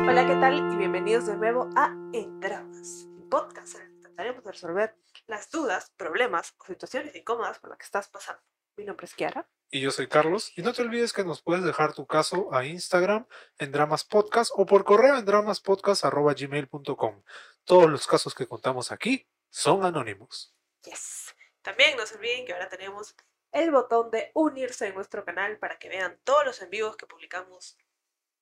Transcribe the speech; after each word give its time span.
Hola, 0.00 0.26
¿qué 0.26 0.36
tal? 0.36 0.72
Y 0.72 0.76
bienvenidos 0.76 1.26
de 1.26 1.36
nuevo 1.36 1.68
a 1.74 1.88
En 2.12 2.38
Dramas, 2.38 3.06
un 3.06 3.28
podcast 3.28 3.74
en 3.74 3.82
el 3.82 3.88
que 3.88 4.00
trataremos 4.02 4.44
de 4.44 4.52
resolver 4.52 4.94
las 5.26 5.50
dudas, 5.50 5.90
problemas 5.96 6.54
o 6.58 6.64
situaciones 6.66 7.16
incómodas 7.16 7.58
por 7.58 7.70
las 7.70 7.78
que 7.80 7.84
estás 7.84 8.06
pasando. 8.08 8.40
Mi 8.76 8.84
nombre 8.84 9.06
es 9.06 9.14
Kiara. 9.14 9.48
Y 9.72 9.80
yo 9.80 9.90
soy 9.90 10.06
Carlos. 10.06 10.52
Y 10.56 10.62
no 10.62 10.72
te 10.72 10.82
olvides 10.82 11.12
que 11.12 11.24
nos 11.24 11.42
puedes 11.42 11.64
dejar 11.64 11.92
tu 11.92 12.06
caso 12.06 12.54
a 12.54 12.64
Instagram 12.64 13.26
en 13.58 13.72
Dramas 13.72 14.04
Podcast 14.04 14.52
o 14.54 14.66
por 14.66 14.84
correo 14.84 15.16
en 15.18 15.24
dramaspodcast.gmail.com. 15.24 17.22
Todos 17.64 17.90
los 17.90 18.06
casos 18.06 18.36
que 18.36 18.46
contamos 18.46 18.92
aquí 18.92 19.26
son 19.48 19.84
anónimos. 19.84 20.54
Yes. 20.84 21.34
También 21.62 21.96
no 21.96 22.06
se 22.06 22.14
olviden 22.14 22.46
que 22.46 22.52
ahora 22.52 22.68
tenemos 22.68 23.16
el 23.52 23.70
botón 23.70 24.10
de 24.10 24.30
unirse 24.34 24.86
en 24.88 24.94
nuestro 24.94 25.24
canal 25.24 25.58
para 25.58 25.78
que 25.78 25.88
vean 25.88 26.18
todos 26.24 26.44
los 26.44 26.62
en 26.62 26.70
vivos 26.70 26.96
que 26.96 27.06
publicamos 27.06 27.76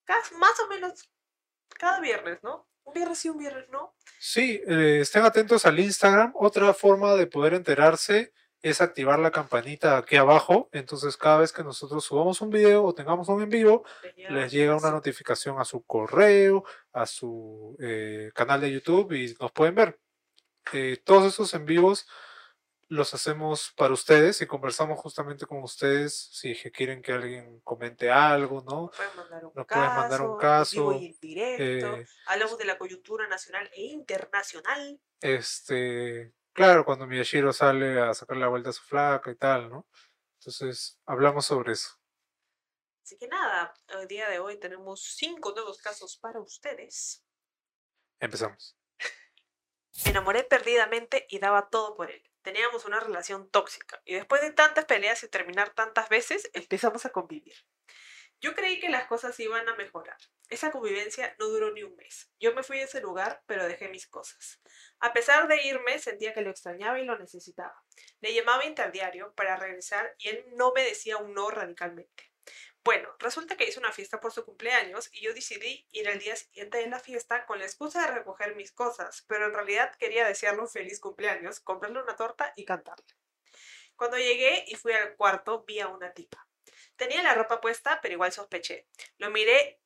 cas- 0.04 0.32
más 0.32 0.58
o 0.60 0.68
menos 0.68 1.10
cada 1.78 2.00
viernes, 2.00 2.38
¿no? 2.42 2.66
Un 2.84 2.94
viernes 2.94 3.18
sí, 3.18 3.28
un 3.28 3.38
viernes 3.38 3.68
no. 3.68 3.94
Sí, 4.18 4.62
eh, 4.66 5.00
estén 5.02 5.22
atentos 5.24 5.66
al 5.66 5.78
Instagram. 5.78 6.32
Otra 6.34 6.72
forma 6.72 7.14
de 7.14 7.26
poder 7.26 7.52
enterarse 7.54 8.32
es 8.62 8.80
activar 8.80 9.18
la 9.18 9.30
campanita 9.30 9.98
aquí 9.98 10.16
abajo. 10.16 10.68
Entonces 10.72 11.16
cada 11.16 11.38
vez 11.38 11.52
que 11.52 11.62
nosotros 11.62 12.04
subamos 12.04 12.40
un 12.40 12.50
video 12.50 12.84
o 12.84 12.94
tengamos 12.94 13.28
un 13.28 13.42
en 13.42 13.50
vivo, 13.50 13.84
les 14.16 14.50
llega 14.50 14.74
una 14.76 14.90
notificación. 14.90 15.54
notificación 15.54 15.60
a 15.60 15.64
su 15.64 15.84
correo, 15.84 16.64
a 16.92 17.06
su 17.06 17.76
eh, 17.78 18.30
canal 18.34 18.60
de 18.60 18.72
YouTube 18.72 19.12
y 19.12 19.36
nos 19.38 19.52
pueden 19.52 19.74
ver. 19.74 20.00
Eh, 20.72 21.00
todos 21.04 21.32
esos 21.32 21.54
en 21.54 21.64
vivos 21.66 22.06
los 22.90 23.12
hacemos 23.12 23.72
para 23.76 23.92
ustedes 23.92 24.40
y 24.40 24.46
conversamos 24.46 24.98
justamente 24.98 25.44
con 25.46 25.62
ustedes 25.62 26.30
si 26.32 26.52
es 26.52 26.62
que 26.62 26.70
quieren 26.72 27.02
que 27.02 27.12
alguien 27.12 27.60
comente 27.60 28.10
algo, 28.10 28.62
¿no? 28.62 28.90
Pueden 28.90 29.16
mandar 29.16 29.44
un 29.44 29.52
Nos 29.54 29.66
caso, 29.66 29.80
pueden 29.80 29.94
mandar 29.96 30.22
un 30.22 30.38
caso, 30.38 30.92
en 30.92 31.18
directo. 31.20 31.96
Eh, 31.96 32.06
Hablamos 32.26 32.58
de 32.58 32.64
la 32.64 32.78
coyuntura 32.78 33.28
nacional 33.28 33.70
e 33.74 33.82
internacional. 33.82 35.00
este, 35.20 36.32
claro, 36.52 36.84
cuando 36.84 37.06
Miyashiro 37.06 37.52
sale 37.52 38.00
a 38.00 38.14
sacar 38.14 38.38
la 38.38 38.48
vuelta 38.48 38.70
a 38.70 38.72
su 38.72 38.82
flaca 38.82 39.30
y 39.30 39.36
tal, 39.36 39.68
¿no? 39.68 39.86
Entonces, 40.40 40.98
hablamos 41.04 41.44
sobre 41.46 41.72
eso. 41.72 41.90
Así 43.04 43.18
que 43.18 43.28
nada, 43.28 43.74
el 43.88 44.06
día 44.08 44.28
de 44.28 44.38
hoy 44.38 44.58
tenemos 44.58 45.02
cinco 45.16 45.52
nuevos 45.52 45.78
casos 45.78 46.16
para 46.18 46.40
ustedes. 46.40 47.24
Empezamos. 48.20 48.76
Me 50.04 50.10
enamoré 50.10 50.44
perdidamente 50.44 51.26
y 51.28 51.38
daba 51.38 51.68
todo 51.70 51.94
por 51.96 52.10
él. 52.10 52.22
Teníamos 52.42 52.84
una 52.84 53.00
relación 53.00 53.50
tóxica 53.50 54.00
y 54.04 54.14
después 54.14 54.42
de 54.42 54.52
tantas 54.52 54.84
peleas 54.84 55.22
y 55.22 55.28
terminar 55.28 55.70
tantas 55.70 56.08
veces, 56.08 56.50
empezamos 56.54 57.04
a 57.06 57.10
convivir. 57.10 57.56
Yo 58.40 58.54
creí 58.54 58.78
que 58.78 58.88
las 58.88 59.06
cosas 59.06 59.38
iban 59.40 59.68
a 59.68 59.74
mejorar. 59.74 60.16
Esa 60.48 60.70
convivencia 60.70 61.34
no 61.40 61.46
duró 61.46 61.72
ni 61.72 61.82
un 61.82 61.96
mes. 61.96 62.30
Yo 62.38 62.54
me 62.54 62.62
fui 62.62 62.78
de 62.78 62.84
ese 62.84 63.00
lugar, 63.00 63.42
pero 63.46 63.66
dejé 63.66 63.88
mis 63.88 64.06
cosas. 64.06 64.60
A 65.00 65.12
pesar 65.12 65.48
de 65.48 65.62
irme, 65.64 65.98
sentía 65.98 66.32
que 66.32 66.40
lo 66.40 66.50
extrañaba 66.50 67.00
y 67.00 67.04
lo 67.04 67.18
necesitaba. 67.18 67.82
Le 68.20 68.32
llamaba 68.32 68.64
interdiario 68.64 69.34
para 69.34 69.56
regresar 69.56 70.14
y 70.18 70.28
él 70.28 70.44
no 70.54 70.72
me 70.72 70.84
decía 70.84 71.16
un 71.16 71.34
no 71.34 71.50
radicalmente. 71.50 72.27
Bueno, 72.88 73.14
resulta 73.18 73.54
que 73.54 73.68
hizo 73.68 73.80
una 73.80 73.92
fiesta 73.92 74.18
por 74.18 74.32
su 74.32 74.46
cumpleaños 74.46 75.10
y 75.12 75.20
yo 75.20 75.34
decidí 75.34 75.86
ir 75.92 76.08
al 76.08 76.18
día 76.18 76.34
siguiente 76.36 76.78
de 76.78 76.86
la 76.86 76.98
fiesta 76.98 77.44
con 77.44 77.58
la 77.58 77.66
excusa 77.66 78.00
de 78.00 78.14
recoger 78.14 78.56
mis 78.56 78.72
cosas, 78.72 79.26
pero 79.28 79.44
en 79.44 79.52
realidad 79.52 79.94
quería 79.96 80.26
desearle 80.26 80.62
un 80.62 80.70
feliz 80.70 80.98
cumpleaños, 80.98 81.60
comprarle 81.60 82.00
una 82.00 82.16
torta 82.16 82.54
y 82.56 82.64
cantarle. 82.64 83.04
Cuando 83.94 84.16
llegué 84.16 84.64
y 84.68 84.76
fui 84.76 84.94
al 84.94 85.16
cuarto, 85.16 85.64
vi 85.64 85.80
a 85.80 85.88
una 85.88 86.14
tipa. 86.14 86.48
Tenía 86.96 87.22
la 87.22 87.34
ropa 87.34 87.60
puesta, 87.60 88.00
pero 88.00 88.14
igual 88.14 88.32
sospeché. 88.32 88.86
Lo 89.18 89.28
miré 89.28 89.82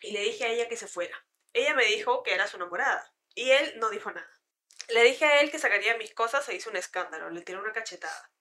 y 0.00 0.12
le 0.12 0.22
dije 0.22 0.44
a 0.44 0.48
ella 0.48 0.66
que 0.66 0.78
se 0.78 0.88
fuera. 0.88 1.26
Ella 1.52 1.74
me 1.74 1.84
dijo 1.84 2.22
que 2.22 2.32
era 2.32 2.46
su 2.46 2.56
enamorada 2.56 3.12
y 3.34 3.50
él 3.50 3.74
no 3.80 3.90
dijo 3.90 4.10
nada. 4.10 4.40
Le 4.88 5.02
dije 5.02 5.26
a 5.26 5.42
él 5.42 5.50
que 5.50 5.58
sacaría 5.58 5.98
mis 5.98 6.14
cosas 6.14 6.48
e 6.48 6.54
hizo 6.54 6.70
un 6.70 6.76
escándalo, 6.76 7.28
le 7.28 7.42
tiré 7.42 7.58
una 7.58 7.74
cachetada 7.74 8.32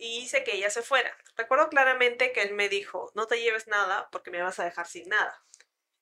y 0.00 0.18
hice 0.18 0.42
que 0.42 0.54
ella 0.54 0.70
se 0.70 0.82
fuera. 0.82 1.14
Recuerdo 1.36 1.68
claramente 1.68 2.32
que 2.32 2.42
él 2.42 2.54
me 2.54 2.68
dijo, 2.68 3.12
no 3.14 3.26
te 3.26 3.40
lleves 3.40 3.68
nada 3.68 4.08
porque 4.10 4.30
me 4.30 4.42
vas 4.42 4.58
a 4.58 4.64
dejar 4.64 4.86
sin 4.86 5.08
nada. 5.08 5.44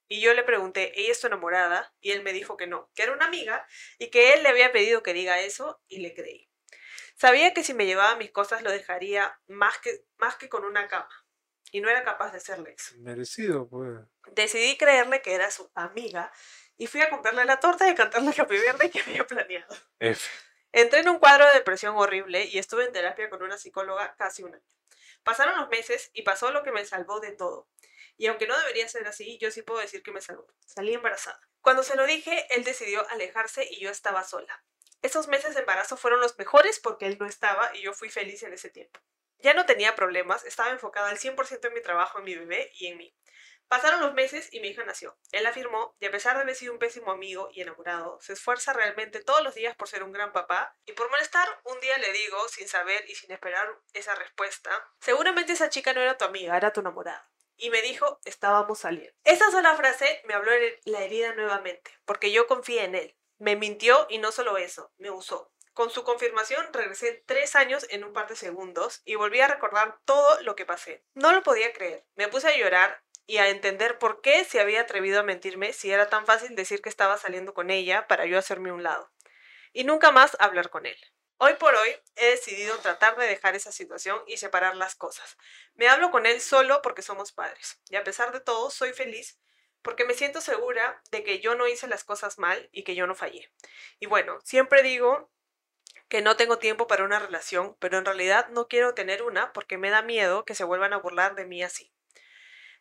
Y 0.07 0.21
yo 0.21 0.33
le 0.33 0.45
pregunté, 0.45 0.99
¿ella 0.99 1.13
es 1.13 1.21
tu 1.21 1.27
enamorada? 1.27 1.93
Y 2.01 2.13
él 2.13 2.23
me 2.23 2.33
dijo 2.33 2.57
que 2.57 2.67
no, 2.67 2.91
que 2.95 3.03
era 3.03 3.13
una 3.13 3.27
amiga 3.27 3.67
y 3.99 4.09
que 4.09 4.33
él 4.33 4.43
le 4.43 4.49
había 4.49 4.73
pedido 4.73 5.03
que 5.03 5.13
diga 5.13 5.41
eso 5.41 5.83
y 5.89 5.99
le 5.99 6.15
creí. 6.15 6.49
Sabía 7.17 7.53
que 7.53 7.65
si 7.65 7.75
me 7.75 7.85
llevaba 7.85 8.17
mis 8.17 8.31
cosas 8.31 8.63
lo 8.63 8.71
dejaría 8.71 9.39
más 9.49 9.77
que, 9.79 10.05
más 10.17 10.37
que 10.37 10.49
con 10.49 10.65
una 10.65 10.87
cama. 10.87 11.11
Y 11.73 11.81
no 11.81 11.91
era 11.91 12.05
capaz 12.05 12.31
de 12.31 12.39
hacerle 12.39 12.75
eso. 12.79 12.95
Merecido, 12.99 13.69
pues. 13.69 13.99
Decidí 14.33 14.79
creerle 14.79 15.21
que 15.21 15.35
era 15.35 15.51
su 15.51 15.71
amiga 15.75 16.33
y 16.79 16.87
fui 16.87 17.03
a 17.03 17.11
comprarle 17.11 17.45
la 17.45 17.61
torta 17.61 17.91
y 17.91 17.95
cantarle 17.95 18.33
Happy 18.39 18.57
Birthday 18.57 18.91
que 18.91 19.01
había 19.01 19.27
planeado. 19.27 19.77
F. 19.99 20.48
Entré 20.73 21.01
en 21.01 21.09
un 21.09 21.19
cuadro 21.19 21.47
de 21.47 21.55
depresión 21.55 21.97
horrible 21.97 22.45
y 22.45 22.59
estuve 22.59 22.85
en 22.85 22.93
terapia 22.93 23.31
con 23.31 23.43
una 23.43 23.57
psicóloga 23.57 24.15
casi 24.17 24.43
un 24.43 24.55
año. 24.55 24.65
Pasaron 25.23 25.59
los 25.59 25.69
meses 25.69 26.11
y 26.13 26.23
pasó 26.23 26.51
lo 26.53 26.63
que 26.63 26.73
me 26.73 26.85
salvó 26.85 27.21
de 27.21 27.33
todo. 27.33 27.69
Y 28.17 28.27
aunque 28.27 28.47
no 28.47 28.59
debería 28.59 28.89
ser 28.89 29.07
así, 29.07 29.39
yo 29.39 29.51
sí 29.51 29.63
puedo 29.63 29.81
decir 29.81 30.03
que 30.03 30.11
me 30.11 30.21
salvó. 30.21 30.47
Salí 30.67 30.93
embarazada. 30.93 31.41
Cuando 31.61 31.83
se 31.83 31.97
lo 31.97 32.07
dije, 32.07 32.47
él 32.51 32.65
decidió 32.65 33.09
alejarse 33.11 33.67
y 33.71 33.81
yo 33.81 33.91
estaba 33.91 34.25
sola. 34.25 34.65
Esos 35.01 35.29
meses 35.29 35.55
de 35.55 35.61
embarazo 35.61 35.97
fueron 35.97 36.21
los 36.21 36.37
mejores 36.39 36.81
porque 36.81 37.07
él 37.07 37.17
no 37.21 37.27
estaba 37.27 37.71
y 37.75 37.83
yo 37.83 37.93
fui 37.93 38.11
feliz 38.11 38.43
en 38.43 38.53
ese 38.53 38.69
tiempo. 38.69 39.01
Ya 39.39 39.55
no 39.55 39.67
tenía 39.67 39.95
problemas, 39.95 40.45
estaba 40.45 40.71
enfocada 40.71 41.11
al 41.11 41.19
100% 41.19 41.69
en 41.69 41.75
mi 41.75 41.81
trabajo, 41.81 42.19
en 42.19 42.25
mi 42.25 42.35
bebé 42.35 42.73
y 42.75 42.89
en 42.89 42.99
mí. 42.99 43.15
Pasaron 43.69 44.01
los 44.01 44.15
meses 44.15 44.49
y 44.53 44.61
mi 44.61 44.69
hija 44.69 44.83
nació. 44.85 45.19
Él 45.31 45.47
afirmó, 45.47 45.95
y 46.01 46.07
a 46.07 46.11
pesar 46.11 46.37
de 46.37 46.43
haber 46.43 46.55
sido 46.55 46.73
un 46.73 46.79
pésimo 46.79 47.13
amigo 47.13 47.51
y 47.53 47.61
enamorado, 47.61 48.19
se 48.21 48.33
esfuerza 48.33 48.73
realmente 48.73 49.23
todos 49.23 49.43
los 49.43 49.55
días 49.55 49.77
por 49.77 49.89
ser 49.89 50.03
un 50.03 50.13
gran 50.13 50.33
papá. 50.33 50.75
Y 50.87 50.93
por 50.93 51.11
molestar, 51.11 51.47
un 51.65 51.79
día 51.81 51.99
le 51.99 52.11
digo, 52.13 52.49
sin 52.49 52.67
saber 52.67 53.05
y 53.09 53.15
sin 53.15 53.31
esperar 53.31 53.69
esa 53.93 54.15
respuesta, 54.15 54.71
seguramente 55.01 55.53
esa 55.53 55.69
chica 55.69 55.93
no 55.93 56.01
era 56.01 56.17
tu 56.17 56.25
amiga, 56.25 56.57
era 56.57 56.73
tu 56.73 56.81
enamorada. 56.81 57.31
Y 57.57 57.71
me 57.71 57.83
dijo, 57.83 58.21
estábamos 58.25 58.79
saliendo. 58.79 59.13
Esa 59.25 59.51
sola 59.51 59.75
frase 59.75 60.23
me 60.25 60.35
habló 60.35 60.53
la 60.85 61.03
herida 61.03 61.35
nuevamente, 61.35 61.91
porque 62.07 62.33
yo 62.33 62.47
confié 62.47 62.85
en 62.85 62.95
él. 62.95 63.17
Me 63.39 63.57
mintió 63.57 64.07
y 64.09 64.19
no 64.19 64.33
solo 64.33 64.57
eso, 64.57 64.93
me 64.97 65.11
usó. 65.11 65.53
Con 65.79 65.91
su 65.91 66.03
confirmación 66.03 66.73
regresé 66.73 67.23
tres 67.25 67.55
años 67.55 67.87
en 67.91 68.03
un 68.03 68.13
par 68.13 68.27
de 68.27 68.35
segundos 68.35 69.01
y 69.05 69.15
volví 69.15 69.41
a 69.41 69.47
recordar 69.47 70.01
todo 70.05 70.43
lo 70.43 70.57
que 70.57 70.67
pasé. 70.67 71.05
No 71.15 71.33
lo 71.33 71.45
podía 71.45 71.73
creer. 71.73 72.05
Me 72.17 72.27
puse 72.27 72.49
a 72.49 72.57
llorar 72.57 73.01
y 73.29 73.37
a 73.37 73.51
entender 73.51 73.99
por 73.99 74.23
qué 74.23 74.43
se 74.45 74.59
había 74.59 74.81
atrevido 74.81 75.21
a 75.21 75.23
mentirme 75.23 75.75
si 75.75 75.93
era 75.93 76.09
tan 76.09 76.25
fácil 76.25 76.57
decir 76.57 76.81
que 76.81 76.89
estaba 76.89 77.19
saliendo 77.19 77.53
con 77.53 77.71
ella 77.71 78.09
para 78.09 78.25
yo 78.25 78.39
hacerme 78.39 78.73
un 78.73 78.83
lado. 78.83 79.13
Y 79.75 79.85
nunca 79.85 80.11
más 80.11 80.35
hablar 80.41 80.71
con 80.71 80.87
él. 80.87 80.97
Hoy 81.37 81.53
por 81.55 81.75
hoy 81.75 81.91
he 82.17 82.31
decidido 82.31 82.79
tratar 82.79 83.17
de 83.17 83.27
dejar 83.27 83.55
esa 83.55 83.71
situación 83.71 84.19
y 84.27 84.39
separar 84.39 84.77
las 84.77 84.95
cosas. 84.95 85.37
Me 85.75 85.89
hablo 85.89 86.11
con 86.11 86.25
él 86.25 86.41
solo 86.41 86.81
porque 86.81 87.03
somos 87.03 87.31
padres. 87.33 87.79
Y 87.91 87.97
a 87.97 88.03
pesar 88.03 88.33
de 88.33 88.41
todo, 88.41 88.71
soy 88.71 88.95
feliz 88.95 89.39
porque 89.83 90.07
me 90.07 90.15
siento 90.15 90.41
segura 90.41 91.03
de 91.11 91.23
que 91.23 91.41
yo 91.41 91.55
no 91.55 91.69
hice 91.69 91.87
las 91.87 92.05
cosas 92.05 92.39
mal 92.39 92.71
y 92.73 92.83
que 92.83 92.95
yo 92.95 93.07
no 93.07 93.15
fallé. 93.15 93.53
Y 94.01 94.07
bueno, 94.07 94.39
siempre 94.43 94.83
digo 94.83 95.31
que 96.09 96.23
no 96.23 96.37
tengo 96.37 96.59
tiempo 96.59 96.87
para 96.87 97.05
una 97.05 97.19
relación, 97.19 97.77
pero 97.79 97.99
en 97.99 98.07
realidad 98.07 98.49
no 98.49 98.69
quiero 98.69 98.95
tener 98.95 99.23
una 99.23 99.53
porque 99.53 99.77
me 99.77 99.91
da 99.91 100.01
miedo 100.01 100.47
que 100.47 100.55
se 100.55 100.65
vuelvan 100.65 100.95
a 100.95 100.99
burlar 100.99 101.35
de 101.35 101.45
mí 101.45 101.63
así. 101.63 101.93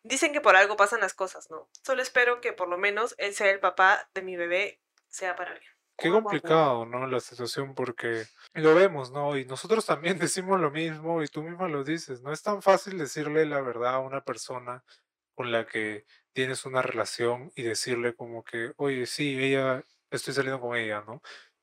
Dicen 0.02 0.32
que 0.32 0.40
por 0.40 0.56
algo 0.56 0.76
pasan 0.76 1.00
las 1.00 1.14
cosas, 1.14 1.50
¿no? 1.50 1.68
Solo 1.84 2.02
espero 2.02 2.40
que 2.40 2.52
por 2.52 2.68
lo 2.68 2.78
menos 2.78 3.14
él 3.18 3.34
sea 3.34 3.50
el 3.50 3.60
papá 3.60 4.08
de 4.14 4.22
mi 4.22 4.36
bebé, 4.36 4.80
sea 5.08 5.36
para 5.36 5.52
bien. 5.52 5.78
Qué 5.98 6.10
complicado, 6.10 6.86
¿no? 6.86 7.08
La 7.08 7.18
situación 7.18 7.74
porque 7.74 8.24
lo 8.54 8.72
vemos, 8.74 9.10
¿no? 9.10 9.36
Y 9.36 9.44
nosotros 9.44 9.84
también 9.84 10.16
decimos 10.30 10.60
lo 10.60 10.70
mismo 10.70 11.22
y 11.22 11.26
tú 11.26 11.42
misma 11.42 11.68
lo 11.68 11.82
dices. 11.82 12.22
No 12.22 12.32
es 12.32 12.42
tan 12.42 12.62
fácil 12.62 12.96
decirle 12.98 13.44
la 13.46 13.60
verdad 13.60 13.94
a 13.94 13.98
una 13.98 14.22
persona 14.22 14.84
con 15.34 15.50
la 15.50 15.66
que 15.66 16.04
tienes 16.32 16.64
una 16.66 16.82
relación 16.82 17.50
y 17.56 17.62
decirle 17.62 18.14
como 18.14 18.44
que, 18.44 18.72
oye, 18.76 19.06
sí, 19.06 19.38
ella, 19.42 19.84
estoy 20.10 20.34
saliendo 20.34 20.60
con 20.60 20.76
ella, 20.76 21.02
¿no? 21.04 21.20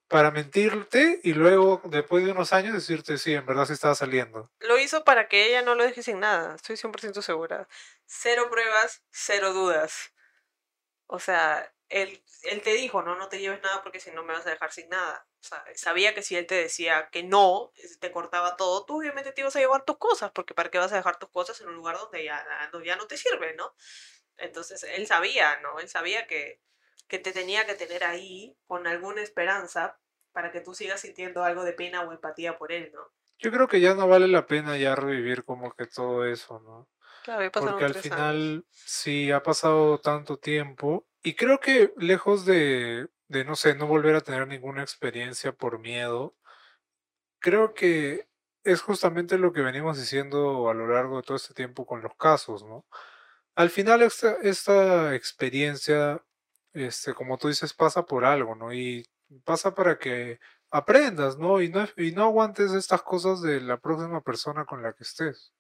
Para 0.08 0.32
mentirte 0.32 1.20
y 1.24 1.34
luego, 1.34 1.82
después 1.86 2.24
de 2.26 2.32
unos 2.32 2.54
años, 2.54 2.74
decirte, 2.74 3.18
sí, 3.18 3.34
en 3.34 3.46
verdad 3.46 3.66
sí 3.66 3.74
estaba 3.74 3.96
saliendo. 3.96 4.52
Lo 4.60 4.78
hizo 4.78 5.04
para 5.04 5.28
que 5.28 5.48
ella 5.48 5.64
no 5.64 5.74
lo 5.76 5.84
deje 5.84 6.04
sin 6.04 6.20
nada, 6.20 6.56
estoy 6.56 6.78
100% 6.78 7.22
segura. 7.22 7.68
Cero 8.06 8.48
pruebas, 8.52 9.04
cero 9.12 9.54
dudas. 9.54 10.14
O 11.08 11.20
sea, 11.20 11.74
él, 11.90 12.24
él 12.44 12.62
te 12.62 12.74
dijo, 12.74 13.02
no, 13.02 13.16
no 13.16 13.30
te 13.30 13.40
lleves 13.40 13.62
nada 13.62 13.82
porque 13.84 14.00
si 14.00 14.12
no 14.12 14.24
me 14.24 14.34
vas 14.34 14.46
a 14.46 14.52
dejar 14.52 14.72
sin 14.72 14.90
nada. 14.90 15.28
O 15.42 15.48
sea, 15.48 15.64
sabía 15.76 16.16
que 16.16 16.24
si 16.24 16.36
él 16.36 16.48
te 16.48 16.56
decía 16.56 17.10
que 17.12 17.24
no, 17.24 17.72
te 18.00 18.12
cortaba 18.12 18.58
todo, 18.58 18.86
tú 18.86 18.98
obviamente 18.98 19.32
te 19.32 19.42
ibas 19.42 19.56
a 19.56 19.60
llevar 19.60 19.86
tus 19.86 19.98
cosas, 19.98 20.32
porque 20.32 20.56
¿para 20.56 20.72
qué 20.72 20.80
vas 20.80 20.92
a 20.92 20.98
dejar 20.98 21.20
tus 21.20 21.30
cosas 21.30 21.62
en 21.62 21.68
un 21.68 21.76
lugar 21.76 21.98
donde 21.98 22.24
ya, 22.24 22.44
ya 22.84 22.96
no 22.96 23.08
te 23.08 23.18
sirve, 23.18 23.54
¿no? 23.54 23.76
Entonces, 24.38 24.84
él 24.84 25.08
sabía, 25.08 25.60
¿no? 25.62 25.80
Él 25.80 25.88
sabía 25.88 26.26
que, 26.28 26.62
que 27.08 27.20
te 27.20 27.32
tenía 27.34 27.66
que 27.66 27.76
tener 27.76 28.04
ahí 28.04 28.58
con 28.68 28.88
alguna 28.88 29.22
esperanza 29.22 30.00
para 30.32 30.52
que 30.52 30.62
tú 30.62 30.74
sigas 30.74 31.02
sintiendo 31.02 31.44
algo 31.44 31.64
de 31.64 31.74
pena 31.74 32.02
o 32.04 32.12
empatía 32.12 32.58
por 32.58 32.72
él, 32.72 32.92
¿no? 32.94 33.02
Yo 33.40 33.52
creo 33.52 33.68
que 33.68 33.82
ya 33.82 33.94
no 33.96 34.08
vale 34.08 34.28
la 34.28 34.46
pena 34.48 34.78
ya 34.78 34.96
revivir 34.96 35.44
como 35.44 35.72
que 35.74 35.86
todo 35.88 36.26
eso, 36.26 36.60
¿no? 36.60 36.90
Claro, 37.22 37.52
Porque 37.58 37.86
al 37.86 37.94
tres 37.94 38.12
años. 38.12 38.54
final 38.56 38.66
sí 38.72 39.32
ha 39.32 39.44
pasado 39.44 40.00
tanto 40.00 40.38
tiempo 40.40 41.08
y 41.24 41.36
creo 41.36 41.60
que 41.60 41.94
lejos 41.98 42.46
de, 42.46 43.10
de, 43.28 43.46
no 43.46 43.56
sé, 43.56 43.76
no 43.76 43.88
volver 43.88 44.16
a 44.16 44.22
tener 44.22 44.48
ninguna 44.48 44.84
experiencia 44.84 45.54
por 45.54 45.80
miedo, 45.80 46.36
creo 47.40 47.74
que 47.74 48.28
es 48.64 48.82
justamente 48.82 49.38
lo 49.38 49.54
que 49.54 49.62
venimos 49.62 49.98
diciendo 49.98 50.70
a 50.70 50.74
lo 50.74 50.88
largo 50.88 51.18
de 51.18 51.24
todo 51.24 51.38
este 51.38 51.54
tiempo 51.54 51.86
con 51.86 52.02
los 52.02 52.16
casos, 52.16 52.64
¿no? 52.64 52.86
Al 53.56 53.70
final 53.70 54.02
esta, 54.04 54.38
esta 54.42 55.16
experiencia, 55.16 56.24
este, 56.76 57.14
como 57.14 57.38
tú 57.38 57.48
dices, 57.48 57.74
pasa 57.74 58.06
por 58.06 58.26
algo, 58.26 58.56
¿no? 58.56 58.74
Y 58.74 59.08
pasa 59.44 59.74
para 59.74 59.98
que 59.98 60.40
aprendas, 60.70 61.38
¿no? 61.38 61.62
Y 61.62 61.70
no, 61.70 61.88
y 61.98 62.12
no 62.12 62.24
aguantes 62.24 62.72
estas 62.74 63.02
cosas 63.02 63.42
de 63.42 63.62
la 63.62 63.78
próxima 63.80 64.22
persona 64.22 64.66
con 64.66 64.84
la 64.84 64.94
que 64.94 65.04
estés. 65.04 65.54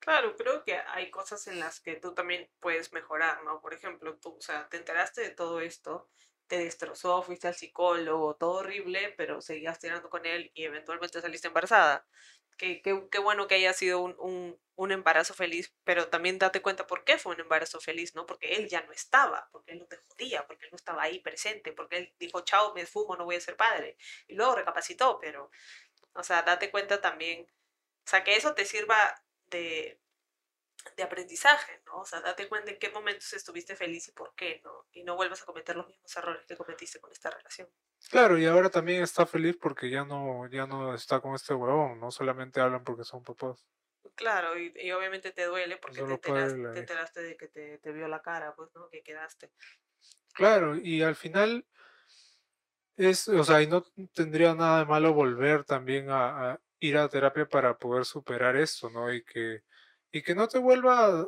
Claro, 0.00 0.36
creo 0.36 0.64
que 0.64 0.76
hay 0.76 1.10
cosas 1.10 1.46
en 1.46 1.58
las 1.58 1.80
que 1.80 1.96
tú 1.96 2.12
también 2.12 2.50
puedes 2.60 2.92
mejorar, 2.92 3.42
¿no? 3.44 3.60
Por 3.60 3.72
ejemplo, 3.72 4.18
tú, 4.18 4.36
o 4.36 4.40
sea, 4.40 4.68
te 4.68 4.76
enteraste 4.76 5.22
de 5.22 5.30
todo 5.30 5.60
esto, 5.60 6.10
te 6.46 6.58
destrozó, 6.58 7.22
fuiste 7.22 7.48
al 7.48 7.54
psicólogo, 7.54 8.36
todo 8.36 8.60
horrible, 8.60 9.14
pero 9.16 9.40
seguías 9.40 9.78
tirando 9.78 10.10
con 10.10 10.26
él 10.26 10.50
y 10.54 10.64
eventualmente 10.64 11.22
saliste 11.22 11.48
embarazada. 11.48 12.06
Qué, 12.56 12.82
bueno 13.22 13.46
que 13.46 13.56
haya 13.56 13.72
sido 13.72 14.00
un, 14.00 14.14
un, 14.18 14.60
un 14.76 14.92
embarazo 14.92 15.34
feliz, 15.34 15.74
pero 15.84 16.08
también 16.08 16.38
date 16.38 16.62
cuenta 16.62 16.86
por 16.86 17.04
qué 17.04 17.18
fue 17.18 17.34
un 17.34 17.40
embarazo 17.40 17.80
feliz, 17.80 18.14
¿no? 18.14 18.26
Porque 18.26 18.54
él 18.54 18.68
ya 18.68 18.82
no 18.82 18.92
estaba, 18.92 19.48
porque 19.52 19.72
él 19.72 19.80
no 19.80 19.86
te 19.86 19.96
jodía, 19.96 20.46
porque 20.46 20.66
él 20.66 20.70
no 20.72 20.76
estaba 20.76 21.02
ahí 21.02 21.20
presente, 21.20 21.72
porque 21.72 21.96
él 21.98 22.14
dijo, 22.18 22.40
chao, 22.42 22.74
me 22.74 22.86
fumo, 22.86 23.16
no 23.16 23.24
voy 23.24 23.36
a 23.36 23.40
ser 23.40 23.56
padre. 23.56 23.96
Y 24.28 24.34
luego 24.34 24.56
recapacitó, 24.56 25.18
pero, 25.20 25.50
o 26.14 26.22
sea, 26.22 26.42
date 26.42 26.70
cuenta 26.70 27.00
también, 27.00 27.46
o 28.06 28.10
sea, 28.10 28.24
que 28.24 28.36
eso 28.36 28.54
te 28.54 28.64
sirva 28.64 28.96
de, 29.46 30.00
de 30.96 31.02
aprendizaje, 31.02 31.82
¿no? 31.86 32.00
O 32.00 32.04
sea, 32.04 32.20
date 32.20 32.48
cuenta 32.48 32.70
en 32.70 32.78
qué 32.78 32.90
momentos 32.90 33.32
estuviste 33.32 33.76
feliz 33.76 34.08
y 34.08 34.12
por 34.12 34.34
qué, 34.34 34.60
¿no? 34.64 34.86
Y 34.92 35.02
no 35.02 35.16
vuelvas 35.16 35.42
a 35.42 35.46
cometer 35.46 35.76
los 35.76 35.88
mismos 35.88 36.16
errores 36.16 36.44
que 36.46 36.56
cometiste 36.56 37.00
con 37.00 37.10
esta 37.12 37.30
relación. 37.30 37.68
Claro, 38.10 38.38
y 38.38 38.46
ahora 38.46 38.70
también 38.70 39.02
está 39.02 39.26
feliz 39.26 39.56
porque 39.60 39.90
ya 39.90 40.04
no, 40.04 40.48
ya 40.48 40.66
no 40.66 40.94
está 40.94 41.20
con 41.20 41.34
este 41.34 41.54
huevón, 41.54 41.98
no 42.00 42.10
solamente 42.10 42.60
hablan 42.60 42.84
porque 42.84 43.04
son 43.04 43.22
papás. 43.22 43.66
Claro, 44.14 44.58
y, 44.58 44.72
y 44.76 44.92
obviamente 44.92 45.32
te 45.32 45.44
duele 45.44 45.78
porque 45.78 46.02
te, 46.02 46.12
enteraste, 46.12 46.72
te 46.72 46.78
enteraste 46.78 47.22
de 47.22 47.36
que 47.36 47.48
te, 47.48 47.78
te 47.78 47.92
vio 47.92 48.06
la 48.06 48.20
cara, 48.20 48.54
pues, 48.54 48.70
¿no? 48.74 48.88
Que 48.88 49.02
quedaste. 49.02 49.50
Claro, 50.34 50.76
y 50.76 51.02
al 51.02 51.16
final 51.16 51.66
es, 52.96 53.26
o 53.28 53.42
sea, 53.42 53.62
y 53.62 53.66
no 53.66 53.82
tendría 54.14 54.54
nada 54.54 54.80
de 54.80 54.84
malo 54.86 55.12
volver 55.14 55.64
también 55.64 56.10
a, 56.10 56.52
a 56.52 56.60
ir 56.78 56.96
a 56.98 57.08
terapia 57.08 57.46
para 57.46 57.78
poder 57.78 58.04
superar 58.04 58.56
esto, 58.56 58.90
¿no? 58.90 59.12
Y 59.12 59.24
que, 59.24 59.62
y 60.14 60.22
que 60.22 60.34
no 60.34 60.48
te 60.48 60.58
vuelva 60.58 61.06
a, 61.06 61.26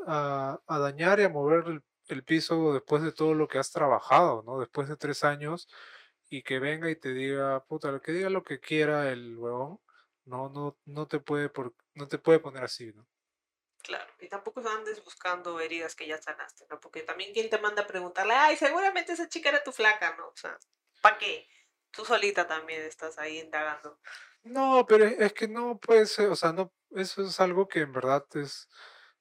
a- 0.55 0.61
a 0.67 0.79
dañar 0.79 1.21
y 1.21 1.25
a 1.25 1.29
mover 1.29 1.65
el, 1.67 1.85
el 2.09 2.25
piso 2.25 2.73
después 2.73 3.03
de 3.03 3.13
todo 3.13 3.35
lo 3.35 3.49
que 3.49 3.59
has 3.59 3.73
trabajado, 3.73 4.43
¿no? 4.45 4.61
Después 4.61 4.89
de 4.89 4.97
tres 4.97 5.25
años 5.25 5.69
y 6.31 6.43
que 6.43 6.59
venga 6.61 6.91
y 6.91 6.97
te 6.97 7.13
diga, 7.13 7.65
puta, 7.67 8.01
que 8.01 8.13
diga 8.13 8.31
lo 8.31 8.43
que 8.45 8.61
quiera 8.61 9.11
el 9.13 9.37
huevón, 9.37 9.81
no, 10.25 10.49
no, 10.51 10.79
no 10.85 11.07
te 11.09 11.21
puede 11.21 11.49
por, 11.51 11.75
no 11.95 12.09
te 12.09 12.19
puede 12.19 12.41
poner 12.41 12.65
así, 12.65 12.93
¿no? 12.95 13.07
Claro, 13.83 14.13
y 14.21 14.29
tampoco 14.29 14.61
andes 14.69 15.03
buscando 15.05 15.61
heridas 15.61 15.95
que 15.95 16.07
ya 16.09 16.21
sanaste, 16.21 16.67
¿no? 16.69 16.81
Porque 16.81 17.03
también 17.03 17.33
quién 17.33 17.49
te 17.51 17.59
manda 17.59 17.83
a 17.83 17.87
preguntarle, 17.87 18.35
ay, 18.35 18.57
seguramente 18.57 19.13
esa 19.13 19.29
chica 19.29 19.49
era 19.51 19.63
tu 19.65 19.73
flaca, 19.73 20.17
¿no? 20.17 20.29
O 20.29 20.37
sea, 20.37 20.59
¿para 21.01 21.19
qué? 21.19 21.49
Tú 21.93 22.05
solita 22.05 22.47
también 22.49 22.83
estás 22.83 23.17
ahí 23.19 23.39
indagando. 23.39 24.01
No, 24.45 24.87
pero 24.89 25.05
es 25.05 25.33
que 25.33 25.49
no 25.49 25.79
puede 25.79 26.07
ser, 26.07 26.29
o 26.29 26.37
sea, 26.37 26.53
no, 26.53 26.73
eso 26.91 27.23
es 27.23 27.41
algo 27.41 27.69
que 27.69 27.81
en 27.81 27.93
verdad 27.93 28.25
es, 28.35 28.69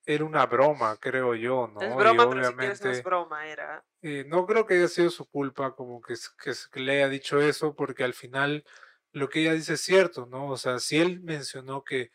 era 0.06 0.26
una 0.26 0.46
broma, 0.46 0.98
creo 0.98 1.36
yo, 1.36 1.68
Es 1.80 1.96
¿no? 1.96 2.04
Y 2.04 2.16
broma, 2.16 2.28
pero 2.30 2.44
si 2.44 2.54
quieres 2.58 2.82
no 2.82 2.92
es 2.92 3.02
broma, 3.02 3.48
era. 3.48 3.86
eh, 4.02 4.26
no 4.28 4.46
creo 4.46 4.66
que 4.66 4.76
haya 4.76 4.88
sido 4.88 5.10
su 5.10 5.28
culpa 5.30 5.76
como 5.76 6.02
que, 6.02 6.16
que, 6.44 6.54
que 6.72 6.80
le 6.80 6.94
haya 6.94 7.10
dicho 7.10 7.40
eso, 7.42 7.76
porque 7.76 8.04
al 8.04 8.14
final 8.14 8.66
lo 9.14 9.30
que 9.30 9.42
ella 9.42 9.54
dice 9.54 9.74
es 9.76 9.82
cierto, 9.82 10.26
¿no? 10.28 10.50
O 10.50 10.58
sea, 10.58 10.80
si 10.80 10.98
él 11.00 11.22
mencionó 11.22 11.84
que, 11.84 12.12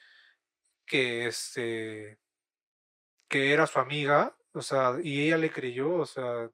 que 0.87 1.27
este, 1.29 2.21
que 3.29 3.53
era 3.53 3.67
su 3.67 3.79
amiga, 3.79 4.37
o 4.53 4.63
sea, 4.63 4.97
y 5.03 5.27
ella 5.27 5.39
le 5.39 5.51
creyó, 5.53 5.95
o 5.95 6.07
sea, 6.07 6.51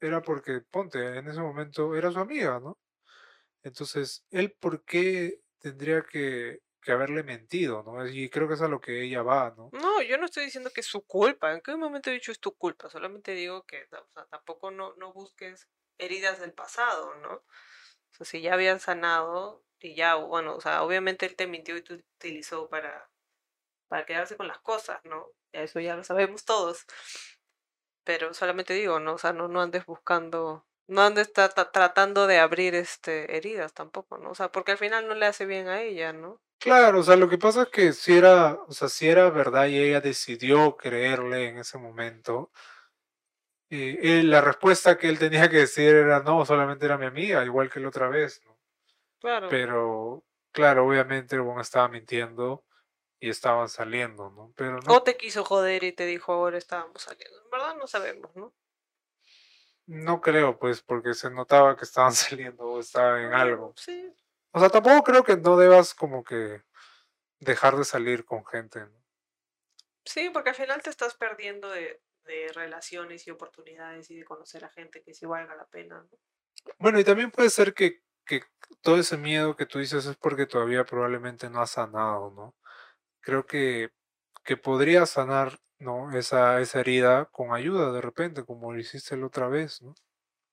era 0.00 0.22
porque, 0.22 0.60
ponte, 0.70 1.18
en 1.18 1.28
ese 1.28 1.40
momento 1.40 1.94
era 1.96 2.10
su 2.10 2.18
amiga, 2.18 2.60
¿no? 2.60 2.78
Entonces, 3.62 4.26
él 4.30 4.56
por 4.60 4.84
qué 4.84 5.42
tendría 5.60 6.02
que, 6.02 6.60
que 6.84 6.92
haberle 6.92 7.22
mentido, 7.24 7.82
¿no? 7.82 8.06
Y 8.06 8.30
creo 8.30 8.48
que 8.48 8.54
es 8.54 8.62
a 8.62 8.68
lo 8.68 8.80
que 8.80 9.02
ella 9.04 9.22
va, 9.22 9.54
¿no? 9.56 9.70
No, 9.72 10.02
yo 10.02 10.18
no 10.18 10.26
estoy 10.26 10.44
diciendo 10.44 10.70
que 10.74 10.80
es 10.82 10.86
su 10.86 11.02
culpa. 11.06 11.52
¿En 11.52 11.60
qué 11.62 11.76
momento 11.76 12.10
he 12.10 12.14
dicho 12.14 12.32
es 12.32 12.40
tu 12.40 12.54
culpa? 12.56 12.90
Solamente 12.90 13.32
digo 13.32 13.64
que 13.66 13.86
o 13.92 14.06
sea, 14.12 14.26
tampoco 14.26 14.70
no, 14.70 14.94
no 14.96 15.12
busques 15.12 15.68
heridas 15.98 16.40
del 16.40 16.52
pasado, 16.52 17.14
¿no? 17.16 17.34
O 17.34 17.44
sea, 18.16 18.26
si 18.26 18.40
ya 18.42 18.54
habían 18.54 18.80
sanado 18.80 19.64
y 19.80 19.94
ya, 19.96 20.14
bueno, 20.16 20.56
o 20.56 20.60
sea, 20.60 20.82
obviamente 20.84 21.26
él 21.26 21.36
te 21.36 21.46
mintió 21.46 21.76
y 21.76 21.82
te 21.82 21.94
utilizó 21.94 22.68
para, 22.68 23.10
para 23.88 24.06
quedarse 24.06 24.36
con 24.36 24.48
las 24.48 24.60
cosas, 24.60 25.00
¿no? 25.04 25.28
Eso 25.52 25.80
ya 25.80 25.96
lo 25.96 26.04
sabemos 26.04 26.44
todos. 26.44 26.86
Pero 28.04 28.34
solamente 28.34 28.74
digo, 28.74 28.98
¿no? 29.00 29.14
O 29.14 29.18
sea, 29.18 29.32
no, 29.32 29.48
no 29.48 29.60
andes 29.62 29.86
buscando, 29.86 30.66
no 30.86 31.02
andes 31.02 31.32
tra- 31.32 31.52
tra- 31.54 31.70
tratando 31.72 32.26
de 32.26 32.38
abrir 32.38 32.74
este 32.74 33.36
heridas 33.36 33.72
tampoco, 33.74 34.18
¿no? 34.18 34.30
O 34.30 34.34
sea, 34.34 34.50
porque 34.52 34.72
al 34.72 34.78
final 34.78 35.08
no 35.08 35.14
le 35.14 35.26
hace 35.26 35.46
bien 35.46 35.68
a 35.68 35.80
ella, 35.82 36.12
¿no? 36.12 36.40
Claro, 36.64 37.00
o 37.00 37.02
sea, 37.02 37.16
lo 37.16 37.28
que 37.28 37.36
pasa 37.36 37.64
es 37.64 37.68
que 37.68 37.92
si 37.92 38.16
era, 38.16 38.54
o 38.66 38.72
sea, 38.72 38.88
si 38.88 39.06
era 39.06 39.28
verdad 39.28 39.66
y 39.66 39.76
ella 39.78 40.00
decidió 40.00 40.78
creerle 40.78 41.48
en 41.48 41.58
ese 41.58 41.76
momento, 41.76 42.50
eh, 43.68 43.98
él- 44.00 44.30
la 44.30 44.40
respuesta 44.40 44.96
que 44.96 45.10
él 45.10 45.18
tenía 45.18 45.50
que 45.50 45.58
decir 45.58 45.94
era 45.94 46.20
no, 46.20 46.42
solamente 46.46 46.86
era 46.86 46.96
mi 46.96 47.04
amiga, 47.04 47.44
igual 47.44 47.70
que 47.70 47.80
la 47.80 47.88
otra 47.88 48.08
vez, 48.08 48.40
¿no? 48.46 48.58
Claro. 49.20 49.48
Pero, 49.50 50.24
claro, 50.52 50.86
obviamente 50.86 51.36
el 51.36 51.42
bon 51.42 51.60
estaba 51.60 51.88
mintiendo 51.88 52.64
y 53.20 53.28
estaban 53.28 53.68
saliendo, 53.68 54.30
¿no? 54.30 54.54
Pero 54.56 54.80
no, 54.80 54.94
O 54.94 55.02
te 55.02 55.18
quiso 55.18 55.44
joder 55.44 55.84
y 55.84 55.92
te 55.92 56.06
dijo 56.06 56.32
ahora 56.32 56.56
estábamos 56.56 57.02
saliendo. 57.02 57.42
En 57.44 57.50
verdad 57.50 57.76
no 57.76 57.86
sabemos, 57.86 58.34
¿no? 58.34 58.54
no 59.86 60.22
creo, 60.22 60.58
pues, 60.58 60.80
porque 60.80 61.12
se 61.12 61.30
notaba 61.30 61.76
que 61.76 61.84
estaban 61.84 62.12
saliendo 62.14 62.64
o 62.64 62.80
estaban 62.80 63.22
en 63.24 63.34
algo. 63.34 63.74
Sí. 63.76 64.10
O 64.54 64.60
sea, 64.60 64.70
tampoco 64.70 65.02
creo 65.02 65.24
que 65.24 65.36
no 65.36 65.56
debas 65.56 65.94
como 65.94 66.22
que 66.22 66.62
dejar 67.40 67.76
de 67.76 67.84
salir 67.84 68.24
con 68.24 68.46
gente, 68.46 68.80
¿no? 68.86 69.04
Sí, 70.04 70.30
porque 70.30 70.50
al 70.50 70.54
final 70.54 70.82
te 70.82 70.90
estás 70.90 71.14
perdiendo 71.14 71.70
de, 71.70 72.00
de 72.24 72.52
relaciones 72.54 73.26
y 73.26 73.30
oportunidades 73.30 74.10
y 74.10 74.16
de 74.16 74.24
conocer 74.24 74.64
a 74.64 74.70
gente 74.70 75.02
que 75.02 75.14
sí 75.14 75.26
valga 75.26 75.56
la 75.56 75.66
pena, 75.66 76.00
¿no? 76.00 76.18
Bueno, 76.78 76.98
y 76.98 77.04
también 77.04 77.30
puede 77.30 77.50
ser 77.50 77.74
que, 77.74 78.02
que 78.24 78.42
todo 78.80 78.96
ese 78.98 79.16
miedo 79.16 79.56
que 79.56 79.66
tú 79.66 79.78
dices 79.78 80.06
es 80.06 80.16
porque 80.16 80.46
todavía 80.46 80.84
probablemente 80.84 81.50
no 81.50 81.60
has 81.60 81.72
sanado, 81.72 82.30
¿no? 82.30 82.54
Creo 83.20 83.46
que, 83.46 83.90
que 84.44 84.56
podría 84.56 85.06
sanar, 85.06 85.58
¿no? 85.78 86.16
Esa, 86.16 86.60
esa 86.60 86.80
herida 86.80 87.26
con 87.26 87.54
ayuda 87.54 87.92
de 87.92 88.00
repente, 88.00 88.44
como 88.44 88.72
lo 88.72 88.80
hiciste 88.80 89.16
la 89.16 89.26
otra 89.26 89.48
vez, 89.48 89.82
¿no? 89.82 89.94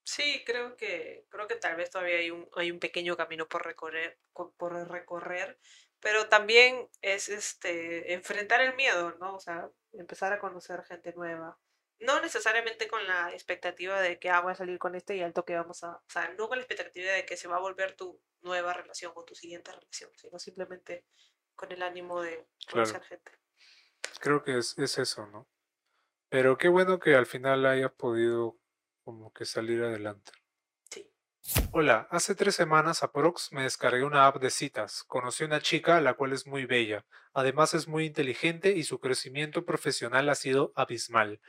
Sí, 0.03 0.43
creo 0.45 0.75
que, 0.77 1.25
creo 1.29 1.47
que 1.47 1.55
tal 1.55 1.75
vez 1.75 1.89
todavía 1.91 2.17
hay 2.17 2.31
un, 2.31 2.49
hay 2.55 2.71
un 2.71 2.79
pequeño 2.79 3.15
camino 3.15 3.47
por 3.47 3.63
recorrer, 3.65 4.19
co- 4.33 4.53
por 4.57 4.73
recorrer, 4.89 5.59
pero 5.99 6.27
también 6.27 6.89
es 7.01 7.29
este 7.29 8.13
enfrentar 8.13 8.61
el 8.61 8.75
miedo, 8.75 9.15
¿no? 9.19 9.35
O 9.35 9.39
sea, 9.39 9.69
empezar 9.93 10.33
a 10.33 10.39
conocer 10.39 10.83
gente 10.83 11.13
nueva. 11.13 11.59
No 11.99 12.19
necesariamente 12.19 12.87
con 12.87 13.05
la 13.07 13.31
expectativa 13.31 14.01
de 14.01 14.17
que 14.19 14.29
ah, 14.31 14.41
voy 14.41 14.53
a 14.53 14.55
salir 14.55 14.79
con 14.79 14.95
este 14.95 15.15
y 15.17 15.21
al 15.21 15.33
toque 15.33 15.55
vamos 15.55 15.83
a, 15.83 15.91
o 15.97 16.03
sea, 16.09 16.29
no 16.33 16.47
con 16.49 16.57
la 16.57 16.63
expectativa 16.63 17.11
de 17.11 17.25
que 17.25 17.37
se 17.37 17.47
va 17.47 17.57
a 17.57 17.59
volver 17.59 17.95
tu 17.95 18.19
nueva 18.41 18.73
relación 18.73 19.11
o 19.15 19.23
tu 19.23 19.35
siguiente 19.35 19.71
relación, 19.71 20.09
sino 20.15 20.39
simplemente 20.39 21.05
con 21.55 21.71
el 21.71 21.83
ánimo 21.83 22.21
de 22.21 22.47
Claro. 22.67 22.91
conocer 22.93 23.03
gente. 23.03 23.31
Creo 24.21 24.43
que 24.43 24.57
es, 24.57 24.77
es 24.77 24.97
eso, 24.99 25.27
¿no? 25.27 25.49
Pero 26.29 26.57
qué 26.57 26.69
bueno 26.69 26.99
que 26.99 27.15
al 27.15 27.27
final 27.27 27.65
hayas 27.67 27.93
podido 27.93 28.60
como 29.03 29.31
que 29.33 29.45
salir 29.45 29.83
adelante. 29.83 30.31
Sí. 30.89 31.11
Hola, 31.71 32.07
hace 32.11 32.35
tres 32.35 32.55
semanas 32.55 33.03
aprox 33.03 33.51
me 33.51 33.63
descargué 33.63 34.03
una 34.03 34.27
app 34.27 34.37
de 34.41 34.49
citas. 34.49 35.03
Conocí 35.03 35.43
una 35.43 35.61
chica 35.61 36.01
la 36.01 36.13
cual 36.13 36.33
es 36.33 36.47
muy 36.47 36.65
bella. 36.65 37.05
Además 37.33 37.73
es 37.73 37.87
muy 37.87 38.05
inteligente 38.05 38.71
y 38.71 38.83
su 38.83 38.99
crecimiento 38.99 39.65
profesional 39.65 40.29
ha 40.29 40.35
sido 40.35 40.71
abismal. 40.75 41.39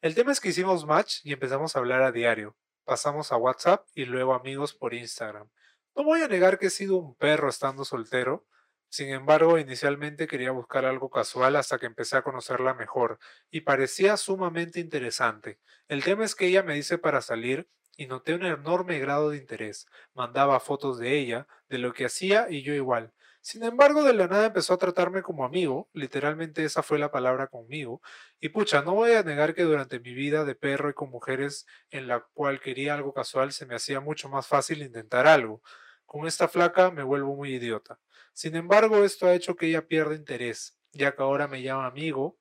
El 0.00 0.14
tema 0.14 0.32
es 0.32 0.40
que 0.40 0.48
hicimos 0.48 0.86
match 0.86 1.20
y 1.24 1.32
empezamos 1.32 1.76
a 1.76 1.78
hablar 1.78 2.02
a 2.02 2.12
diario. 2.12 2.56
Pasamos 2.84 3.32
a 3.32 3.36
WhatsApp 3.36 3.86
y 3.94 4.06
luego 4.06 4.34
amigos 4.34 4.72
por 4.72 4.94
Instagram. 4.94 5.48
No 5.94 6.04
voy 6.04 6.22
a 6.22 6.28
negar 6.28 6.58
que 6.58 6.66
he 6.66 6.70
sido 6.70 6.96
un 6.96 7.14
perro 7.16 7.48
estando 7.48 7.84
soltero. 7.84 8.46
Sin 8.92 9.08
embargo, 9.10 9.58
inicialmente 9.58 10.26
quería 10.26 10.50
buscar 10.50 10.84
algo 10.84 11.10
casual 11.10 11.54
hasta 11.56 11.78
que 11.78 11.86
empecé 11.86 12.16
a 12.16 12.22
conocerla 12.22 12.74
mejor 12.74 13.18
y 13.50 13.60
parecía 13.60 14.16
sumamente 14.16 14.80
interesante. 14.80 15.60
El 15.88 16.02
tema 16.04 16.24
es 16.24 16.34
que 16.34 16.46
ella 16.46 16.62
me 16.64 16.74
dice 16.74 16.98
para 16.98 17.20
salir 17.22 17.68
y 17.96 18.06
noté 18.06 18.34
un 18.34 18.44
enorme 18.44 18.98
grado 18.98 19.30
de 19.30 19.36
interés. 19.38 19.86
Mandaba 20.14 20.58
fotos 20.60 20.98
de 20.98 21.18
ella, 21.18 21.46
de 21.68 21.78
lo 21.78 21.92
que 21.92 22.04
hacía 22.06 22.46
y 22.50 22.62
yo 22.62 22.74
igual. 22.74 23.12
Sin 23.42 23.62
embargo, 23.62 24.02
de 24.02 24.12
la 24.12 24.26
nada 24.26 24.46
empezó 24.46 24.74
a 24.74 24.78
tratarme 24.78 25.22
como 25.22 25.44
amigo, 25.44 25.88
literalmente 25.94 26.64
esa 26.64 26.82
fue 26.82 26.98
la 26.98 27.10
palabra 27.10 27.46
conmigo, 27.46 28.02
y 28.38 28.50
pucha, 28.50 28.82
no 28.82 28.94
voy 28.94 29.12
a 29.12 29.22
negar 29.22 29.54
que 29.54 29.62
durante 29.62 29.98
mi 30.00 30.12
vida 30.12 30.44
de 30.44 30.54
perro 30.54 30.90
y 30.90 30.94
con 30.94 31.08
mujeres 31.10 31.64
en 31.90 32.06
la 32.06 32.20
cual 32.34 32.60
quería 32.60 32.92
algo 32.94 33.14
casual 33.14 33.52
se 33.52 33.64
me 33.66 33.74
hacía 33.76 34.00
mucho 34.00 34.28
más 34.28 34.46
fácil 34.46 34.82
intentar 34.82 35.26
algo. 35.26 35.62
Con 36.10 36.26
esta 36.26 36.48
flaca 36.48 36.90
me 36.90 37.04
vuelvo 37.04 37.36
muy 37.36 37.54
idiota. 37.54 38.00
Sin 38.32 38.56
embargo, 38.56 39.04
esto 39.04 39.28
ha 39.28 39.34
hecho 39.36 39.54
que 39.54 39.66
ella 39.66 39.86
pierda 39.86 40.16
interés, 40.16 40.76
ya 40.90 41.14
que 41.14 41.22
ahora 41.22 41.46
me 41.46 41.62
llama 41.62 41.86
amigo 41.86 42.36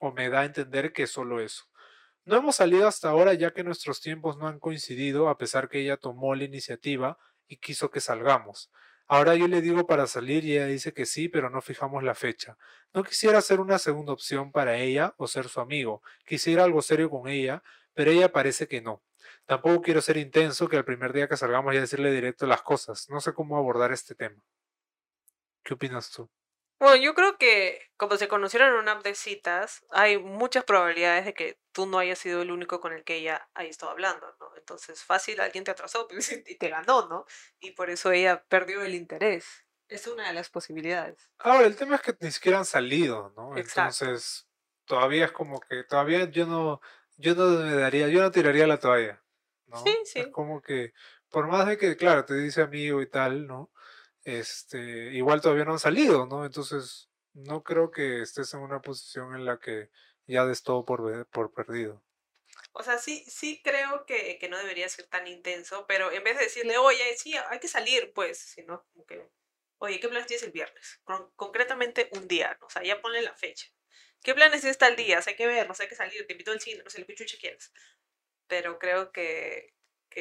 o 0.00 0.10
me 0.10 0.30
da 0.30 0.40
a 0.40 0.44
entender 0.46 0.94
que 0.94 1.02
es 1.02 1.10
solo 1.10 1.38
eso. 1.42 1.64
No 2.24 2.38
hemos 2.38 2.56
salido 2.56 2.88
hasta 2.88 3.10
ahora 3.10 3.34
ya 3.34 3.52
que 3.52 3.62
nuestros 3.62 4.00
tiempos 4.00 4.38
no 4.38 4.48
han 4.48 4.58
coincidido 4.58 5.28
a 5.28 5.36
pesar 5.36 5.68
que 5.68 5.80
ella 5.80 5.98
tomó 5.98 6.34
la 6.34 6.44
iniciativa 6.44 7.18
y 7.46 7.58
quiso 7.58 7.90
que 7.90 8.00
salgamos. 8.00 8.70
Ahora 9.06 9.34
yo 9.34 9.48
le 9.48 9.60
digo 9.60 9.86
para 9.86 10.06
salir 10.06 10.46
y 10.46 10.54
ella 10.54 10.64
dice 10.64 10.94
que 10.94 11.04
sí, 11.04 11.28
pero 11.28 11.50
no 11.50 11.60
fijamos 11.60 12.02
la 12.02 12.14
fecha. 12.14 12.56
No 12.94 13.04
quisiera 13.04 13.42
ser 13.42 13.60
una 13.60 13.78
segunda 13.78 14.14
opción 14.14 14.50
para 14.50 14.78
ella 14.78 15.12
o 15.18 15.26
ser 15.26 15.50
su 15.50 15.60
amigo. 15.60 16.00
Quisiera 16.24 16.64
algo 16.64 16.80
serio 16.80 17.10
con 17.10 17.28
ella, 17.28 17.62
pero 17.92 18.10
ella 18.12 18.32
parece 18.32 18.66
que 18.66 18.80
no. 18.80 19.02
Tampoco 19.48 19.80
quiero 19.80 20.02
ser 20.02 20.18
intenso 20.18 20.68
que 20.68 20.76
el 20.76 20.84
primer 20.84 21.14
día 21.14 21.26
que 21.26 21.38
salgamos 21.38 21.72
ya 21.72 21.80
decirle 21.80 22.12
directo 22.12 22.46
las 22.46 22.60
cosas. 22.60 23.08
No 23.08 23.18
sé 23.18 23.32
cómo 23.32 23.56
abordar 23.56 23.92
este 23.92 24.14
tema. 24.14 24.36
¿Qué 25.64 25.72
opinas 25.72 26.10
tú? 26.10 26.30
Bueno, 26.78 26.96
yo 26.96 27.14
creo 27.14 27.38
que 27.38 27.80
como 27.96 28.18
se 28.18 28.28
conocieron 28.28 28.74
en 28.74 28.80
una 28.80 28.92
app 28.92 29.02
de 29.02 29.14
citas, 29.14 29.86
hay 29.90 30.18
muchas 30.18 30.64
probabilidades 30.64 31.24
de 31.24 31.32
que 31.32 31.58
tú 31.72 31.86
no 31.86 31.98
hayas 31.98 32.18
sido 32.18 32.42
el 32.42 32.50
único 32.50 32.78
con 32.80 32.92
el 32.92 33.04
que 33.04 33.16
ella 33.16 33.48
haya 33.54 33.70
estado 33.70 33.90
hablando, 33.90 34.26
¿no? 34.38 34.54
Entonces, 34.54 35.02
fácil, 35.02 35.40
alguien 35.40 35.64
te 35.64 35.70
atrasó 35.70 36.06
y 36.46 36.56
te 36.56 36.68
ganó, 36.68 37.08
¿no? 37.08 37.24
Y 37.58 37.70
por 37.70 37.88
eso 37.88 38.12
ella 38.12 38.44
perdió 38.50 38.82
el 38.82 38.94
interés. 38.94 39.64
Es 39.88 40.06
una 40.06 40.28
de 40.28 40.34
las 40.34 40.50
posibilidades. 40.50 41.30
Ahora, 41.38 41.66
el 41.66 41.74
tema 41.74 41.96
es 41.96 42.02
que 42.02 42.14
ni 42.20 42.30
siquiera 42.30 42.58
han 42.58 42.66
salido, 42.66 43.32
¿no? 43.34 43.56
Entonces, 43.56 44.46
todavía 44.84 45.24
es 45.24 45.32
como 45.32 45.58
que, 45.60 45.84
todavía 45.84 46.26
yo 46.26 46.44
no, 46.44 46.82
yo 47.16 47.34
no 47.34 47.46
me 47.46 47.74
daría, 47.76 48.08
yo 48.08 48.20
no 48.20 48.30
tiraría 48.30 48.66
la 48.66 48.78
toalla, 48.78 49.24
¿no? 49.68 49.82
Sí, 49.82 49.96
sí. 50.04 50.20
Es 50.20 50.28
como 50.28 50.60
que, 50.60 50.92
por 51.30 51.46
más 51.46 51.66
de 51.66 51.78
que, 51.78 51.96
claro, 51.96 52.24
te 52.24 52.34
dice 52.34 52.62
amigo 52.62 53.00
y 53.02 53.08
tal, 53.08 53.46
¿no? 53.46 53.70
este, 54.28 54.78
igual 55.14 55.40
todavía 55.40 55.64
no 55.64 55.72
han 55.72 55.78
salido, 55.78 56.26
¿no? 56.26 56.44
Entonces, 56.44 57.08
no 57.32 57.62
creo 57.62 57.90
que 57.90 58.20
estés 58.20 58.52
en 58.52 58.60
una 58.60 58.82
posición 58.82 59.34
en 59.34 59.46
la 59.46 59.58
que 59.58 59.88
ya 60.26 60.44
des 60.44 60.62
todo 60.62 60.84
por, 60.84 61.26
por 61.28 61.54
perdido. 61.54 62.04
O 62.72 62.82
sea, 62.82 62.98
sí, 62.98 63.24
sí 63.26 63.62
creo 63.64 64.04
que, 64.04 64.38
que, 64.38 64.48
no 64.50 64.58
debería 64.58 64.88
ser 64.90 65.06
tan 65.06 65.26
intenso, 65.26 65.86
pero 65.86 66.12
en 66.12 66.22
vez 66.24 66.36
de 66.36 66.44
decirle, 66.44 66.76
oye, 66.76 67.16
sí, 67.16 67.34
hay 67.48 67.58
que 67.58 67.68
salir, 67.68 68.12
pues, 68.12 68.38
sino 68.38 68.84
como 68.92 69.06
que, 69.06 69.30
oye, 69.78 69.98
¿qué 69.98 70.08
planes 70.08 70.26
tienes 70.26 70.44
el 70.44 70.52
viernes? 70.52 71.00
concretamente 71.34 72.10
un 72.12 72.28
día, 72.28 72.56
¿no? 72.60 72.66
o 72.66 72.70
sea, 72.70 72.82
ya 72.82 73.00
ponle 73.00 73.22
la 73.22 73.34
fecha. 73.34 73.66
¿Qué 74.22 74.34
planes 74.34 74.60
tienes 74.60 74.76
tal 74.76 74.96
día? 74.96 75.20
hay 75.24 75.36
que 75.36 75.46
ver, 75.46 75.66
no 75.66 75.74
sé, 75.74 75.84
hay 75.84 75.88
que 75.88 75.94
salir, 75.94 76.26
te 76.26 76.32
invito 76.32 76.50
al 76.50 76.60
cine, 76.60 76.82
no 76.82 76.90
sé, 76.90 77.00
lo 77.00 77.06
que 77.06 77.14
chucha 77.14 77.38
quieres. 77.40 77.72
Pero 78.48 78.78
creo 78.78 79.12
que, 79.12 79.74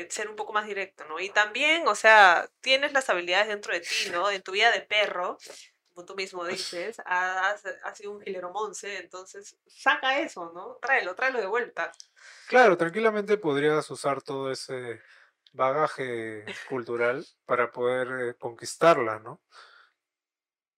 ser 0.10 0.29
un 0.29 0.36
poco 0.36 0.53
más 0.53 0.67
directo, 0.67 1.05
¿no? 1.05 1.19
Y 1.19 1.29
también, 1.29 1.88
o 1.88 1.96
sea, 1.96 2.48
tienes 2.62 2.93
las 2.93 3.10
habilidades 3.10 3.48
dentro 3.48 3.74
de 3.74 3.79
ti, 3.79 4.10
¿no? 4.12 4.29
En 4.29 4.43
tu 4.43 4.51
vida 4.51 4.72
de 4.72 4.81
perro, 4.81 5.38
como 5.93 6.05
tú 6.05 6.15
mismo 6.15 6.46
dices, 6.46 6.98
has, 7.05 7.63
sido 7.96 8.12
un 8.12 8.22
gilero 8.22 8.51
monce, 8.51 8.98
entonces 9.00 9.57
saca 9.65 10.19
eso, 10.19 10.51
¿no? 10.53 10.77
Tráelo, 10.81 11.15
tráelo 11.15 11.39
de 11.39 11.48
vuelta. 11.48 11.91
Claro, 12.48 12.77
tranquilamente 12.77 13.38
podrías 13.38 13.89
usar 13.89 14.22
todo 14.22 14.51
ese 14.51 15.01
bagaje 15.53 16.46
cultural 16.69 17.25
para 17.46 17.72
poder 17.72 18.29
eh, 18.29 18.36
conquistarla, 18.36 19.19
¿no? 19.19 19.41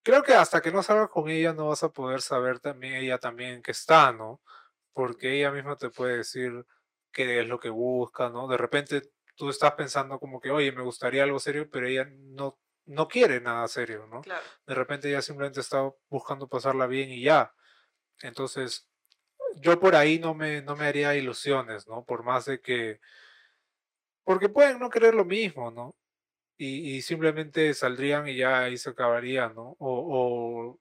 Creo 0.04 0.24
que 0.24 0.34
hasta 0.34 0.62
que 0.62 0.72
no 0.72 0.82
salgas 0.82 1.10
con 1.10 1.30
ella 1.30 1.54
no 1.54 1.68
vas 1.68 1.84
a 1.84 1.92
poder 1.92 2.22
saber 2.22 2.60
también 2.60 2.94
ella 2.94 3.18
también 3.18 3.62
que 3.62 3.72
está, 3.72 4.14
¿no? 4.14 4.42
Porque 4.94 5.38
ella 5.38 5.52
misma 5.52 5.76
te 5.76 5.90
puede 5.90 6.18
decir, 6.18 6.66
qué 7.12 7.40
es 7.40 7.48
lo 7.48 7.60
que 7.60 7.70
busca, 7.70 8.30
¿no? 8.30 8.48
De 8.48 8.58
repente 8.58 9.02
tú 9.36 9.50
estás 9.50 9.74
pensando 9.74 10.20
como 10.20 10.40
que, 10.40 10.52
oye, 10.52 10.72
me 10.72 10.84
gustaría 10.84 11.24
algo 11.24 11.40
serio, 11.40 11.70
pero 11.72 11.88
ella 11.88 12.06
no, 12.12 12.60
no 12.86 13.08
quiere 13.08 13.40
nada 13.40 13.68
serio, 13.68 14.06
¿no? 14.08 14.22
Claro. 14.22 14.44
De 14.68 14.76
repente 14.76 15.10
ella 15.10 15.22
simplemente 15.22 15.62
está 15.62 15.90
buscando 16.10 16.48
pasarla 16.48 16.88
bien 16.88 17.10
y 17.10 17.22
ya. 17.24 17.54
Entonces, 18.22 18.90
yo 19.56 19.80
por 19.80 19.96
ahí 19.96 20.20
no 20.20 20.34
me, 20.34 20.62
no 20.62 20.76
me 20.76 20.88
haría 20.88 21.16
ilusiones, 21.16 21.88
¿no? 21.88 22.04
Por 22.06 22.24
más 22.24 22.46
de 22.46 22.60
que... 22.60 23.00
Porque 24.24 24.50
pueden 24.50 24.80
no 24.80 24.90
querer 24.90 25.16
lo 25.16 25.26
mismo, 25.26 25.72
¿no? 25.72 25.96
Y, 26.58 26.98
y 26.98 27.02
simplemente 27.02 27.74
saldrían 27.74 28.28
y 28.28 28.36
ya 28.36 28.60
ahí 28.60 28.78
se 28.78 28.90
acabaría, 28.90 29.50
¿no? 29.50 29.78
O, 29.80 30.76
o 30.78 30.80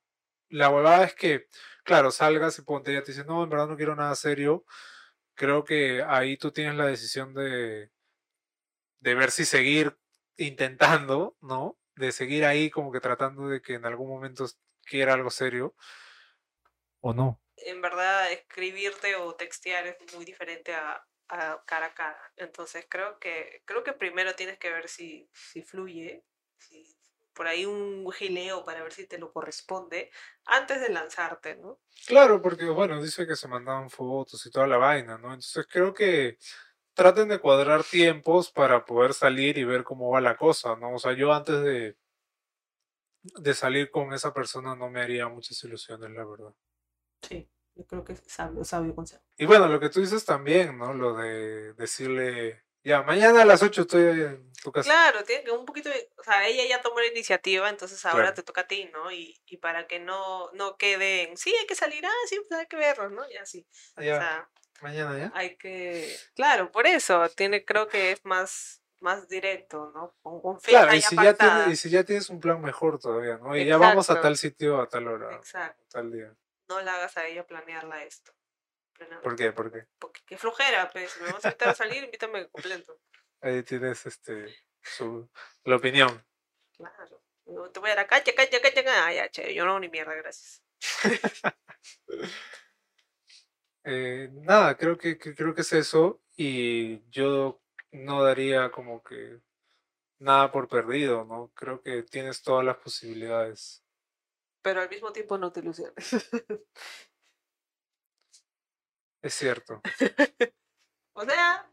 la 0.49 0.71
huevada 0.71 1.05
es 1.05 1.15
que, 1.15 1.47
claro, 1.85 2.11
salgas 2.11 2.59
y 2.59 2.63
ponte, 2.63 2.91
ella 2.91 3.05
te 3.05 3.13
dice, 3.13 3.25
no, 3.25 3.45
en 3.45 3.51
verdad 3.51 3.69
no 3.69 3.77
quiero 3.77 3.95
nada 3.95 4.15
serio 4.17 4.65
creo 5.39 5.65
que 5.65 6.03
ahí 6.03 6.37
tú 6.37 6.51
tienes 6.51 6.75
la 6.75 6.87
decisión 6.87 7.33
de, 7.33 7.91
de 9.01 9.15
ver 9.15 9.31
si 9.31 9.47
seguir 9.47 9.97
intentando, 10.37 11.37
¿no? 11.41 11.79
De 11.95 12.13
seguir 12.13 12.45
ahí 12.45 12.71
como 12.71 12.93
que 12.93 13.01
tratando 13.01 13.49
de 13.49 13.63
que 13.63 13.75
en 13.75 13.87
algún 13.87 14.09
momento 14.09 14.47
quiera 14.85 15.15
algo 15.15 15.31
serio 15.31 15.75
o 17.01 17.15
no. 17.15 17.41
En 17.57 17.81
verdad, 17.81 18.31
escribirte 18.33 19.17
o 19.17 19.35
textear 19.35 19.87
es 19.87 20.15
muy 20.15 20.25
diferente 20.25 20.75
a, 20.75 21.05
cara 21.29 21.87
a 21.87 21.95
cara. 21.95 22.33
Entonces 22.37 22.87
creo 22.89 23.19
que, 23.19 23.63
creo 23.65 23.85
que 23.85 23.93
primero 23.93 24.35
tienes 24.35 24.59
que 24.59 24.71
ver 24.71 24.89
si, 24.89 25.31
si 25.33 25.63
fluye, 25.63 26.25
por 27.39 27.47
ahí 27.47 27.65
un 27.65 28.11
gileo 28.11 28.65
para 28.65 28.83
ver 28.83 28.93
si 28.93 29.07
te 29.07 29.17
lo 29.17 29.33
corresponde 29.33 30.11
antes 30.45 30.81
de 30.81 30.89
lanzarte, 30.91 31.55
¿no? 31.57 31.81
Claro, 32.07 32.43
porque 32.43 32.65
bueno, 32.67 33.01
dice 33.01 33.27
que 33.27 33.37
se 33.37 33.47
mandaban 33.47 33.91
fotos 33.91 34.45
y 34.45 34.51
toda 34.51 34.67
la 34.67 34.77
vaina, 34.77 35.17
¿no? 35.19 35.29
Entonces 35.29 35.67
creo 35.71 35.95
que 35.95 36.37
traten 36.95 37.29
de 37.29 37.39
cuadrar 37.39 37.85
tiempos 37.85 38.51
para 38.51 38.85
poder 38.85 39.15
salir 39.15 39.57
y 39.57 39.65
ver 39.65 39.85
cómo 39.85 40.11
va 40.11 40.21
la 40.21 40.37
cosa, 40.37 40.75
¿no? 40.75 40.95
O 40.95 40.99
sea, 40.99 41.13
yo 41.13 41.33
antes 41.33 41.63
de, 41.63 41.97
de 43.23 43.55
salir 43.55 43.91
con 43.91 44.13
esa 44.13 44.35
persona 44.35 44.75
no 44.75 44.91
me 44.91 45.01
haría 45.01 45.29
muchas 45.29 45.63
ilusiones, 45.63 46.11
la 46.11 46.25
verdad. 46.25 46.55
Sí, 47.23 47.49
yo 47.77 47.87
creo 47.87 48.05
que 48.05 48.15
es 48.15 48.23
sabio, 48.27 48.65
sabio 48.65 48.95
consejo. 48.95 49.23
Y 49.37 49.47
bueno, 49.47 49.69
lo 49.69 49.79
que 49.79 49.91
tú 49.91 50.01
dices 50.01 50.25
también, 50.25 50.77
¿no? 50.77 50.93
Lo 50.93 51.15
de 51.15 51.73
decirle 51.75 52.65
ya, 52.89 53.03
mañana 53.03 53.43
a 53.43 53.45
las 53.45 53.63
8 53.63 53.83
estoy 53.83 54.03
en 54.03 54.53
tu 54.63 54.73
casa. 54.73 54.89
Claro, 54.89 55.23
tiene 55.23 55.45
que 55.45 55.51
un 55.51 55.67
poquito, 55.67 55.91
o 56.17 56.25
sea, 56.25 56.47
ella 56.47 56.65
ya 56.67 56.81
tomó 56.81 57.01
la 57.01 57.07
iniciativa, 57.07 57.69
entonces 57.69 58.05
ahora 58.07 58.33
te 58.33 58.43
toca 58.43 58.63
a 58.63 58.67
ti, 58.67 58.91
¿no? 58.93 59.13
Y, 59.13 59.39
y 59.47 59.59
para 59.59 59.87
que 59.87 60.01
no, 60.01 60.51
no 60.53 60.77
queden, 60.77 61.37
sí, 61.37 61.55
hay 61.55 61.67
que 61.67 61.75
salir, 61.75 62.07
ah, 62.07 62.27
sí, 62.27 62.41
pues 62.49 62.59
hay 62.59 62.67
que 62.67 62.77
verlo, 62.77 63.11
¿no? 63.11 63.31
Y 63.31 63.37
así. 63.37 63.67
o 63.97 64.01
sea, 64.01 64.49
mañana 64.81 65.19
ya. 65.19 65.33
Hay 65.35 65.57
que, 65.57 66.17
claro, 66.35 66.73
por 66.73 66.87
eso, 66.87 67.29
tiene, 67.37 67.65
creo 67.65 67.89
que 67.89 68.13
es 68.13 68.25
más, 68.25 68.83
más 69.01 69.29
directo, 69.29 69.93
¿no? 69.95 70.17
Con, 70.23 70.41
con 70.41 70.59
claro, 70.59 70.95
y 70.95 71.03
si, 71.03 71.15
ya 71.15 71.35
tienes, 71.35 71.69
y 71.69 71.77
si 71.77 71.91
ya 71.91 72.05
tienes 72.05 72.31
un 72.31 72.41
plan 72.41 72.61
mejor 72.63 72.99
todavía, 72.99 73.37
¿no? 73.37 73.55
Y 73.55 73.67
ya 73.67 73.77
vamos 73.77 74.09
a 74.09 74.21
tal 74.21 74.39
sitio 74.39 74.81
a 74.81 74.89
tal 74.89 75.09
hora. 75.09 75.37
Exacto. 75.37 75.85
Tal 75.91 76.11
día. 76.11 76.35
No 76.69 76.81
la 76.81 76.95
hagas 76.95 77.17
a 77.19 77.27
ella 77.27 77.47
planearla 77.47 78.05
esto. 78.05 78.33
¿Por 79.23 79.37
qué? 79.37 79.53
¿Por 79.53 79.73
qué? 79.73 79.87
Porque 79.99 80.21
qué 80.27 80.37
flojera, 80.37 80.91
pues. 80.91 81.11
Si 81.11 81.23
me 81.23 81.33
vas 81.33 81.45
a 81.45 81.49
invitar 81.49 81.69
a 81.69 81.75
salir, 81.75 82.05
invítame 82.05 82.49
completo. 82.49 82.99
Ahí 83.41 83.63
tienes 83.63 84.05
este 84.07 84.55
su, 84.83 85.29
la 85.65 85.77
opinión. 85.77 86.25
Claro. 86.77 87.23
No 87.47 87.71
te 87.71 87.81
voy 87.81 87.91
a 87.91 87.95
dar 87.95 88.05
a 88.05 88.09
cacha, 88.09 88.35
cacha, 88.35 88.61
cacha, 88.61 88.83
Ah, 89.07 89.13
ya, 89.13 89.29
che, 89.31 89.55
yo 89.55 89.65
no, 89.65 89.79
ni 89.81 89.89
mierda, 89.89 90.15
gracias. 90.15 90.63
eh, 93.85 94.29
nada, 94.33 94.77
creo 94.77 94.99
que, 94.99 95.17
que, 95.19 95.35
creo 95.35 95.55
que 95.55 95.63
es 95.63 95.73
eso. 95.73 96.21
Y 96.37 97.09
yo 97.11 97.61
no 97.91 98.23
daría 98.23 98.71
como 98.71 99.03
que 99.03 99.41
nada 100.19 100.53
por 100.53 100.69
perdido, 100.69 101.25
¿no? 101.25 101.51
Creo 101.55 101.81
que 101.81 102.03
tienes 102.03 102.43
todas 102.43 102.65
las 102.65 102.77
posibilidades. 102.77 103.83
Pero 104.63 104.81
al 104.81 104.91
mismo 104.91 105.13
tiempo 105.13 105.39
no 105.39 105.53
te 105.53 105.61
ilusiones. 105.61 105.95
Es 109.29 109.35
cierto. 109.35 109.83
o 111.13 111.23
sea, 111.23 111.71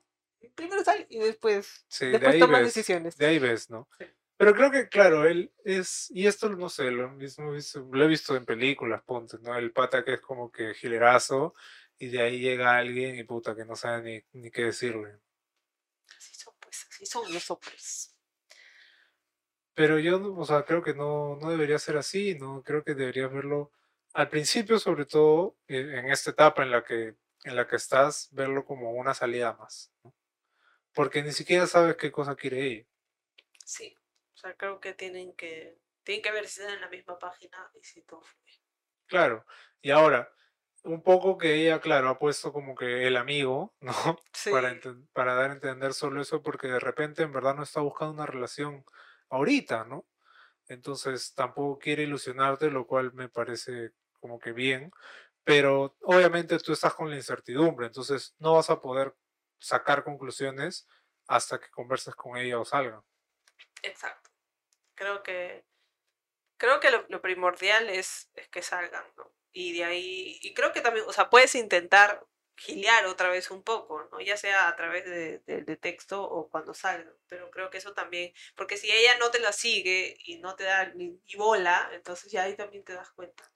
primero 0.55 0.83
sal 0.83 1.07
y 1.09 1.19
después, 1.19 1.85
sí, 1.87 2.07
después 2.07 2.37
de 2.37 2.63
decisiones. 2.63 3.17
De 3.17 3.27
ahí 3.27 3.39
ves, 3.39 3.69
¿no? 3.69 3.87
Pero 4.35 4.53
creo 4.53 4.71
que, 4.71 4.89
claro, 4.89 5.25
él 5.25 5.53
es, 5.63 6.11
y 6.11 6.27
esto 6.27 6.49
no 6.49 6.67
sé, 6.67 6.91
lo 6.91 7.11
mismo 7.11 7.53
lo 7.93 8.03
he 8.03 8.07
visto 8.09 8.35
en 8.35 8.43
películas, 8.43 9.01
ponte, 9.03 9.37
¿no? 9.39 9.55
El 9.55 9.71
pata 9.71 10.03
que 10.03 10.15
es 10.15 10.19
como 10.19 10.51
que 10.51 10.73
gilerazo, 10.73 11.53
y 11.97 12.07
de 12.07 12.23
ahí 12.23 12.39
llega 12.39 12.75
alguien 12.75 13.15
y 13.15 13.23
puta 13.23 13.55
que 13.55 13.63
no 13.63 13.77
sabe 13.77 14.25
ni, 14.33 14.41
ni 14.41 14.51
qué 14.51 14.63
decirle. 14.63 15.17
Así 16.17 16.35
son, 16.35 16.53
pues, 16.59 16.85
así 16.91 17.05
son 17.05 17.33
los 17.33 17.49
hombres. 17.51 18.17
Pero 19.73 19.97
yo, 19.97 20.35
o 20.35 20.43
sea, 20.43 20.65
creo 20.65 20.83
que 20.83 20.93
no, 20.93 21.37
no 21.37 21.51
debería 21.51 21.79
ser 21.79 21.95
así, 21.95 22.35
¿no? 22.35 22.61
Creo 22.63 22.83
que 22.83 22.95
deberías 22.95 23.31
verlo 23.31 23.71
al 24.13 24.29
principio, 24.29 24.79
sobre 24.79 25.05
todo, 25.05 25.57
eh, 25.67 25.99
en 25.99 26.09
esta 26.09 26.31
etapa 26.31 26.63
en 26.63 26.71
la 26.71 26.83
que 26.83 27.15
en 27.45 27.55
la 27.57 27.67
que 27.67 27.77
estás, 27.77 28.29
verlo 28.33 28.65
como 28.65 28.91
una 28.91 29.13
salida 29.15 29.53
más. 29.55 29.93
Porque 30.95 31.21
ni 31.21 31.31
siquiera 31.31 31.67
sabes 31.67 31.95
qué 31.95 32.11
cosa 32.11 32.35
quiere 32.35 32.65
ella. 32.65 32.87
Sí, 33.65 33.95
o 34.33 34.37
sea, 34.37 34.55
creo 34.55 34.79
que 34.79 34.93
tienen 34.93 35.35
que, 35.35 35.79
Tienen 36.03 36.23
que 36.23 36.31
ver 36.31 36.47
si 36.47 36.61
están 36.61 36.75
en 36.75 36.81
la 36.81 36.89
misma 36.89 37.19
página 37.19 37.69
y 37.73 37.83
si 37.83 38.01
todo 38.03 38.21
fluye. 38.21 38.61
Claro. 39.07 39.45
Y 39.81 39.91
ahora, 39.91 40.29
un 40.83 41.01
poco 41.03 41.37
que 41.37 41.55
ella, 41.55 41.79
claro, 41.79 42.09
ha 42.09 42.19
puesto 42.19 42.51
como 42.53 42.75
que 42.75 43.07
el 43.07 43.17
amigo, 43.17 43.75
¿no? 43.81 43.93
Para, 44.49 44.71
Sí, 44.71 44.79
enten- 44.81 45.07
para 45.13 45.33
dar 45.35 45.49
a 45.51 45.53
entender 45.53 45.93
solo 45.93 46.21
eso, 46.21 46.41
porque 46.43 46.67
de 46.67 46.79
repente 46.79 47.23
en 47.23 47.31
verdad 47.31 47.55
no 47.55 47.63
está 47.63 47.81
buscando 47.81 48.13
una 48.13 48.25
relación 48.25 48.85
ahorita, 49.29 49.85
¿no? 49.85 50.07
Entonces 50.67 51.33
tampoco 51.35 51.79
quiere 51.79 52.03
ilusionarte, 52.03 52.71
lo 52.71 52.87
cual 52.87 53.13
me 53.13 53.29
parece 53.29 53.91
como 54.19 54.39
que 54.39 54.53
bien, 54.53 54.91
pero 55.45 55.97
obviamente 56.03 56.59
tú 56.59 56.73
estás 56.73 56.95
con 56.95 57.11
la 57.11 57.17
incertidumbre, 57.17 57.87
entonces 57.87 58.35
no 58.39 58.55
vas 58.55 58.71
a 58.71 58.81
poder 58.81 59.15
sacar 59.59 60.03
conclusiones 60.05 60.87
hasta 61.27 61.59
que 61.61 61.71
converses 61.71 62.15
con 62.15 62.37
ella 62.37 62.59
o 62.59 62.65
salgan. 62.65 63.03
exacto. 63.83 64.29
Creo 64.95 65.23
que, 65.23 65.65
creo 66.57 66.79
que 66.81 66.91
lo, 66.91 67.21
primordial 67.21 67.89
es, 67.89 68.31
es 68.35 68.49
que 68.49 68.61
salgan, 68.63 69.05
¿no? 69.17 69.33
Y 69.53 69.73
de 69.77 69.85
ahí, 69.85 70.39
y 70.43 70.53
creo 70.55 70.73
que 70.73 70.81
también, 70.81 71.05
o 71.07 71.13
sea, 71.13 71.29
puedes 71.29 71.55
intentar 71.55 72.25
gilear 72.57 73.05
otra 73.07 73.29
vez 73.29 73.51
un 73.51 73.63
poco, 73.63 74.09
¿no? 74.11 74.21
Ya 74.21 74.37
sea 74.37 74.67
a 74.69 74.75
través 74.77 75.05
de, 75.05 75.39
de- 75.41 75.63
de 75.63 75.77
texto 75.77 76.23
o 76.23 76.49
cuando 76.51 76.73
salgan, 76.75 77.15
pero 77.27 77.51
creo 77.51 77.69
que 77.71 77.79
eso 77.79 77.93
también, 77.95 78.33
porque 78.55 78.77
si 78.77 78.91
ella 78.91 79.17
no 79.19 79.31
te 79.31 79.39
la 79.41 79.53
sigue 79.53 80.17
y 80.25 80.39
no 80.39 80.55
te 80.57 80.65
da 80.65 80.87
ni, 80.95 81.09
ni 81.25 81.35
bola, 81.37 81.89
entonces 81.93 82.31
ya 82.31 82.43
ahí 82.45 82.55
también 82.57 82.85
te 82.85 82.93
das 82.95 83.11
cuenta. 83.11 83.51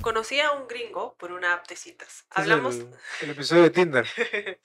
Conocí 0.00 0.40
a 0.40 0.52
un 0.52 0.68
gringo 0.68 1.16
por 1.16 1.32
una 1.32 1.54
app 1.54 1.66
de 1.68 1.76
citas. 1.76 2.08
Este 2.08 2.26
es 2.26 2.38
Hablamos, 2.38 2.76
el, 2.76 2.94
el 3.22 3.30
episodio 3.30 3.62
de 3.62 3.70
Tinder. 3.70 4.06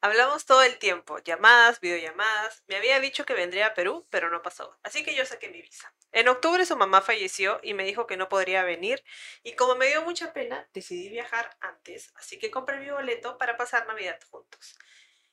Hablamos 0.00 0.44
todo 0.44 0.62
el 0.62 0.78
tiempo, 0.78 1.18
llamadas, 1.18 1.80
videollamadas. 1.80 2.62
Me 2.66 2.76
había 2.76 3.00
dicho 3.00 3.24
que 3.24 3.34
vendría 3.34 3.68
a 3.68 3.74
Perú, 3.74 4.06
pero 4.10 4.30
no 4.30 4.42
pasó. 4.42 4.78
Así 4.82 5.02
que 5.02 5.14
yo 5.14 5.24
saqué 5.24 5.48
mi 5.48 5.62
visa. 5.62 5.94
En 6.12 6.28
octubre 6.28 6.66
su 6.66 6.76
mamá 6.76 7.00
falleció 7.00 7.58
y 7.62 7.74
me 7.74 7.84
dijo 7.84 8.06
que 8.06 8.16
no 8.16 8.28
podría 8.28 8.62
venir. 8.64 9.02
Y 9.42 9.54
como 9.54 9.76
me 9.76 9.86
dio 9.86 10.02
mucha 10.02 10.32
pena, 10.32 10.68
decidí 10.74 11.08
viajar 11.08 11.56
antes. 11.60 12.12
Así 12.16 12.38
que 12.38 12.50
compré 12.50 12.78
mi 12.78 12.90
boleto 12.90 13.38
para 13.38 13.56
pasar 13.56 13.86
Navidad 13.86 14.20
juntos. 14.30 14.76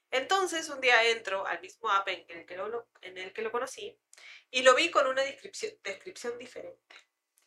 Entonces 0.10 0.70
un 0.70 0.82
día 0.82 1.10
entro 1.10 1.46
al 1.48 1.62
mismo 1.62 1.90
app 1.90 2.08
en 2.10 2.26
el 2.30 2.46
que 2.46 2.58
lo, 2.58 2.88
en 3.02 3.18
el 3.18 3.32
que 3.32 3.42
lo 3.42 3.52
conocí 3.52 3.98
y 4.52 4.62
lo 4.64 4.76
vi 4.76 4.92
con 4.92 5.08
una 5.08 5.22
descripción, 5.22 5.74
descripción 5.84 6.38
diferente. 6.38 6.96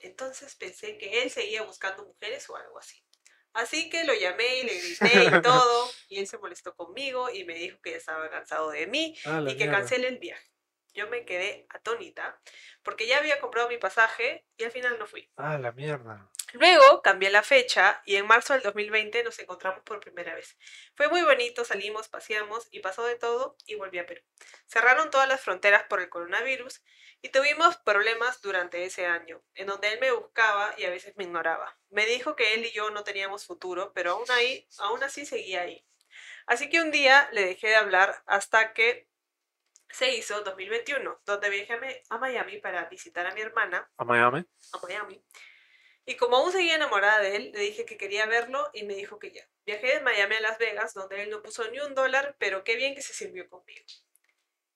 Entonces 0.01 0.55
pensé 0.57 0.99
que 0.99 1.23
él 1.23 1.31
seguía 1.31 1.63
buscando 1.63 2.05
mujeres 2.05 2.49
o 2.51 2.57
algo 2.57 2.79
así. 2.79 3.03
Así 3.53 3.89
que 3.89 4.05
lo 4.05 4.15
llamé 4.15 4.61
y 4.61 4.63
le 4.65 4.79
grité 4.81 5.25
y 5.25 5.43
todo, 5.43 5.91
y 6.09 6.19
él 6.19 6.27
se 6.27 6.39
molestó 6.39 6.75
conmigo 6.75 7.31
y 7.31 7.45
me 7.45 7.55
dijo 7.55 7.79
que 7.83 7.93
ya 7.93 7.97
estaba 7.99 8.29
cansado 8.29 8.71
de 8.71 8.87
mí 8.89 9.15
y 9.17 9.57
que 9.57 9.67
mierda. 9.67 9.71
cancele 9.71 10.09
el 10.09 10.19
viaje. 10.19 10.54
Yo 10.95 11.09
me 11.09 11.25
quedé 11.25 11.67
atónita 11.71 12.41
porque 12.83 13.07
ya 13.07 13.19
había 13.19 13.41
comprado 13.41 13.69
mi 13.69 13.79
pasaje 13.79 14.47
y 14.57 14.65
al 14.65 14.71
final 14.71 14.99
no 14.99 15.07
fui. 15.07 15.31
Ah, 15.37 15.59
la 15.59 15.73
mierda. 15.73 16.31
Luego 16.55 17.03
cambié 17.03 17.31
la 17.31 17.43
fecha 17.43 18.01
y 18.05 18.15
en 18.15 18.29
marzo 18.29 18.53
del 18.53 18.63
2020 18.63 19.25
nos 19.25 19.39
encontramos 19.41 19.83
por 19.83 19.99
primera 19.99 20.35
vez. 20.35 20.57
Fue 20.95 21.09
muy 21.09 21.23
bonito, 21.23 21.65
salimos, 21.65 22.09
paseamos 22.09 22.69
y 22.71 22.79
pasó 22.79 23.05
de 23.05 23.17
todo 23.17 23.57
y 23.67 23.75
volví 23.75 23.99
a 23.99 24.07
Perú. 24.07 24.23
Cerraron 24.69 25.11
todas 25.11 25.29
las 25.29 25.41
fronteras 25.41 25.83
por 25.89 26.01
el 26.01 26.09
coronavirus 26.09 26.81
y 27.23 27.31
tuvimos 27.31 27.77
problemas 27.79 28.41
durante 28.41 28.85
ese 28.85 29.07
año, 29.07 29.43
en 29.55 29.67
donde 29.67 29.93
él 29.93 29.99
me 29.99 30.13
buscaba 30.13 30.75
y 30.79 30.85
a 30.85 30.91
veces 30.91 31.17
me 31.17 31.25
ignoraba. 31.25 31.77
Me 31.91 32.07
dijo 32.07 32.37
que 32.37 32.55
él 32.55 32.65
y 32.67 32.71
yo 32.71 32.91
no 32.91 33.03
teníamos 33.03 33.47
futuro, 33.47 33.93
pero 33.93 34.13
aún, 34.13 34.31
ahí, 34.31 34.69
aún 34.79 35.03
así 35.03 35.27
seguía 35.27 35.63
ahí. 35.63 35.85
Así 36.47 36.69
que 36.69 36.81
un 36.81 36.91
día 36.91 37.29
le 37.33 37.45
dejé 37.45 37.69
de 37.69 37.77
hablar 37.77 38.23
hasta 38.27 38.75
que 38.75 39.09
se 39.95 40.15
hizo 40.17 40.41
2021, 40.43 41.21
donde 41.25 41.51
viajé 41.51 41.75
a 41.75 41.79
Mi- 41.79 41.97
a 42.11 42.19
Miami 42.19 42.59
para 42.59 42.85
visitar 42.87 43.27
a 43.27 43.35
mi 43.35 43.41
hermana 43.41 43.89
¿A 43.97 44.05
Miami? 44.05 44.45
a 44.73 44.79
Miami. 44.87 45.25
Y 46.07 46.17
como 46.17 46.37
aún 46.37 46.53
seguía 46.53 46.75
enamorada 46.75 47.21
de 47.21 47.37
él, 47.37 47.53
le 47.55 47.61
dije 47.61 47.87
que 47.87 47.97
quería 47.97 48.27
verlo 48.27 48.69
y 48.75 48.83
me 48.83 48.95
dijo 48.95 49.19
que 49.19 49.31
ya. 49.31 49.49
Viajé 49.65 49.87
de 49.87 50.01
Miami 50.01 50.35
a 50.37 50.41
Las 50.41 50.59
Vegas, 50.59 50.93
donde 50.95 51.23
él 51.23 51.31
no 51.31 51.43
puso 51.43 51.71
ni 51.71 51.81
un 51.81 51.95
dólar, 51.95 52.37
pero 52.39 52.63
qué 52.65 52.77
bien 52.77 52.95
que 52.95 53.01
se 53.03 53.15
sirvió 53.15 53.49
conmigo. 53.49 53.85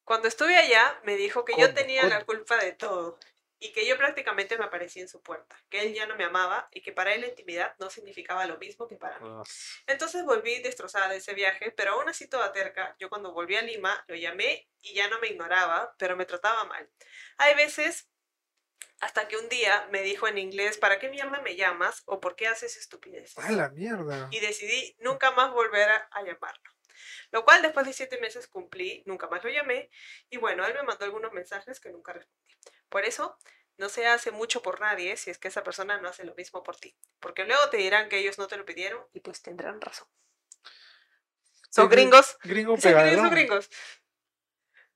Cuando 0.05 0.27
estuve 0.29 0.57
allá, 0.57 1.01
me 1.05 1.17
dijo 1.17 1.45
que 1.45 1.53
yo 1.59 1.75
tenía 1.75 2.05
la 2.09 2.25
culpa 2.25 2.57
de 2.57 2.73
todo 2.73 3.19
y 3.61 3.73
que 3.73 3.87
yo 3.87 3.97
prácticamente 3.97 4.57
me 4.57 4.65
aparecía 4.65 5.03
en 5.03 5.09
su 5.09 5.23
puerta, 5.23 5.57
que 5.69 5.83
él 5.83 5.95
ya 5.95 6.07
no 6.07 6.17
me 6.17 6.25
amaba 6.25 6.69
y 6.73 6.81
que 6.81 6.93
para 6.93 7.15
él 7.15 7.23
la 7.23 7.29
intimidad 7.29 7.75
no 7.79 7.91
significaba 7.91 8.47
lo 8.47 8.57
mismo 8.59 8.87
que 8.87 8.97
para 8.97 9.19
mí. 9.19 9.29
Ah, 9.29 9.43
Entonces 9.87 10.25
volví 10.25 10.61
destrozada 10.61 11.09
de 11.09 11.17
ese 11.17 11.35
viaje, 11.35 11.73
pero 11.73 11.93
aún 11.93 12.09
así 12.09 12.29
toda 12.29 12.53
terca, 12.53 12.95
yo 12.99 13.09
cuando 13.09 13.33
volví 13.33 13.57
a 13.57 13.63
Lima 13.63 14.05
lo 14.07 14.15
llamé 14.15 14.69
y 14.83 14.95
ya 14.95 15.09
no 15.09 15.19
me 15.19 15.29
ignoraba, 15.29 15.95
pero 15.99 16.17
me 16.17 16.25
trataba 16.27 16.65
mal. 16.65 16.89
Hay 17.39 17.55
veces 17.55 18.09
hasta 19.01 19.29
que 19.29 19.37
un 19.37 19.49
día 19.49 19.89
me 19.91 20.03
dijo 20.03 20.27
en 20.29 20.39
inglés, 20.39 20.79
¿para 20.79 20.99
qué 20.99 21.09
mierda 21.09 21.41
me 21.41 21.57
llamas? 21.57 22.03
o 22.07 22.21
¿por 22.21 22.37
qué 22.37 22.49
haces 22.49 22.77
estupideces? 22.77 23.39
Ah, 23.39 23.53
la 23.53 23.71
mierda. 23.71 24.29
Y 24.31 24.41
decidí 24.41 24.97
nunca 25.01 25.31
más 25.33 25.53
volver 25.53 25.89
a, 25.89 26.09
a 26.13 26.23
llamarlo. 26.23 26.71
Lo 27.31 27.45
cual 27.45 27.63
después 27.63 27.87
de 27.87 27.93
siete 27.93 28.19
meses 28.19 28.49
cumplí, 28.49 29.03
nunca 29.07 29.29
más 29.29 29.45
lo 29.45 29.51
llamé, 29.51 29.91
y 30.31 30.39
bueno, 30.39 30.67
él 30.67 30.75
me 30.75 30.83
mandó 30.83 31.05
algunos 31.05 31.33
mensajes 31.33 31.79
que 31.79 31.91
nunca 31.91 32.13
respondí. 32.13 32.55
Por 32.89 33.05
eso, 33.05 33.37
no 33.77 33.89
se 33.89 34.07
hace 34.07 34.31
mucho 34.31 34.63
por 34.63 34.81
nadie 34.81 35.17
si 35.17 35.31
es 35.31 35.39
que 35.39 35.49
esa 35.49 35.63
persona 35.63 36.01
no 36.01 36.09
hace 36.09 36.25
lo 36.25 36.35
mismo 36.35 36.63
por 36.63 36.77
ti, 36.77 36.97
porque 37.21 37.45
luego 37.45 37.69
te 37.71 37.77
dirán 37.77 38.09
que 38.09 38.19
ellos 38.19 38.39
no 38.39 38.49
te 38.49 38.57
lo 38.57 38.65
pidieron 38.65 39.05
y 39.13 39.21
pues 39.21 39.43
tendrán 39.43 39.81
razón. 39.81 40.09
Son 41.71 41.89
Sí, 41.89 41.95
gringos. 41.97 42.39
Gringo 42.45 42.75
¿Qué 42.77 42.81
se 42.81 42.89
creen 42.93 43.07
esos 43.07 43.21
pegadón. 43.21 43.31
gringos? 43.31 43.71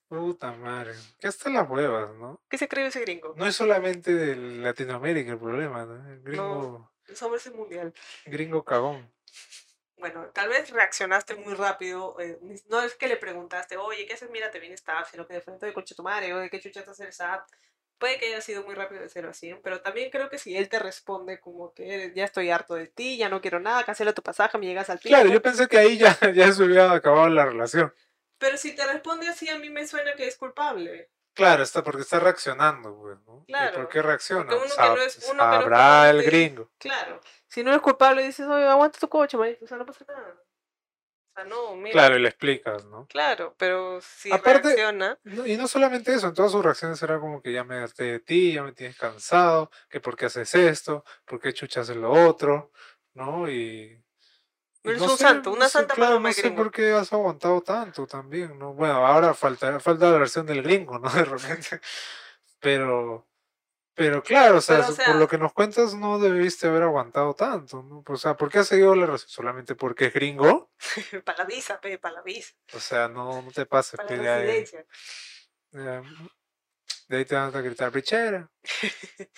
Puta 0.09 0.53
madre. 0.53 0.95
Que 1.21 1.29
hasta 1.29 1.49
las 1.49 1.69
huevas, 1.71 2.11
¿no? 2.17 2.41
¿Qué 2.51 2.59
se 2.59 2.69
cree 2.69 2.87
ese 2.87 3.01
gringo? 3.01 3.35
No 3.37 3.47
es 3.47 3.57
solamente 3.57 4.15
de 4.15 4.37
Latinoamérica 4.37 5.33
el 5.33 5.39
problema, 5.39 5.87
¿no? 5.87 6.11
El 6.11 6.21
gringo, 6.23 6.93
Es 7.07 7.23
hombre 7.23 7.39
ese 7.39 7.51
mundial. 7.51 7.95
gringo 8.27 8.65
cagón. 8.65 9.11
Bueno, 9.97 10.27
tal 10.35 10.49
vez 10.49 10.69
reaccionaste 10.71 11.37
muy 11.37 11.55
rápido. 11.55 12.17
eh, 12.21 12.39
no 12.69 12.83
es 12.83 12.95
que 12.97 13.07
le 13.09 13.17
preguntaste, 13.17 13.77
oye, 13.77 14.05
¿qué 14.07 14.15
haces? 14.15 14.31
Mira, 14.31 14.51
te 14.51 14.59
viene 14.59 14.75
esta 14.75 14.99
app, 14.99 15.07
sino 15.11 15.27
que 15.27 15.35
de 15.35 15.41
frente 15.41 15.65
de 15.67 15.73
coche 15.73 15.95
tu 15.95 16.03
madre, 16.03 16.35
oye, 16.35 16.51
¿qué 16.51 16.61
chucha 16.61 16.85
te 16.85 16.91
hace 16.91 17.09
esa 17.09 17.35
app? 17.35 17.49
Puede 17.99 18.19
que 18.19 18.27
haya 18.27 18.41
sido 18.41 18.65
muy 18.65 18.75
rápido 18.75 19.01
de 19.01 19.09
cero 19.09 19.29
a 19.31 19.33
100, 19.35 19.61
pero 19.63 19.81
también 19.81 20.11
creo 20.11 20.29
que 20.29 20.39
si 20.39 20.57
él 20.57 20.69
te 20.69 20.79
responde 20.81 21.39
como 21.41 21.73
que 21.73 22.13
ya 22.17 22.25
estoy 22.25 22.51
harto 22.51 22.75
de 22.75 22.89
ti, 22.89 23.17
ya 23.17 23.29
no 23.29 23.41
quiero 23.41 23.61
nada, 23.61 23.85
cancela 23.85 24.13
tu 24.13 24.23
pasaje, 24.23 24.59
me 24.59 24.67
llegas 24.67 24.91
al 24.91 24.99
pico. 24.99 25.15
Claro, 25.15 25.29
yo 25.31 25.41
pensé 25.41 25.69
que 25.69 25.79
ahí 25.79 25.99
ya, 25.99 26.19
ya 26.35 26.53
se 26.53 26.65
hubiera 26.65 26.91
acabado 26.93 27.29
la 27.29 27.45
relación. 27.47 27.95
Pero 28.39 28.57
si 28.57 28.75
te 28.75 28.85
responde 28.87 29.29
así, 29.29 29.49
a 29.49 29.59
mí 29.59 29.71
me 29.71 29.87
suena 29.87 30.15
que 30.15 30.27
es 30.27 30.37
culpable. 30.37 31.11
Claro, 31.35 31.63
está 31.63 31.83
porque 31.83 32.03
está 32.03 32.19
reaccionando, 32.19 32.95
pues, 32.99 33.19
¿no? 33.27 33.45
¿Y 33.47 33.53
Claro, 33.53 33.75
por 33.77 33.89
qué 33.89 34.03
reacciona? 34.03 34.53
uno 34.55 34.63
que 34.65 34.69
Sab- 34.69 34.95
no 34.97 35.03
es- 35.03 35.17
uno 35.31 35.31
que 35.31 35.37
no 35.37 35.53
es 35.55 35.61
sabrá 35.61 36.11
el 36.11 36.23
gringo. 36.25 36.71
Claro. 36.79 37.21
Si 37.47 37.63
no 37.63 37.73
es 37.73 37.81
culpable, 37.81 38.23
dices, 38.27 38.47
oye, 38.47 38.67
aguanta 38.67 38.99
tu 38.99 39.09
coche, 39.09 39.37
man. 39.39 39.57
O 39.63 39.67
sea, 39.67 39.77
no 39.79 39.87
pasa 39.87 40.05
nada. 40.09 40.35
No, 41.49 41.75
mira. 41.77 41.93
Claro, 41.93 42.17
y 42.17 42.21
le 42.21 42.29
explicas, 42.29 42.85
¿no? 42.87 43.07
Claro, 43.07 43.55
pero 43.59 44.01
si 44.01 44.31
Aparte- 44.33 44.69
reacciona. 44.69 45.19
No, 45.25 45.47
Y 45.47 45.57
no 45.57 45.67
solamente 45.67 46.15
eso, 46.15 46.29
en 46.29 46.35
todas 46.35 46.53
sus 46.53 46.65
reacciones 46.65 47.03
era 47.03 47.19
como 47.19 47.41
que 47.43 47.53
ya 47.53 47.65
me 47.65 47.77
harté 47.77 48.05
de 48.05 48.21
ti, 48.21 48.53
ya 48.55 48.63
me 48.63 48.73
tienes 48.73 48.97
cansado, 48.99 49.71
que 49.89 50.01
por 50.01 50.17
qué 50.17 50.27
haces 50.27 50.55
esto, 50.55 51.05
por 51.25 51.41
qué 51.41 51.53
chuchas 51.53 51.89
en 51.91 52.03
lo 52.03 52.13
otro, 52.13 52.71
¿no? 53.15 53.51
Y... 53.51 53.99
no 54.85 54.93
un 55.05 55.11
sé, 55.11 55.17
santo, 55.17 55.51
una 55.53 55.67
sé, 55.67 55.73
santa 55.79 55.95
claro, 55.95 56.11
paloma 56.13 56.29
no 56.29 56.33
sé 56.35 56.43
gringo. 56.43 56.57
por 56.63 56.71
qué 56.73 56.93
has 56.93 57.13
aguantado 57.13 57.61
tanto 57.63 58.07
también, 58.07 58.59
¿no? 58.59 58.75
Bueno, 58.75 59.07
ahora 59.07 59.33
falta, 59.35 59.81
falta 59.81 60.11
la 60.11 60.19
versión 60.19 60.45
del 60.47 60.63
gringo, 60.63 60.99
¿no? 60.99 61.09
De 61.11 61.25
repente. 61.25 61.81
Pero, 62.61 63.27
pero 63.95 64.23
claro, 64.23 64.59
o 64.59 64.61
sea, 64.61 64.81
Pero, 64.83 64.93
o 64.93 64.97
por 65.07 65.17
lo 65.17 65.29
que 65.29 65.39
nos 65.39 65.53
cuentas 65.53 65.95
no 65.95 66.19
debiste 66.19 66.69
haber 66.69 66.83
aguantado 66.85 67.35
tanto, 67.35 67.83
¿no? 67.83 68.05
O 68.07 68.17
sea, 68.17 68.37
¿por 68.37 68.51
qué 68.51 68.59
has 68.61 68.69
seguido 68.69 68.95
la 68.95 69.07
relación? 69.07 69.29
¿Solamente 69.31 69.75
porque 69.75 70.07
es 70.07 70.15
gringo? 70.15 70.62
para 71.25 71.39
la 71.39 71.45
visa, 71.45 71.81
pe, 71.81 71.99
para 71.99 72.17
la 72.17 72.23
visa. 72.23 72.55
O 72.73 72.81
sea, 72.81 73.09
no, 73.09 73.43
no 73.43 73.51
te 73.51 73.67
pases, 73.67 73.97
Para 73.99 74.17
la 74.17 74.23
de 74.23 74.29
ahí, 74.29 74.47
residencia. 74.47 74.87
de, 75.71 76.03
de 77.09 77.17
ahí 77.17 77.25
te 77.25 77.35
van 77.35 77.55
a 77.55 77.61
gritar, 77.61 77.91
brichera. 77.91 78.51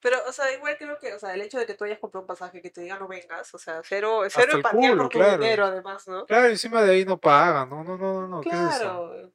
Pero, 0.00 0.18
o 0.28 0.32
sea, 0.32 0.52
igual 0.52 0.76
creo 0.78 0.96
que, 0.98 1.12
o 1.14 1.18
sea, 1.18 1.34
el 1.34 1.40
hecho 1.40 1.58
de 1.58 1.66
que 1.66 1.74
tú 1.74 1.84
hayas 1.84 1.98
comprado 1.98 2.22
un 2.22 2.28
pasaje 2.28 2.62
que 2.62 2.70
te 2.70 2.82
diga 2.82 2.98
no 2.98 3.08
vengas, 3.08 3.52
o 3.52 3.58
sea, 3.58 3.80
cero, 3.82 4.22
cero 4.28 4.52
empatía 4.54 4.90
por 4.90 5.08
tu 5.08 5.18
claro. 5.18 5.42
dinero, 5.42 5.64
además, 5.64 6.06
¿no? 6.06 6.24
Claro, 6.26 6.46
encima 6.46 6.82
de 6.82 6.92
ahí 6.92 7.04
no 7.04 7.18
pagan, 7.18 7.68
no, 7.68 7.82
no, 7.82 7.98
no, 7.98 8.20
no, 8.20 8.28
no, 8.28 8.40
¿qué 8.40 8.50
es 8.50 8.54
eso? 8.54 8.78
Claro. 8.78 9.32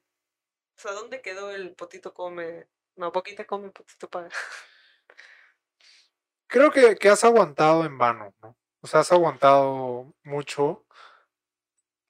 O 0.76 0.80
sea, 0.80 0.92
¿dónde 0.92 1.20
quedó 1.20 1.50
el 1.50 1.74
potito 1.74 2.14
come? 2.14 2.66
No, 2.96 3.12
poquita 3.12 3.44
come, 3.44 3.70
potito 3.70 4.08
paga. 4.08 4.30
Creo 6.46 6.70
que, 6.70 6.96
que 6.96 7.08
has 7.10 7.24
aguantado 7.24 7.84
en 7.84 7.98
vano, 7.98 8.34
¿no? 8.42 8.56
O 8.80 8.86
sea, 8.86 9.00
has 9.00 9.12
aguantado 9.12 10.14
mucho. 10.22 10.86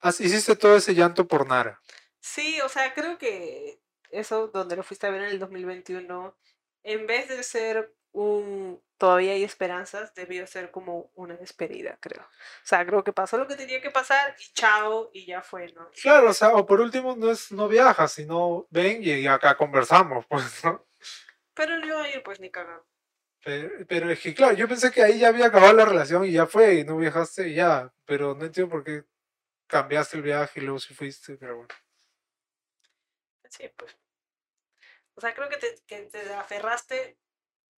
Has- 0.05 0.21
hiciste 0.21 0.57
todo 0.57 0.77
ese 0.77 0.95
llanto 0.95 1.27
por 1.27 1.47
nada. 1.47 1.81
Sí, 2.21 2.61
o 2.61 2.69
sea, 2.69 2.95
creo 2.95 3.19
que 3.19 3.81
eso 4.11 4.49
donde 4.49 4.77
lo 4.77 4.83
fuiste 4.83 5.07
a 5.07 5.11
ver 5.11 5.23
en 5.23 5.29
el 5.29 5.39
2021, 5.39 6.37
en 6.83 7.07
vez 7.07 7.29
de 7.29 7.43
ser 7.43 7.95
un 8.13 8.81
todavía 8.97 9.33
hay 9.33 9.45
esperanzas, 9.45 10.15
debió 10.15 10.47
ser 10.47 10.71
como 10.71 11.11
una 11.15 11.37
despedida, 11.37 11.99
creo. 12.01 12.23
O 12.23 12.67
sea, 12.67 12.87
creo 12.87 13.03
que 13.03 13.13
pasó 13.13 13.37
lo 13.37 13.47
que 13.47 13.57
tenía 13.57 13.81
que 13.83 13.91
pasar 13.91 14.35
y 14.39 14.53
chao, 14.55 15.11
y 15.13 15.27
ya 15.27 15.43
fue, 15.43 15.73
¿no? 15.73 15.91
Claro, 16.01 16.31
o 16.31 16.33
sea, 16.33 16.55
o 16.55 16.65
por 16.65 16.81
último 16.81 17.17
no 17.17 17.31
es 17.31 17.51
no 17.53 17.69
viajas, 17.69 18.13
sino 18.13 18.67
ven 18.71 19.03
y 19.03 19.27
acá 19.27 19.57
conversamos, 19.57 20.25
pues, 20.31 20.65
¿no? 20.65 20.87
Pero 21.55 21.79
no 21.79 21.87
iba 21.87 22.03
a 22.03 22.11
ir, 22.11 22.23
pues, 22.23 22.41
ni 22.41 22.51
cagado. 22.51 22.87
Pero, 23.45 23.69
pero 23.87 24.11
es 24.11 24.21
que, 24.21 24.35
claro, 24.35 24.55
yo 24.55 24.67
pensé 24.69 24.91
que 24.91 25.03
ahí 25.03 25.19
ya 25.19 25.29
había 25.29 25.47
acabado 25.47 25.75
la 25.75 25.85
relación 25.85 26.25
y 26.25 26.33
ya 26.33 26.47
fue, 26.47 26.77
y 26.77 26.85
no 26.85 26.97
viajaste 26.97 27.49
y 27.49 27.55
ya. 27.55 27.93
Pero 28.07 28.35
no 28.35 28.45
entiendo 28.47 28.71
por 28.71 28.85
qué 28.85 29.05
cambiaste 29.67 30.17
el 30.17 30.23
viaje 30.23 30.61
y 30.61 30.63
luego 30.63 30.79
sí 30.79 30.95
fuiste, 30.95 31.37
pero 31.37 31.57
bueno. 31.57 31.75
Sí, 33.49 33.71
pues. 33.77 33.97
O 35.15 35.21
sea, 35.21 35.35
creo 35.35 35.49
que 35.49 35.57
te, 35.57 35.75
que 35.87 36.03
te 36.03 36.33
aferraste 36.35 37.19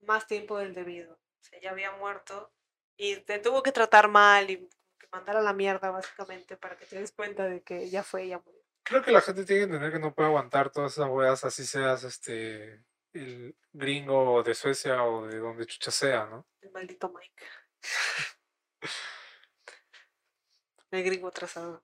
más 0.01 0.27
tiempo 0.27 0.59
del 0.59 0.75
debido. 0.75 1.15
O 1.15 1.45
sea, 1.45 1.61
ya 1.61 1.71
había 1.71 1.93
muerto 1.93 2.53
y 2.97 3.17
te 3.17 3.39
tuvo 3.39 3.63
que 3.63 3.73
tratar 3.73 4.09
mal 4.09 4.51
y 4.51 4.69
mandar 5.13 5.37
a 5.37 5.43
la 5.43 5.53
mierda, 5.53 5.91
básicamente, 5.91 6.57
para 6.57 6.77
que 6.77 6.87
te 6.87 6.99
des 6.99 7.13
cuenta 7.13 7.45
de 7.45 7.63
que 7.63 7.91
ya 7.91 8.03
fue, 8.03 8.29
ya 8.29 8.39
murió. 8.39 8.61
Creo 8.83 9.03
que 9.03 9.11
la 9.11 9.21
gente 9.21 9.45
tiene 9.45 9.61
que 9.61 9.65
entender 9.65 9.93
que 9.93 9.99
no 9.99 10.15
puede 10.15 10.29
aguantar 10.29 10.71
todas 10.71 10.93
esas 10.93 11.09
weas, 11.09 11.45
así 11.45 11.65
seas 11.67 12.05
este 12.05 12.85
el 13.13 13.57
gringo 13.73 14.43
de 14.43 14.55
Suecia 14.55 15.03
o 15.03 15.27
de 15.27 15.39
donde 15.39 15.67
chucha 15.67 15.91
sea, 15.91 16.27
¿no? 16.27 16.47
El 16.61 16.71
maldito 16.71 17.13
Mike. 17.13 17.45
El 20.97 21.05
gringo 21.05 21.29
atrasado. 21.29 21.83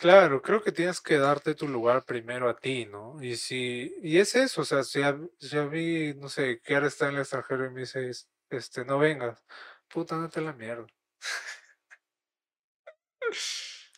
Claro, 0.00 0.40
creo 0.42 0.62
que 0.62 0.72
tienes 0.72 1.00
que 1.00 1.18
darte 1.18 1.54
tu 1.54 1.68
lugar 1.68 2.04
primero 2.04 2.48
a 2.48 2.56
ti, 2.56 2.86
¿no? 2.86 3.22
Y 3.22 3.36
si, 3.36 3.94
y 4.02 4.18
es 4.18 4.34
eso, 4.34 4.62
o 4.62 4.64
sea, 4.64 4.84
si 4.84 5.02
a, 5.02 5.18
si 5.38 5.58
a 5.58 5.64
mí, 5.64 6.14
no 6.14 6.28
sé, 6.28 6.60
que 6.60 6.74
ahora 6.74 6.86
está 6.88 7.08
en 7.08 7.14
el 7.16 7.20
extranjero 7.20 7.66
y 7.66 7.70
me 7.70 7.80
dices, 7.80 8.28
este, 8.50 8.84
no 8.84 8.98
vengas, 8.98 9.44
puta, 9.88 10.14
andate 10.14 10.40
a 10.40 10.42
la 10.44 10.52
mierda. 10.52 10.86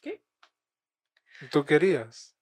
¿Qué? 0.03 0.23
¿Tú 1.51 1.65
querías? 1.65 2.37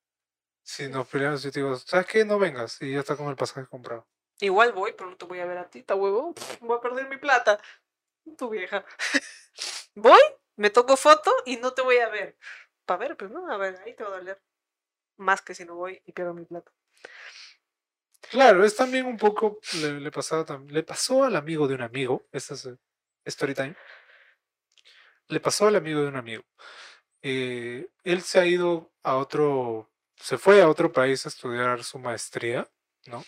Si 0.62 0.88
nos 0.88 1.08
peleamos, 1.08 1.42
yo 1.42 1.50
te 1.50 1.60
digo, 1.60 1.76
¿sabes 1.76 2.06
qué? 2.06 2.24
No 2.24 2.38
vengas 2.38 2.80
y 2.82 2.92
ya 2.92 3.00
está 3.00 3.16
con 3.16 3.28
el 3.28 3.36
pasaje 3.36 3.66
comprado. 3.66 4.06
Igual 4.40 4.72
voy, 4.72 4.92
pero 4.92 5.10
no 5.10 5.16
te 5.16 5.26
voy 5.26 5.40
a 5.40 5.46
ver 5.46 5.58
a 5.58 5.68
ti, 5.68 5.82
ta 5.82 5.94
huevo. 5.94 6.34
Voy 6.60 6.76
a 6.76 6.80
perder 6.80 7.08
mi 7.08 7.16
plata. 7.16 7.60
Tu 8.36 8.48
vieja. 8.48 8.84
voy, 9.94 10.20
me 10.58 10.70
toco 10.70 10.96
foto 10.96 11.32
y 11.46 11.56
no 11.56 11.72
te 11.72 11.82
voy 11.82 11.98
a 11.98 12.08
ver. 12.08 12.36
Para 12.84 12.98
ver, 12.98 13.16
pues 13.16 13.30
no, 13.30 13.50
a 13.50 13.56
ver, 13.56 13.80
ahí 13.84 13.94
te 13.94 14.02
va 14.02 14.10
a 14.10 14.18
doler. 14.18 14.42
Más 15.16 15.40
que 15.40 15.54
si 15.54 15.64
no 15.64 15.76
voy 15.76 16.02
y 16.04 16.12
pierdo 16.12 16.34
mi 16.34 16.44
plata. 16.44 16.70
Claro, 18.30 18.64
es 18.64 18.76
también 18.76 19.06
un 19.06 19.16
poco, 19.16 19.60
le, 19.80 20.10
pasaba 20.10 20.60
le 20.66 20.82
pasó 20.82 21.24
al 21.24 21.36
amigo 21.36 21.66
de 21.66 21.74
un 21.76 21.82
amigo, 21.82 22.26
esta 22.32 22.54
es 22.54 22.66
eh, 22.66 22.76
story 23.24 23.54
time, 23.54 23.76
le 25.28 25.40
pasó 25.40 25.68
al 25.68 25.76
amigo 25.76 26.02
de 26.02 26.08
un 26.08 26.16
amigo. 26.16 26.44
Eh, 27.22 27.88
él 28.04 28.22
se 28.22 28.40
ha 28.40 28.46
ido 28.46 28.92
a 29.02 29.16
otro, 29.16 29.90
se 30.16 30.36
fue 30.36 30.60
a 30.60 30.68
otro 30.68 30.92
país 30.92 31.24
a 31.24 31.28
estudiar 31.30 31.84
su 31.84 31.98
maestría, 31.98 32.68
¿no? 33.06 33.24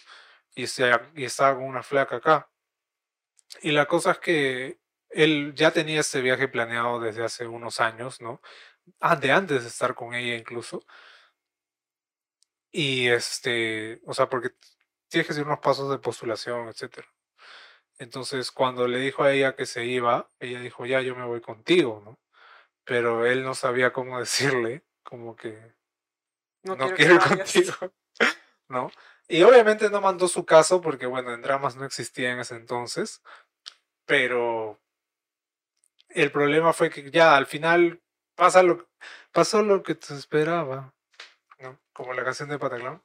Y, 0.54 0.66
se, 0.66 0.90
y 1.14 1.24
estaba 1.24 1.54
con 1.54 1.64
una 1.64 1.82
flaca 1.82 2.16
acá. 2.16 2.50
Y 3.62 3.70
la 3.70 3.86
cosa 3.86 4.12
es 4.12 4.18
que 4.18 4.80
él 5.10 5.54
ya 5.54 5.72
tenía 5.72 6.00
este 6.00 6.20
viaje 6.20 6.48
planeado 6.48 7.00
desde 7.00 7.24
hace 7.24 7.46
unos 7.46 7.80
años, 7.80 8.20
¿no? 8.20 8.40
Ah, 9.00 9.16
de 9.16 9.32
antes 9.32 9.62
de 9.62 9.68
estar 9.68 9.94
con 9.94 10.14
ella 10.14 10.36
incluso. 10.36 10.84
Y 12.72 13.08
este, 13.08 14.00
o 14.06 14.14
sea, 14.14 14.28
porque 14.28 14.50
tienes 15.08 15.26
que 15.26 15.32
hacer 15.32 15.44
unos 15.44 15.58
pasos 15.60 15.90
de 15.90 15.98
postulación, 15.98 16.68
etcétera. 16.68 17.08
Entonces, 17.98 18.50
cuando 18.50 18.88
le 18.88 18.98
dijo 18.98 19.24
a 19.24 19.32
ella 19.32 19.56
que 19.56 19.66
se 19.66 19.84
iba, 19.84 20.30
ella 20.38 20.60
dijo, 20.60 20.86
ya, 20.86 21.02
yo 21.02 21.14
me 21.16 21.26
voy 21.26 21.40
contigo, 21.40 22.00
¿no? 22.04 22.18
Pero 22.84 23.26
él 23.26 23.44
no 23.44 23.54
sabía 23.54 23.92
cómo 23.92 24.18
decirle, 24.20 24.84
como 25.02 25.36
que 25.36 25.74
No, 26.62 26.76
no 26.76 26.94
quiero, 26.94 27.14
ir 27.14 27.20
contigo, 27.20 27.92
¿no? 28.68 28.90
Y 29.28 29.42
obviamente 29.42 29.90
no 29.90 30.00
mandó 30.00 30.28
su 30.28 30.44
caso 30.46 30.80
porque, 30.80 31.06
bueno, 31.06 31.32
en 31.34 31.42
dramas 31.42 31.76
no 31.76 31.84
existía 31.84 32.32
en 32.32 32.40
ese 32.40 32.56
entonces, 32.56 33.22
pero 34.06 34.80
el 36.10 36.30
problema 36.32 36.72
fue 36.72 36.90
que 36.90 37.10
ya 37.10 37.36
al 37.36 37.46
final 37.46 38.00
pasa 38.34 38.62
lo, 38.62 38.88
pasó 39.32 39.62
lo 39.62 39.82
que 39.82 39.96
se 40.00 40.14
esperaba, 40.14 40.94
¿no? 41.58 41.78
Como 41.92 42.12
la 42.14 42.24
canción 42.24 42.48
de 42.48 42.58
Pataclown. 42.58 43.02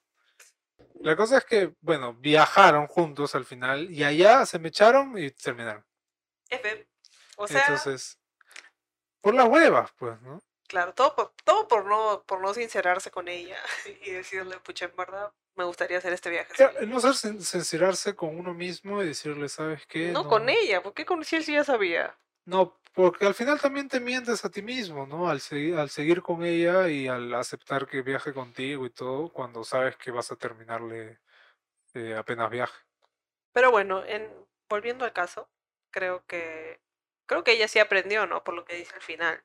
La 1.02 1.16
cosa 1.16 1.38
es 1.38 1.46
que, 1.46 1.74
bueno, 1.82 2.14
viajaron 2.14 2.88
juntos 2.88 3.36
al 3.36 3.46
final 3.46 3.92
y 3.92 4.04
allá 4.04 4.46
se 4.46 4.60
me 4.60 4.70
echaron 4.70 5.18
y 5.18 5.32
terminaron. 5.32 5.86
F. 6.50 6.88
O 7.38 7.48
sea, 7.48 7.62
Entonces, 7.62 8.18
por 9.22 9.34
las 9.34 9.48
huevas, 9.48 9.92
pues, 9.98 10.20
¿no? 10.22 10.42
claro, 10.68 10.94
todo 10.94 11.16
por, 11.16 11.34
todo 11.44 11.68
por 11.68 11.86
no, 11.86 12.24
por 12.26 12.42
no 12.42 12.54
sincerarse 12.54 13.12
con 13.12 13.28
ella 13.28 13.58
y 14.06 14.12
decirle, 14.12 14.58
pucha, 14.60 14.86
en 14.86 14.96
verdad, 14.96 15.32
me 15.56 15.64
gustaría 15.64 15.98
hacer 15.98 16.14
este 16.14 16.30
viaje. 16.30 16.54
Ya, 16.58 16.72
sola". 16.72 16.86
No 16.86 17.00
ser 17.00 17.14
sin- 17.16 17.42
sincerarse 17.42 18.16
con 18.16 18.38
uno 18.38 18.54
mismo 18.54 19.02
y 19.02 19.08
decirle, 19.08 19.50
¿sabes 19.50 19.86
qué? 19.88 20.12
No, 20.12 20.28
con 20.28 20.50
ella, 20.50 20.82
¿por 20.82 20.94
qué 20.94 21.06
con 21.06 21.24
si 21.24 21.36
él 21.36 21.44
sí 21.44 21.54
ya 21.54 21.64
sabía? 21.64 22.18
No, 22.46 22.80
porque 22.96 23.26
al 23.26 23.34
final 23.36 23.60
también 23.60 23.90
te 23.90 24.00
mientes 24.00 24.44
a 24.46 24.50
ti 24.50 24.62
mismo, 24.62 25.06
¿no? 25.06 25.30
Al, 25.30 25.40
segui- 25.40 25.78
al 25.78 25.90
seguir 25.90 26.22
con 26.22 26.44
ella 26.46 26.90
y 26.90 27.08
al 27.08 27.34
aceptar 27.34 27.88
que 27.88 28.02
viaje 28.02 28.34
contigo 28.34 28.86
y 28.86 28.90
todo, 28.92 29.32
cuando 29.32 29.64
sabes 29.64 29.98
que 29.98 30.12
vas 30.12 30.32
a 30.32 30.36
terminarle 30.38 31.20
eh, 31.96 32.16
apenas 32.16 32.50
viaje. 32.52 32.76
Pero 33.54 33.72
bueno, 33.72 34.04
en, 34.06 34.32
volviendo 34.70 35.04
al 35.06 35.14
caso, 35.14 35.50
creo 35.92 36.26
que 36.28 36.80
creo 37.28 37.44
que 37.44 37.54
ella 37.54 37.68
sí 37.68 37.80
aprendió, 37.80 38.28
¿no? 38.28 38.44
Por 38.44 38.54
lo 38.54 38.66
que 38.66 38.76
dice 38.76 38.94
al 38.96 39.02
final. 39.02 39.44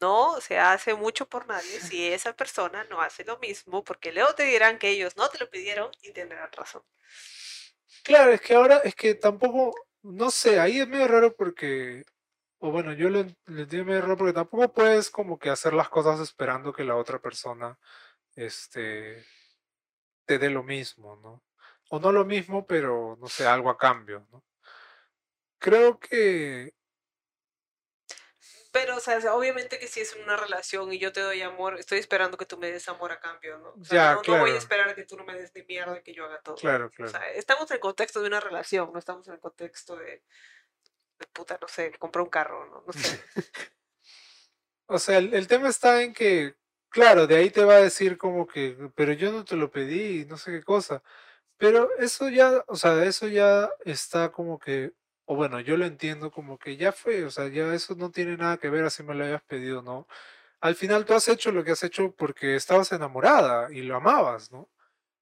No 0.00 0.40
se 0.40 0.60
hace 0.60 0.94
mucho 0.94 1.28
por 1.28 1.48
nadie 1.48 1.80
si 1.80 2.06
esa 2.06 2.36
persona 2.36 2.84
no 2.84 3.00
hace 3.00 3.24
lo 3.24 3.38
mismo, 3.40 3.82
porque 3.82 4.12
luego 4.12 4.32
te 4.36 4.44
dirán 4.44 4.78
que 4.78 4.90
ellos 4.90 5.16
no 5.16 5.28
te 5.30 5.38
lo 5.40 5.50
pidieron 5.50 5.90
y 6.00 6.12
tendrán 6.12 6.52
razón. 6.52 6.84
Claro, 8.02 8.32
es 8.32 8.40
que 8.40 8.54
ahora, 8.54 8.78
es 8.78 8.94
que 8.94 9.14
tampoco, 9.14 9.74
no 10.02 10.30
sé, 10.30 10.60
ahí 10.60 10.78
es 10.80 10.88
medio 10.88 11.08
raro 11.08 11.34
porque, 11.34 12.04
o 12.64 12.70
bueno, 12.70 12.94
yo 12.94 13.10
lo 13.10 13.22
lo 13.46 13.60
entiendo 13.62 13.84
medio 13.84 14.00
raro 14.00 14.16
porque 14.16 14.32
tampoco 14.32 14.72
puedes 14.72 15.10
como 15.10 15.38
que 15.38 15.50
hacer 15.50 15.74
las 15.74 15.90
cosas 15.90 16.18
esperando 16.20 16.72
que 16.72 16.82
la 16.84 16.96
otra 16.96 17.18
persona, 17.20 17.78
este, 18.36 19.22
te 20.26 20.38
dé 20.38 20.50
lo 20.50 20.62
mismo, 20.62 21.16
¿no? 21.16 21.42
O 21.90 21.98
no 22.00 22.10
lo 22.12 22.24
mismo, 22.24 22.66
pero, 22.66 23.16
no 23.20 23.28
sé, 23.28 23.46
algo 23.46 23.70
a 23.70 23.76
cambio, 23.78 24.26
¿no? 24.32 24.44
Creo 25.58 25.98
que 25.98 26.72
Pero, 28.72 28.96
o 28.96 29.00
sea, 29.00 29.18
obviamente 29.34 29.78
que 29.78 29.86
si 29.86 30.00
es 30.00 30.16
una 30.16 30.36
relación 30.36 30.92
y 30.92 30.98
yo 30.98 31.12
te 31.12 31.20
doy 31.20 31.42
amor, 31.42 31.78
estoy 31.78 32.00
esperando 32.00 32.36
que 32.36 32.44
tú 32.46 32.58
me 32.58 32.72
des 32.72 32.88
amor 32.88 33.12
a 33.12 33.20
cambio, 33.20 33.58
¿no? 33.58 33.68
O 33.80 33.84
sea, 33.84 33.96
Ya, 33.96 34.14
no, 34.16 34.24
no 34.26 34.38
voy 34.38 34.50
claro. 34.50 34.54
a 34.54 34.58
esperar 34.58 34.94
que 34.96 35.04
tú 35.04 35.16
no 35.16 35.24
me 35.24 35.34
des 35.34 35.54
ni 35.54 35.62
mierda 35.62 35.96
y 35.98 36.02
que 36.02 36.12
yo 36.12 36.24
haga 36.24 36.40
todo. 36.42 36.56
Claro, 36.56 36.86
O 36.86 36.90
claro. 36.90 37.10
sea, 37.12 37.30
estamos 37.32 37.70
en 37.70 37.76
el 37.76 37.80
contexto 37.80 38.20
de 38.20 38.26
una 38.26 38.40
relación, 38.40 38.92
no 38.92 38.98
estamos 38.98 39.28
en 39.28 39.34
el 39.34 39.40
contexto 39.40 39.94
de 39.96 40.24
puta, 41.32 41.58
no 41.60 41.68
sé, 41.68 41.92
comprar 41.98 42.22
un 42.24 42.30
carro, 42.30 42.66
¿no? 42.66 42.84
No 42.86 42.92
sé. 42.92 43.20
O 44.86 44.98
sea, 44.98 45.18
el, 45.18 45.32
el 45.34 45.46
tema 45.48 45.68
está 45.68 46.02
en 46.02 46.12
que, 46.12 46.56
claro, 46.90 47.26
de 47.26 47.36
ahí 47.36 47.50
te 47.50 47.64
va 47.64 47.74
a 47.76 47.80
decir 47.80 48.18
como 48.18 48.46
que, 48.46 48.76
pero 48.94 49.12
yo 49.12 49.32
no 49.32 49.44
te 49.44 49.56
lo 49.56 49.70
pedí, 49.70 50.26
no 50.26 50.36
sé 50.36 50.50
qué 50.52 50.62
cosa. 50.62 51.02
Pero 51.58 51.90
eso 51.98 52.28
ya, 52.30 52.64
o 52.68 52.76
sea, 52.76 53.04
eso 53.04 53.28
ya 53.28 53.70
está 53.84 54.32
como 54.32 54.58
que, 54.58 54.92
o 55.26 55.36
bueno, 55.36 55.60
yo 55.60 55.76
lo 55.76 55.86
entiendo 55.86 56.30
como 56.32 56.58
que 56.58 56.76
ya 56.76 56.92
fue, 56.92 57.24
o 57.24 57.30
sea, 57.30 57.48
ya 57.48 57.74
eso 57.74 57.94
no 57.96 58.10
tiene 58.12 58.36
nada 58.36 58.58
que 58.58 58.70
ver 58.70 58.84
así 58.84 59.02
me 59.02 59.14
lo 59.14 59.24
hayas 59.24 59.42
pedido, 59.44 59.82
¿no? 59.82 60.08
Al 60.60 60.76
final 60.76 61.04
tú 61.06 61.14
has 61.14 61.28
hecho 61.28 61.52
lo 61.52 61.64
que 61.64 61.72
has 61.72 61.84
hecho 61.84 62.12
porque 62.16 62.56
estabas 62.56 62.92
enamorada 62.92 63.72
y 63.72 63.82
lo 63.82 63.96
amabas, 63.96 64.52
¿no? 64.52 64.70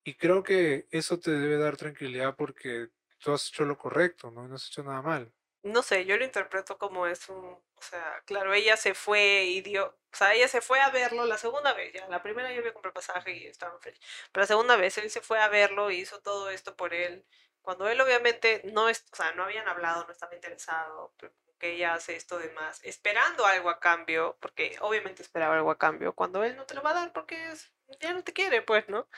Y 0.04 0.14
creo 0.16 0.42
que 0.44 0.88
eso 0.92 1.18
te 1.20 1.32
debe 1.32 1.58
dar 1.58 1.76
tranquilidad 1.76 2.36
porque 2.36 2.88
tú 3.18 3.32
has 3.32 3.48
hecho 3.48 3.64
lo 3.66 3.78
correcto, 3.78 4.30
¿no? 4.32 4.48
No 4.48 4.56
has 4.56 4.68
hecho 4.68 4.84
nada 4.84 5.02
mal. 5.02 5.32
No 5.62 5.82
sé, 5.82 6.04
yo 6.06 6.16
lo 6.16 6.24
interpreto 6.24 6.76
como 6.76 7.06
es 7.06 7.28
un, 7.28 7.44
o 7.46 7.82
sea, 7.82 8.20
claro, 8.26 8.52
ella 8.52 8.76
se 8.76 8.94
fue 8.94 9.44
y 9.44 9.60
dio, 9.60 9.86
o 10.12 10.16
sea, 10.16 10.34
ella 10.34 10.48
se 10.48 10.60
fue 10.60 10.80
a 10.80 10.90
verlo 10.90 11.24
la 11.24 11.38
segunda 11.38 11.72
vez, 11.72 11.92
ya, 11.92 12.08
la 12.08 12.20
primera 12.22 12.50
yo 12.52 12.58
había 12.60 12.72
comprado 12.74 12.90
el 12.90 12.94
pasaje 13.06 13.32
y 13.36 13.46
estaba 13.46 13.78
feliz, 13.78 14.00
pero 14.32 14.42
la 14.42 14.46
segunda 14.48 14.74
vez 14.76 14.98
él 14.98 15.08
se 15.10 15.20
fue 15.20 15.38
a 15.40 15.46
verlo 15.48 15.90
y 15.92 15.98
hizo 16.00 16.20
todo 16.20 16.50
esto 16.50 16.74
por 16.76 16.94
él, 16.94 17.24
cuando 17.60 17.88
él 17.88 18.00
obviamente 18.00 18.62
no, 18.72 18.88
es, 18.88 19.04
o 19.12 19.16
sea, 19.16 19.32
no 19.34 19.44
habían 19.44 19.68
hablado, 19.68 20.04
no 20.04 20.12
estaba 20.12 20.34
interesado, 20.34 21.14
que 21.60 21.74
ella 21.74 21.94
hace 21.94 22.16
esto 22.16 22.38
de 22.40 22.50
más, 22.50 22.82
esperando 22.82 23.46
algo 23.46 23.70
a 23.70 23.78
cambio, 23.78 24.36
porque 24.40 24.76
obviamente 24.80 25.22
esperaba 25.22 25.54
algo 25.54 25.70
a 25.70 25.78
cambio, 25.78 26.12
cuando 26.12 26.42
él 26.42 26.56
no 26.56 26.66
te 26.66 26.74
lo 26.74 26.82
va 26.82 26.90
a 26.90 26.94
dar 26.94 27.12
porque 27.12 27.52
es- 27.52 27.70
ya 28.00 28.12
no 28.14 28.24
te 28.24 28.32
quiere, 28.32 28.62
pues, 28.62 28.88
¿no? 28.88 29.08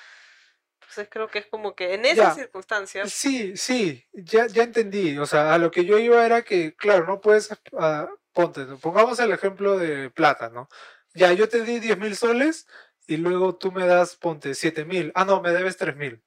Entonces 0.84 1.08
creo 1.10 1.28
que 1.28 1.38
es 1.40 1.46
como 1.46 1.74
que 1.74 1.94
en 1.94 2.04
esas 2.04 2.16
Ya. 2.16 2.34
circunstancias, 2.34 3.12
Sí, 3.12 3.56
sí, 3.56 4.06
ya, 4.12 4.46
ya 4.46 4.62
entendí. 4.62 5.18
O 5.18 5.26
sea, 5.26 5.54
a 5.54 5.58
lo 5.58 5.70
que 5.70 5.84
yo 5.84 5.98
iba 5.98 6.24
era 6.24 6.42
que, 6.42 6.74
claro, 6.76 7.06
no 7.06 7.20
puedes, 7.20 7.50
ah, 7.78 8.08
ponte, 8.32 8.64
pongamos 8.80 9.18
el 9.18 9.32
ejemplo 9.32 9.78
de 9.78 10.10
plata, 10.10 10.50
¿no? 10.50 10.68
Ya, 11.14 11.32
yo 11.32 11.48
te 11.48 11.62
di 11.64 11.80
10 11.80 11.98
mil 11.98 12.16
soles 12.16 12.66
y 13.06 13.16
luego 13.16 13.56
tú 13.56 13.72
me 13.72 13.86
das, 13.86 14.16
ponte, 14.16 14.54
7 14.54 14.84
mil. 14.84 15.10
Ah, 15.14 15.24
no, 15.24 15.40
me 15.40 15.52
debes 15.52 15.76
3 15.76 15.96
mil. 15.96 16.22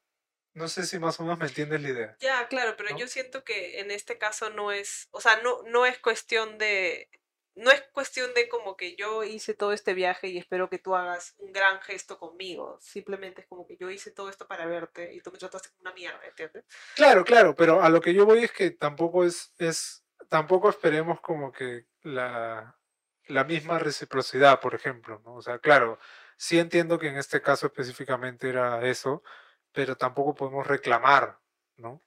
No 0.53 0.67
sé 0.67 0.85
si 0.87 0.97
más 0.97 1.19
o 1.19 1.23
menos 1.23 1.37
me 1.39 1.45
entiendes 1.47 1.81
la 1.81 1.89
idea. 1.89 2.17
Ya, 2.19 2.47
claro, 2.47 2.75
pero 2.77 2.89
¿no? 2.89 2.97
yo 2.97 3.07
siento 3.07 3.43
que 3.43 3.79
en 3.79 3.91
este 3.91 4.17
caso 4.17 4.49
no 4.49 4.71
es, 4.71 5.07
o 5.11 5.21
sea, 5.21 5.39
no, 5.43 5.61
no 5.63 5.85
es 5.85 5.99
cuestión 5.99 6.57
de, 6.57 7.09
no 7.57 7.71
es 7.71 7.81
cuestión 7.91 8.33
de 8.35 8.47
como 8.47 8.77
que 8.77 8.95
yo 8.95 9.23
hice 9.23 9.55
todo 9.55 9.73
este 9.73 9.95
viaje 9.95 10.27
y 10.27 10.37
espero 10.37 10.69
que 10.69 10.77
tú 10.77 10.95
hagas 10.95 11.33
un 11.39 11.51
gran 11.51 11.81
gesto 11.81 12.19
conmigo. 12.19 12.77
Simplemente 12.79 13.41
es 13.41 13.47
como 13.47 13.65
que 13.65 13.77
yo 13.77 13.89
hice 13.89 14.11
todo 14.11 14.29
esto 14.29 14.47
para 14.47 14.67
verte 14.67 15.13
y 15.13 15.21
tú 15.21 15.31
me 15.31 15.39
trataste 15.39 15.69
como 15.69 15.81
una 15.81 15.93
mierda, 15.93 16.19
¿entiendes? 16.25 16.65
Claro, 16.95 17.25
claro, 17.25 17.55
pero 17.55 17.81
a 17.81 17.89
lo 17.89 17.99
que 17.99 18.13
yo 18.13 18.25
voy 18.25 18.43
es 18.43 18.51
que 18.51 18.69
tampoco 18.69 19.23
es, 19.23 19.53
es 19.57 20.05
tampoco 20.29 20.69
esperemos 20.69 21.19
como 21.19 21.51
que 21.51 21.87
la, 22.03 22.77
la 23.25 23.43
misma 23.43 23.79
reciprocidad, 23.79 24.59
por 24.59 24.75
ejemplo, 24.75 25.19
¿no? 25.25 25.35
O 25.35 25.41
sea, 25.41 25.57
claro, 25.57 25.97
sí 26.37 26.59
entiendo 26.59 26.99
que 26.99 27.07
en 27.07 27.17
este 27.17 27.41
caso 27.41 27.65
específicamente 27.65 28.49
era 28.49 28.87
eso, 28.87 29.23
pero 29.71 29.97
tampoco 29.97 30.35
podemos 30.35 30.67
reclamar, 30.67 31.39
¿no? 31.77 32.03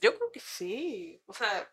Yo 0.00 0.16
creo 0.16 0.32
que 0.32 0.40
sí. 0.40 1.22
O 1.26 1.32
sea, 1.32 1.72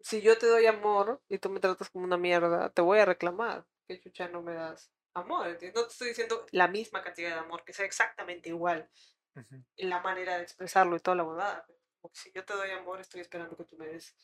si 0.00 0.20
yo 0.20 0.38
te 0.38 0.46
doy 0.46 0.66
amor 0.66 1.20
y 1.28 1.38
tú 1.38 1.50
me 1.50 1.60
tratas 1.60 1.90
como 1.90 2.04
una 2.04 2.16
mierda, 2.16 2.70
te 2.70 2.82
voy 2.82 2.98
a 2.98 3.04
reclamar. 3.04 3.64
Que 3.86 4.00
chucha 4.00 4.28
no 4.28 4.42
me 4.42 4.54
das 4.54 4.90
amor. 5.14 5.48
¿entiendes? 5.48 5.80
No 5.80 5.86
te 5.86 5.92
estoy 5.92 6.08
diciendo 6.08 6.46
la 6.50 6.68
misma 6.68 7.02
cantidad 7.02 7.30
de 7.30 7.40
amor, 7.40 7.64
que 7.64 7.72
sea 7.72 7.86
exactamente 7.86 8.48
igual 8.48 8.88
Ujú. 9.34 9.62
en 9.76 9.90
la 9.90 10.00
manera 10.00 10.36
de 10.36 10.42
expresarlo 10.42 10.96
y 10.96 11.00
toda 11.00 11.16
la 11.16 11.24
huevada. 11.24 11.66
Porque 12.00 12.18
si 12.18 12.32
yo 12.32 12.44
te 12.44 12.54
doy 12.54 12.70
amor, 12.70 13.00
estoy 13.00 13.20
esperando 13.20 13.56
que 13.56 13.64
tú 13.64 13.76
me 13.76 13.86
des 13.86 14.14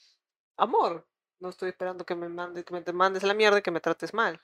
amor. 0.57 1.07
No 1.41 1.49
estoy 1.49 1.71
esperando 1.71 2.07
que 2.07 2.15
me 2.15 2.29
mandes, 2.29 2.65
que 2.65 2.75
me 2.75 2.83
te 2.83 2.93
mandes 2.93 3.25
a 3.25 3.27
la 3.27 3.35
mierda 3.35 3.59
y 3.59 3.63
que 3.63 3.73
me 3.73 3.81
trates 3.81 4.15
mal. 4.15 4.41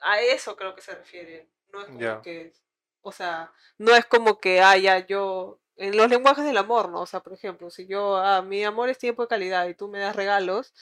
A 0.00 0.20
eso 0.20 0.56
creo 0.56 0.74
que 0.74 0.82
se 0.82 0.94
refiere. 0.94 1.48
No 1.72 1.80
es 1.80 1.86
como 1.86 2.22
que, 2.22 2.52
o 3.00 3.12
sea, 3.12 3.52
no 3.78 3.94
es 3.94 4.04
como 4.04 4.38
que 4.38 4.60
haya 4.60 4.98
yo 5.06 5.60
en 5.76 5.96
los 5.96 6.08
lenguajes 6.08 6.44
del 6.44 6.56
amor, 6.56 6.88
¿no? 6.90 7.02
O 7.02 7.06
sea, 7.06 7.20
por 7.20 7.32
ejemplo, 7.32 7.70
si 7.70 7.86
yo, 7.86 8.16
ah, 8.16 8.42
mi 8.42 8.64
amor 8.64 8.88
es 8.88 8.98
tiempo 8.98 9.22
de 9.22 9.28
calidad 9.28 9.68
y 9.68 9.74
tú 9.74 9.88
me 9.88 9.98
das 9.98 10.16
regalos, 10.16 10.74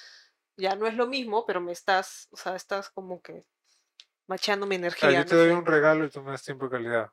ya 0.57 0.77
no 0.77 0.87
es 0.87 0.95
lo 0.95 1.07
mismo, 1.07 1.45
pero 1.47 1.61
me 1.61 1.73
estás, 1.73 2.29
o 2.31 2.37
sea, 2.37 2.55
estás 2.55 2.91
como 2.91 3.21
que 3.21 3.45
macheando 4.27 4.67
mi 4.67 4.77
sea, 4.77 4.79
energía, 4.79 5.11
yo 5.11 5.19
no 5.19 5.25
te 5.27 5.37
doy 5.37 5.51
un 5.51 5.67
regalo 5.67 6.05
y 6.05 6.11
tú 6.11 6.23
me 6.23 6.31
das 6.31 6.45
tiempo 6.45 6.67
de 6.67 6.71
calidad. 6.71 7.11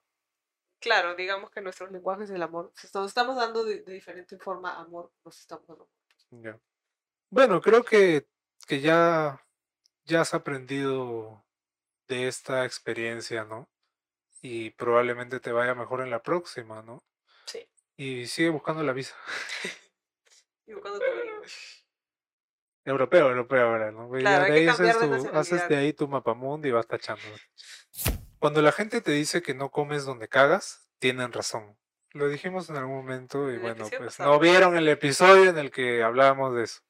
Claro, 0.79 1.15
digamos 1.15 1.51
que 1.51 1.61
nuestros 1.61 1.91
lenguajes 1.91 2.29
del 2.29 2.41
amor, 2.41 2.71
nos 2.93 3.07
estamos 3.07 3.35
dando 3.35 3.63
de, 3.63 3.81
de 3.81 3.93
diferente 3.93 4.37
forma 4.37 4.79
amor, 4.79 5.11
nos 5.23 5.39
estamos 5.39 5.67
dando. 5.67 5.89
Ya. 6.31 6.59
Bueno, 7.29 7.61
creo 7.61 7.83
que, 7.83 8.27
que 8.67 8.81
ya, 8.81 9.45
ya 10.05 10.21
has 10.21 10.33
aprendido 10.33 11.45
de 12.07 12.27
esta 12.27 12.65
experiencia, 12.65 13.43
¿no? 13.43 13.69
Y 14.41 14.71
probablemente 14.71 15.39
te 15.39 15.51
vaya 15.51 15.75
mejor 15.75 16.01
en 16.01 16.09
la 16.09 16.23
próxima, 16.23 16.81
¿no? 16.81 17.03
Y 18.01 18.25
sigue 18.25 18.49
buscando 18.49 18.81
la 18.81 18.93
visa. 18.93 19.15
Y 20.65 20.73
buscando 20.73 20.97
tu 20.99 21.05
gringo. 21.05 21.41
Europeo, 22.85 23.29
europeo 23.29 23.67
ahora, 23.67 23.91
¿no? 23.91 24.09
Claro, 24.09 24.45
de 24.45 24.53
ahí 24.53 24.67
haces, 24.67 24.95
cambiar 24.97 25.21
de 25.21 25.29
tu, 25.29 25.37
haces 25.37 25.69
de 25.69 25.77
ahí 25.77 25.93
tu 25.93 26.07
mapamundi 26.07 26.69
y 26.69 26.71
vas 26.71 26.87
tachando. 26.87 27.21
Cuando 28.39 28.63
la 28.63 28.71
gente 28.71 29.01
te 29.01 29.11
dice 29.11 29.43
que 29.43 29.53
no 29.53 29.69
comes 29.69 30.03
donde 30.03 30.27
cagas, 30.27 30.89
tienen 30.97 31.31
razón. 31.31 31.77
Lo 32.13 32.27
dijimos 32.27 32.71
en 32.71 32.77
algún 32.77 32.95
momento 32.95 33.51
y 33.51 33.59
bueno, 33.59 33.85
pues 33.87 34.15
pasado. 34.15 34.31
no 34.31 34.39
vieron 34.39 34.75
el 34.77 34.87
episodio 34.87 35.51
en 35.51 35.59
el 35.59 35.69
que 35.69 36.01
hablábamos 36.01 36.55
de 36.55 36.63
eso. 36.63 36.81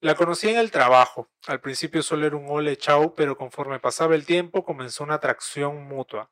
La 0.00 0.14
conocí 0.14 0.48
en 0.50 0.58
el 0.58 0.70
trabajo. 0.70 1.28
Al 1.48 1.60
principio 1.60 2.04
solo 2.04 2.26
era 2.26 2.36
un 2.36 2.46
ole 2.48 2.76
chau, 2.76 3.16
pero 3.16 3.36
conforme 3.36 3.80
pasaba 3.80 4.14
el 4.14 4.24
tiempo 4.24 4.64
comenzó 4.64 5.02
una 5.02 5.14
atracción 5.14 5.82
mutua. 5.82 6.30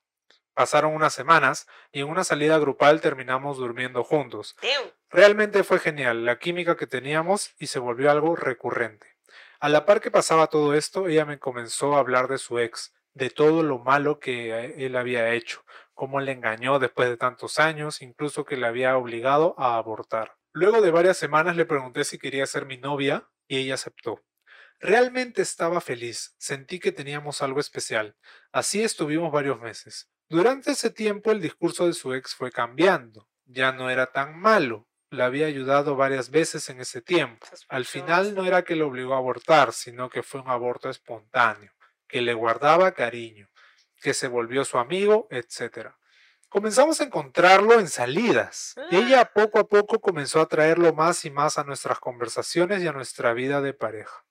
Pasaron 0.58 0.92
unas 0.92 1.14
semanas 1.14 1.68
y 1.92 2.00
en 2.00 2.08
una 2.08 2.24
salida 2.24 2.58
grupal 2.58 3.00
terminamos 3.00 3.58
durmiendo 3.58 4.02
juntos. 4.02 4.56
Realmente 5.08 5.62
fue 5.62 5.78
genial 5.78 6.24
la 6.24 6.40
química 6.40 6.76
que 6.76 6.88
teníamos 6.88 7.54
y 7.60 7.68
se 7.68 7.78
volvió 7.78 8.10
algo 8.10 8.34
recurrente. 8.34 9.06
A 9.60 9.68
la 9.68 9.86
par 9.86 10.00
que 10.00 10.10
pasaba 10.10 10.48
todo 10.48 10.74
esto, 10.74 11.06
ella 11.06 11.24
me 11.24 11.38
comenzó 11.38 11.94
a 11.94 12.00
hablar 12.00 12.26
de 12.26 12.38
su 12.38 12.58
ex, 12.58 12.92
de 13.14 13.30
todo 13.30 13.62
lo 13.62 13.78
malo 13.78 14.18
que 14.18 14.74
él 14.84 14.96
había 14.96 15.32
hecho, 15.32 15.64
cómo 15.94 16.18
le 16.18 16.32
engañó 16.32 16.80
después 16.80 17.08
de 17.08 17.16
tantos 17.16 17.60
años, 17.60 18.02
incluso 18.02 18.44
que 18.44 18.56
le 18.56 18.66
había 18.66 18.96
obligado 18.96 19.54
a 19.58 19.76
abortar. 19.76 20.38
Luego 20.50 20.80
de 20.80 20.90
varias 20.90 21.18
semanas 21.18 21.54
le 21.54 21.66
pregunté 21.66 22.02
si 22.02 22.18
quería 22.18 22.44
ser 22.46 22.66
mi 22.66 22.78
novia 22.78 23.28
y 23.46 23.58
ella 23.58 23.74
aceptó. 23.74 24.24
Realmente 24.80 25.40
estaba 25.40 25.80
feliz, 25.80 26.34
sentí 26.36 26.80
que 26.80 26.90
teníamos 26.90 27.42
algo 27.42 27.60
especial. 27.60 28.16
Así 28.50 28.82
estuvimos 28.82 29.30
varios 29.30 29.60
meses. 29.60 30.10
Durante 30.30 30.72
ese 30.72 30.90
tiempo 30.90 31.30
el 31.32 31.40
discurso 31.40 31.86
de 31.86 31.94
su 31.94 32.12
ex 32.12 32.34
fue 32.34 32.52
cambiando. 32.52 33.28
Ya 33.46 33.72
no 33.72 33.88
era 33.88 34.06
tan 34.06 34.38
malo. 34.38 34.86
La 35.10 35.24
había 35.24 35.46
ayudado 35.46 35.96
varias 35.96 36.30
veces 36.30 36.68
en 36.68 36.82
ese 36.82 37.00
tiempo. 37.00 37.46
Al 37.70 37.86
final 37.86 38.34
no 38.34 38.44
era 38.44 38.62
que 38.62 38.76
lo 38.76 38.88
obligó 38.88 39.14
a 39.14 39.18
abortar, 39.18 39.72
sino 39.72 40.10
que 40.10 40.22
fue 40.22 40.42
un 40.42 40.50
aborto 40.50 40.90
espontáneo, 40.90 41.72
que 42.06 42.20
le 42.20 42.34
guardaba 42.34 42.92
cariño, 42.92 43.48
que 44.02 44.12
se 44.12 44.28
volvió 44.28 44.66
su 44.66 44.76
amigo, 44.76 45.26
etc. 45.30 45.92
Comenzamos 46.50 47.00
a 47.00 47.04
encontrarlo 47.04 47.80
en 47.80 47.88
salidas. 47.88 48.74
Ella 48.90 49.32
poco 49.32 49.58
a 49.58 49.66
poco 49.66 49.98
comenzó 49.98 50.42
a 50.42 50.48
traerlo 50.48 50.92
más 50.92 51.24
y 51.24 51.30
más 51.30 51.56
a 51.56 51.64
nuestras 51.64 52.00
conversaciones 52.00 52.82
y 52.82 52.86
a 52.86 52.92
nuestra 52.92 53.32
vida 53.32 53.62
de 53.62 53.72
pareja. 53.72 54.26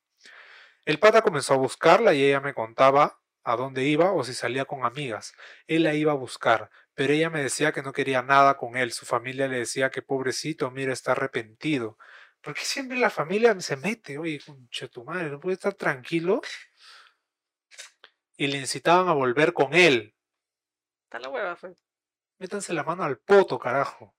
El 0.85 0.99
pata 0.99 1.23
comenzó 1.23 1.55
a 1.55 1.57
buscarla 1.57 2.13
y 2.13 2.23
ella 2.23 2.39
me 2.39 2.53
contaba 2.53 3.19
a 3.47 3.55
dónde 3.55 3.85
iba 3.85 4.11
o 4.11 4.25
si 4.25 4.33
salía 4.33 4.65
con 4.65 4.83
amigas. 4.83 5.33
Él 5.67 5.83
la 5.83 5.93
iba 5.93 6.11
a 6.11 6.15
buscar, 6.15 6.69
pero 6.93 7.13
ella 7.13 7.29
me 7.29 7.41
decía 7.41 7.71
que 7.71 7.81
no 7.81 7.93
quería 7.93 8.21
nada 8.21 8.57
con 8.57 8.75
él. 8.75 8.91
Su 8.91 9.05
familia 9.05 9.47
le 9.47 9.59
decía 9.59 9.89
que 9.89 10.01
pobrecito, 10.01 10.69
mira, 10.69 10.91
está 10.91 11.13
arrepentido. 11.13 11.97
Porque 12.41 12.61
siempre 12.61 12.97
la 12.97 13.09
familia 13.09 13.57
se 13.61 13.77
mete, 13.77 14.17
oye, 14.17 14.41
concha 14.45 14.89
tu 14.89 15.05
madre, 15.05 15.29
no 15.29 15.39
puede 15.39 15.53
estar 15.53 15.73
tranquilo. 15.75 16.41
Y 18.35 18.47
le 18.47 18.57
incitaban 18.57 19.07
a 19.07 19.13
volver 19.13 19.53
con 19.53 19.73
él. 19.73 20.13
Está 21.05 21.19
la 21.19 21.29
hueva, 21.29 21.55
fue. 21.55 21.73
Métanse 22.39 22.73
la 22.73 22.83
mano 22.83 23.03
al 23.03 23.17
poto, 23.17 23.57
carajo. 23.57 24.13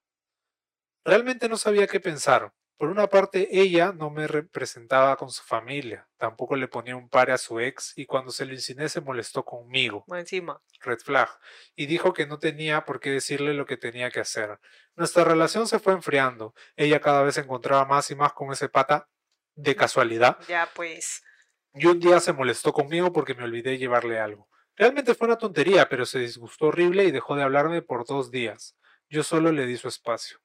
Realmente 1.05 1.51
no 1.51 1.59
sabía 1.59 1.87
qué 1.87 2.01
pensar. 2.01 2.55
Por 2.79 2.91
una 2.91 3.09
parte, 3.09 3.49
ella 3.51 3.93
no 3.93 4.09
me 4.09 4.29
representaba 4.29 5.17
con 5.17 5.31
su 5.31 5.43
familia, 5.43 6.09
tampoco 6.17 6.55
le 6.55 6.69
ponía 6.69 6.95
un 6.95 7.09
pare 7.09 7.33
a 7.33 7.38
su 7.38 7.59
ex 7.59 7.93
y 7.97 8.07
cuando 8.07 8.31
se 8.31 8.47
lo 8.47 8.53
insinué 8.55 8.88
se 8.88 9.01
molestó 9.01 9.45
conmigo, 9.45 10.05
encima. 10.17 10.62
red 10.81 10.99
flag, 11.01 11.29
y 11.75 11.87
dijo 11.87 12.12
que 12.12 12.27
no 12.29 12.38
tenía 12.38 12.85
por 12.85 13.01
qué 13.01 13.11
decirle 13.11 13.53
lo 13.55 13.67
que 13.67 13.77
tenía 13.77 14.11
que 14.12 14.21
hacer. 14.21 14.61
Nuestra 14.95 15.25
relación 15.25 15.67
se 15.67 15.81
fue 15.81 15.93
enfriando, 15.93 16.55
ella 16.77 17.01
cada 17.01 17.23
vez 17.23 17.35
se 17.35 17.41
encontraba 17.41 17.85
más 17.85 18.12
y 18.12 18.14
más 18.14 18.33
con 18.33 18.53
ese 18.53 18.69
pata 18.69 19.09
de 19.57 19.75
casualidad, 19.75 20.38
Ya, 20.47 20.69
pues. 20.73 21.23
y 21.75 21.87
un 21.87 21.99
día 21.99 22.21
se 22.21 22.33
molestó 22.33 22.73
conmigo 22.73 23.12
porque 23.12 23.35
me 23.35 23.43
olvidé 23.43 23.77
llevarle 23.77 24.21
algo. 24.21 24.49
Realmente 24.77 25.17
fue 25.17 25.27
una 25.27 25.37
tontería, 25.38 25.88
pero 25.88 26.07
se 26.07 26.21
disgustó 26.21 26.67
horrible 26.67 27.03
y 27.05 27.11
dejó 27.11 27.35
de 27.35 27.43
hablarme 27.43 27.83
por 27.83 28.07
dos 28.07 28.31
días. 28.31 28.77
Yo 29.09 29.23
solo 29.23 29.53
le 29.53 29.66
di 29.66 29.77
su 29.77 29.88
espacio. 29.88 30.38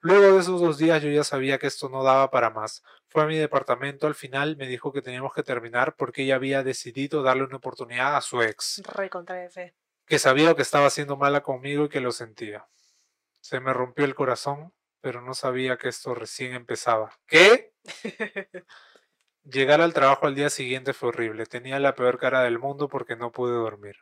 Luego 0.00 0.34
de 0.34 0.40
esos 0.40 0.60
dos 0.60 0.78
días 0.78 1.02
yo 1.02 1.10
ya 1.10 1.24
sabía 1.24 1.58
que 1.58 1.66
esto 1.66 1.88
no 1.88 2.02
daba 2.02 2.30
para 2.30 2.50
más. 2.50 2.82
Fue 3.08 3.22
a 3.22 3.26
mi 3.26 3.36
departamento 3.36 4.06
al 4.06 4.14
final, 4.14 4.56
me 4.56 4.66
dijo 4.66 4.92
que 4.92 5.02
teníamos 5.02 5.32
que 5.32 5.42
terminar 5.42 5.94
porque 5.96 6.22
ella 6.22 6.36
había 6.36 6.62
decidido 6.62 7.22
darle 7.22 7.44
una 7.44 7.56
oportunidad 7.56 8.16
a 8.16 8.20
su 8.20 8.42
ex, 8.42 8.82
Re 8.84 9.08
contra 9.10 9.44
F. 9.44 9.74
que 10.06 10.18
sabía 10.18 10.54
que 10.54 10.62
estaba 10.62 10.86
haciendo 10.86 11.16
mala 11.16 11.42
conmigo 11.42 11.84
y 11.84 11.88
que 11.88 12.00
lo 12.00 12.12
sentía. 12.12 12.68
Se 13.40 13.60
me 13.60 13.72
rompió 13.72 14.04
el 14.04 14.14
corazón, 14.14 14.72
pero 15.00 15.22
no 15.22 15.34
sabía 15.34 15.76
que 15.76 15.88
esto 15.88 16.14
recién 16.14 16.54
empezaba. 16.54 17.18
¿Qué? 17.26 17.72
Llegar 19.44 19.80
al 19.80 19.94
trabajo 19.94 20.26
al 20.26 20.34
día 20.34 20.50
siguiente 20.50 20.92
fue 20.92 21.10
horrible. 21.10 21.46
Tenía 21.46 21.78
la 21.78 21.94
peor 21.94 22.18
cara 22.18 22.42
del 22.42 22.58
mundo 22.58 22.88
porque 22.88 23.16
no 23.16 23.32
pude 23.32 23.54
dormir. 23.54 23.96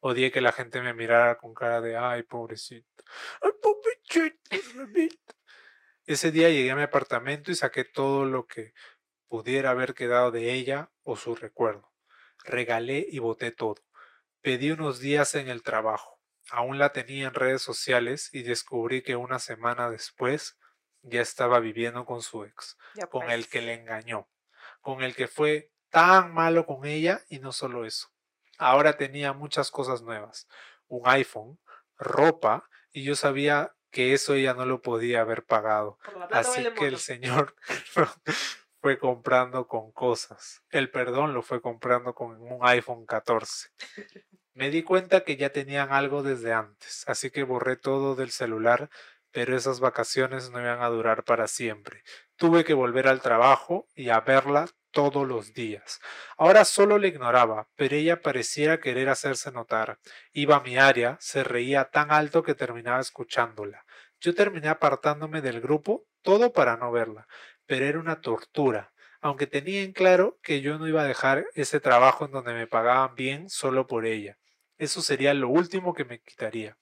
Odié 0.00 0.30
que 0.32 0.40
la 0.40 0.52
gente 0.52 0.80
me 0.82 0.94
mirara 0.94 1.36
con 1.38 1.54
cara 1.54 1.80
de 1.80 1.96
ay, 1.96 2.22
pobrecito. 2.24 3.04
Ay, 3.42 3.52
pobrecito, 3.62 4.56
bebito". 4.78 5.34
Ese 6.06 6.30
día 6.32 6.50
llegué 6.50 6.70
a 6.70 6.76
mi 6.76 6.82
apartamento 6.82 7.50
y 7.50 7.54
saqué 7.54 7.84
todo 7.84 8.24
lo 8.24 8.46
que 8.46 8.72
pudiera 9.28 9.70
haber 9.70 9.94
quedado 9.94 10.30
de 10.32 10.52
ella 10.54 10.92
o 11.04 11.16
su 11.16 11.34
recuerdo. 11.36 11.92
Regalé 12.44 13.06
y 13.10 13.20
boté 13.20 13.52
todo. 13.52 13.76
Pedí 14.42 14.72
unos 14.72 15.00
días 15.00 15.34
en 15.36 15.48
el 15.48 15.62
trabajo. 15.64 16.20
Aún 16.50 16.78
la 16.78 16.92
tenía 16.92 17.28
en 17.28 17.34
redes 17.34 17.62
sociales 17.62 18.30
y 18.32 18.42
descubrí 18.44 19.02
que 19.02 19.16
una 19.16 19.38
semana 19.40 19.90
después 19.90 20.58
ya 21.02 21.22
estaba 21.22 21.60
viviendo 21.60 22.06
con 22.06 22.22
su 22.22 22.44
ex 22.44 22.78
Ya, 22.94 23.06
con 23.08 23.30
pues. 23.30 23.32
el 23.32 23.48
que 23.48 23.62
le 23.62 23.74
engañó, 23.74 24.30
con 24.82 25.02
el 25.02 25.16
que 25.16 25.28
fue 25.28 25.72
tan 25.90 26.34
malo 26.34 26.66
con 26.66 26.86
ella 26.86 27.22
y 27.28 27.40
no 27.40 27.52
solo 27.52 27.86
eso. 27.86 28.08
Ahora 28.58 28.96
tenía 28.96 29.32
muchas 29.32 29.70
cosas 29.70 30.02
nuevas, 30.02 30.48
un 30.88 31.02
iPhone, 31.08 31.58
ropa 31.96 32.68
y 32.92 33.04
yo 33.04 33.16
sabía 33.16 33.74
que 33.90 34.12
eso 34.12 34.34
ella 34.34 34.54
no 34.54 34.66
lo 34.66 34.82
podía 34.82 35.20
haber 35.20 35.44
pagado. 35.44 35.98
Así 36.30 36.64
que 36.76 36.86
el. 36.86 36.98
Señor 36.98 37.54
fue 38.80 38.98
comprando 38.98 39.66
con 39.66 39.92
cosas. 39.92 40.62
El 40.70 40.90
perdón 40.90 41.32
lo 41.32 41.42
fue 41.42 41.62
comprando 41.62 42.14
con 42.14 42.40
un 42.42 42.58
iPhone 42.62 43.06
14. 43.06 43.68
Me 44.52 44.70
di 44.70 44.82
cuenta 44.82 45.24
que 45.24 45.36
ya 45.36 45.50
tenían 45.50 45.92
algo 45.92 46.22
desde 46.22 46.52
antes, 46.52 47.04
así 47.08 47.30
que 47.30 47.42
borré 47.42 47.76
todo 47.76 48.14
del 48.14 48.30
celular, 48.30 48.90
pero 49.30 49.56
esas 49.56 49.80
vacaciones 49.80 50.50
no 50.50 50.60
iban 50.60 50.80
a 50.80 50.88
durar 50.88 51.24
para 51.24 51.48
siempre. 51.48 52.02
Tuve 52.36 52.64
que 52.64 52.74
volver 52.74 53.08
al 53.08 53.20
trabajo 53.20 53.86
y 53.94 54.08
a 54.10 54.20
verla 54.20 54.66
todos 54.90 55.26
los 55.26 55.52
días. 55.52 56.00
Ahora 56.38 56.64
solo 56.64 56.98
le 56.98 57.08
ignoraba, 57.08 57.68
pero 57.76 57.96
ella 57.96 58.22
pareciera 58.22 58.80
querer 58.80 59.08
hacerse 59.08 59.50
notar. 59.52 59.98
Iba 60.32 60.56
a 60.56 60.60
mi 60.60 60.78
área, 60.78 61.16
se 61.20 61.44
reía 61.44 61.90
tan 61.90 62.10
alto 62.10 62.42
que 62.42 62.54
terminaba 62.54 63.00
escuchándola. 63.00 63.84
Yo 64.20 64.34
terminé 64.34 64.68
apartándome 64.68 65.42
del 65.42 65.60
grupo, 65.60 66.06
todo 66.22 66.52
para 66.52 66.76
no 66.76 66.90
verla, 66.90 67.26
pero 67.66 67.84
era 67.84 67.98
una 67.98 68.20
tortura, 68.20 68.92
aunque 69.20 69.46
tenía 69.46 69.82
en 69.82 69.92
claro 69.92 70.38
que 70.42 70.60
yo 70.60 70.78
no 70.78 70.88
iba 70.88 71.02
a 71.02 71.06
dejar 71.06 71.46
ese 71.54 71.80
trabajo 71.80 72.24
en 72.24 72.30
donde 72.30 72.54
me 72.54 72.66
pagaban 72.66 73.14
bien 73.14 73.50
solo 73.50 73.86
por 73.86 74.06
ella. 74.06 74.38
Eso 74.78 75.02
sería 75.02 75.34
lo 75.34 75.48
último 75.48 75.92
que 75.94 76.04
me 76.04 76.20
quitaría. 76.20 76.76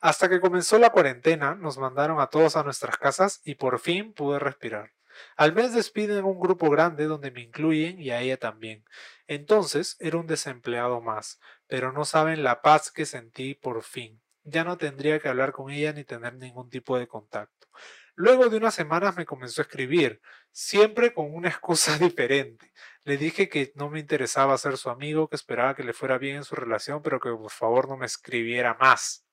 Hasta 0.00 0.30
que 0.30 0.40
comenzó 0.40 0.78
la 0.78 0.90
cuarentena, 0.90 1.54
nos 1.54 1.76
mandaron 1.76 2.20
a 2.20 2.28
todos 2.28 2.56
a 2.56 2.62
nuestras 2.62 2.96
casas 2.96 3.42
y 3.44 3.56
por 3.56 3.78
fin 3.78 4.14
pude 4.14 4.38
respirar. 4.38 4.92
Al 5.36 5.52
mes 5.52 5.74
despiden 5.74 6.24
un 6.24 6.40
grupo 6.40 6.70
grande 6.70 7.04
donde 7.04 7.30
me 7.30 7.42
incluyen 7.42 8.00
y 8.00 8.10
a 8.10 8.20
ella 8.20 8.38
también. 8.38 8.84
Entonces 9.26 9.96
era 10.00 10.16
un 10.16 10.26
desempleado 10.26 11.02
más, 11.02 11.38
pero 11.66 11.92
no 11.92 12.06
saben 12.06 12.42
la 12.42 12.62
paz 12.62 12.90
que 12.90 13.04
sentí 13.04 13.54
por 13.54 13.82
fin. 13.82 14.22
Ya 14.42 14.64
no 14.64 14.78
tendría 14.78 15.18
que 15.18 15.28
hablar 15.28 15.52
con 15.52 15.70
ella 15.70 15.92
ni 15.92 16.04
tener 16.04 16.34
ningún 16.34 16.70
tipo 16.70 16.98
de 16.98 17.06
contacto. 17.06 17.68
Luego 18.14 18.48
de 18.48 18.56
unas 18.56 18.74
semanas 18.74 19.16
me 19.16 19.26
comenzó 19.26 19.60
a 19.60 19.64
escribir, 19.64 20.20
siempre 20.50 21.12
con 21.12 21.34
una 21.34 21.48
excusa 21.48 21.98
diferente. 21.98 22.72
Le 23.04 23.18
dije 23.18 23.48
que 23.50 23.72
no 23.74 23.90
me 23.90 24.00
interesaba 24.00 24.56
ser 24.56 24.78
su 24.78 24.88
amigo, 24.88 25.28
que 25.28 25.36
esperaba 25.36 25.74
que 25.74 25.84
le 25.84 25.92
fuera 25.92 26.16
bien 26.16 26.36
en 26.36 26.44
su 26.44 26.54
relación, 26.54 27.02
pero 27.02 27.20
que 27.20 27.30
por 27.30 27.50
favor 27.50 27.88
no 27.88 27.98
me 27.98 28.06
escribiera 28.06 28.74
más. 28.80 29.26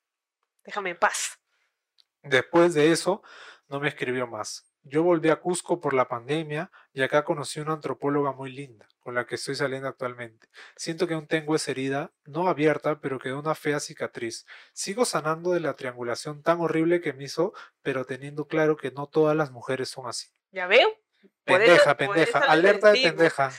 Déjame 0.68 0.90
en 0.90 0.98
paz. 0.98 1.40
Después 2.24 2.74
de 2.74 2.92
eso, 2.92 3.24
no 3.70 3.80
me 3.80 3.88
escribió 3.88 4.28
más. 4.28 4.70
Yo 4.84 5.02
volví 5.02 5.30
a 5.30 5.38
Cusco 5.38 5.80
por 5.80 5.94
la 5.94 6.10
pandemia 6.10 6.72
y 6.92 7.04
acá 7.04 7.24
conocí 7.24 7.62
una 7.62 7.72
antropóloga 7.72 8.34
muy 8.34 8.52
linda, 8.52 8.86
con 9.00 9.16
la 9.16 9.26
que 9.26 9.36
estoy 9.36 9.56
saliendo 9.56 9.88
actualmente. 9.88 10.50
Siento 10.76 11.08
que 11.08 11.14
aún 11.14 11.26
tengo 11.26 11.56
esa 11.56 11.72
herida, 11.72 12.12
no 12.26 12.50
abierta, 12.50 13.00
pero 13.00 13.18
quedó 13.18 13.40
una 13.40 13.56
fea 13.56 13.80
cicatriz. 13.80 14.46
Sigo 14.74 15.06
sanando 15.06 15.52
de 15.52 15.62
la 15.62 15.76
triangulación 15.76 16.44
tan 16.44 16.60
horrible 16.60 17.00
que 17.00 17.14
me 17.14 17.24
hizo, 17.24 17.54
pero 17.82 18.04
teniendo 18.04 18.48
claro 18.48 18.76
que 18.76 18.92
no 18.92 19.08
todas 19.08 19.38
las 19.38 19.52
mujeres 19.52 19.88
son 19.88 20.08
así. 20.08 20.28
¿Ya 20.52 20.68
veo? 20.68 20.90
pendeja, 21.46 21.96
pendeja, 21.96 22.40
alerta 22.40 22.92
de 22.92 23.02
pendeja. 23.04 23.54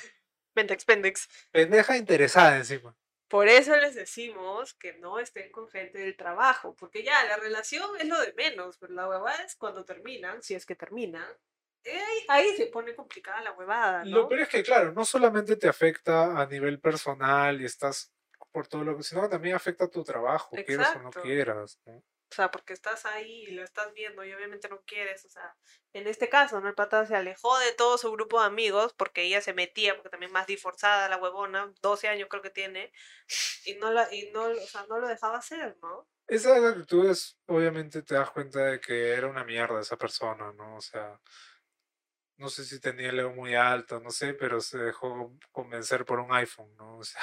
Pendex, 0.52 0.84
pendex. 0.84 1.28
Pendeja 1.52 1.96
interesada 1.96 2.58
encima. 2.58 2.94
Por 3.28 3.48
eso 3.48 3.76
les 3.76 3.94
decimos 3.94 4.74
que 4.74 4.94
no 4.94 5.18
estén 5.18 5.52
con 5.52 5.68
gente 5.68 5.98
del 5.98 6.16
trabajo, 6.16 6.74
porque 6.74 7.02
ya 7.02 7.24
la 7.24 7.36
relación 7.36 7.90
es 7.98 8.06
lo 8.06 8.18
de 8.20 8.32
menos, 8.32 8.78
pero 8.78 8.94
la 8.94 9.08
huevada 9.08 9.42
es 9.44 9.54
cuando 9.54 9.84
terminan, 9.84 10.42
si 10.42 10.54
es 10.54 10.64
que 10.64 10.74
terminan, 10.74 11.28
eh, 11.84 12.00
ahí, 12.28 12.56
se 12.56 12.66
pone 12.66 12.94
complicada 12.94 13.40
la 13.42 13.52
huevada. 13.52 14.04
¿no? 14.04 14.10
Lo 14.10 14.28
peor 14.28 14.42
es 14.42 14.48
que, 14.48 14.62
claro, 14.62 14.92
no 14.92 15.04
solamente 15.04 15.56
te 15.56 15.68
afecta 15.68 16.40
a 16.40 16.46
nivel 16.46 16.80
personal 16.80 17.60
y 17.60 17.66
estás 17.66 18.12
por 18.50 18.66
todo 18.66 18.82
lo 18.82 18.96
que, 18.96 19.02
sino 19.02 19.22
que 19.22 19.28
también 19.28 19.54
afecta 19.54 19.84
a 19.84 19.90
tu 19.90 20.02
trabajo, 20.02 20.56
quieras 20.64 20.96
o 20.96 21.00
no 21.00 21.10
quieras. 21.10 21.78
¿no? 21.84 22.02
O 22.30 22.34
sea, 22.34 22.50
porque 22.50 22.74
estás 22.74 23.06
ahí 23.06 23.44
y 23.44 23.52
lo 23.52 23.62
estás 23.62 23.92
viendo 23.94 24.22
y 24.24 24.32
obviamente 24.34 24.68
no 24.68 24.82
quieres. 24.82 25.24
O 25.24 25.30
sea, 25.30 25.56
en 25.94 26.06
este 26.06 26.28
caso, 26.28 26.60
¿no? 26.60 26.68
El 26.68 26.74
pata 26.74 27.06
se 27.06 27.16
alejó 27.16 27.58
de 27.58 27.72
todo 27.72 27.96
su 27.96 28.12
grupo 28.12 28.40
de 28.40 28.46
amigos 28.46 28.92
porque 28.94 29.22
ella 29.22 29.40
se 29.40 29.54
metía, 29.54 29.94
porque 29.94 30.10
también 30.10 30.32
más 30.32 30.46
disforzada 30.46 31.08
la 31.08 31.16
huevona, 31.16 31.72
12 31.80 32.08
años 32.08 32.28
creo 32.30 32.42
que 32.42 32.50
tiene, 32.50 32.92
y 33.64 33.74
no, 33.76 33.90
la, 33.90 34.12
y 34.14 34.30
no, 34.32 34.44
o 34.44 34.66
sea, 34.66 34.84
no 34.88 34.98
lo 34.98 35.08
dejaba 35.08 35.38
hacer, 35.38 35.76
¿no? 35.82 36.06
Esas 36.26 36.62
actitudes, 36.62 37.38
obviamente 37.46 38.02
te 38.02 38.14
das 38.14 38.30
cuenta 38.30 38.62
de 38.64 38.80
que 38.80 39.12
era 39.12 39.26
una 39.28 39.44
mierda 39.44 39.80
esa 39.80 39.96
persona, 39.96 40.52
¿no? 40.52 40.76
O 40.76 40.80
sea, 40.82 41.18
no 42.36 42.50
sé 42.50 42.64
si 42.64 42.80
tenía 42.80 43.08
el 43.10 43.18
ego 43.18 43.32
muy 43.32 43.54
alto, 43.54 44.00
no 44.00 44.10
sé, 44.10 44.34
pero 44.34 44.60
se 44.60 44.78
dejó 44.78 45.34
convencer 45.50 46.04
por 46.04 46.20
un 46.20 46.32
iPhone, 46.32 46.74
¿no? 46.76 46.98
O 46.98 47.04
sea, 47.04 47.20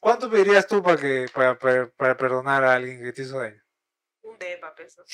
¿cuánto 0.00 0.30
pedirías 0.30 0.66
tú 0.66 0.82
para, 0.82 0.96
que, 0.96 1.26
para, 1.32 1.58
para 1.90 2.16
perdonar 2.16 2.64
a 2.64 2.74
alguien 2.74 3.02
que 3.02 3.12
te 3.12 3.22
hizo 3.22 3.38
daño? 3.38 3.62
Un 4.40 4.48
depa, 4.48 4.74
peso. 4.74 5.04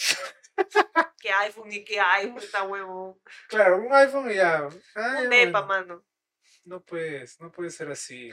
¿Qué 1.20 1.30
iPhone 1.30 1.72
y 1.72 1.84
qué 1.84 2.00
iPhone 2.00 2.38
está 2.38 2.62
huevo? 2.62 3.20
Claro, 3.48 3.78
un 3.78 3.92
iPhone 3.92 4.30
y 4.30 4.34
ya. 4.34 4.66
un 4.66 5.30
depa, 5.30 5.64
mano. 5.64 6.04
No 6.64 6.82
puedes, 6.82 7.40
no 7.40 7.52
puede 7.52 7.70
ser 7.70 7.90
así. 7.90 8.30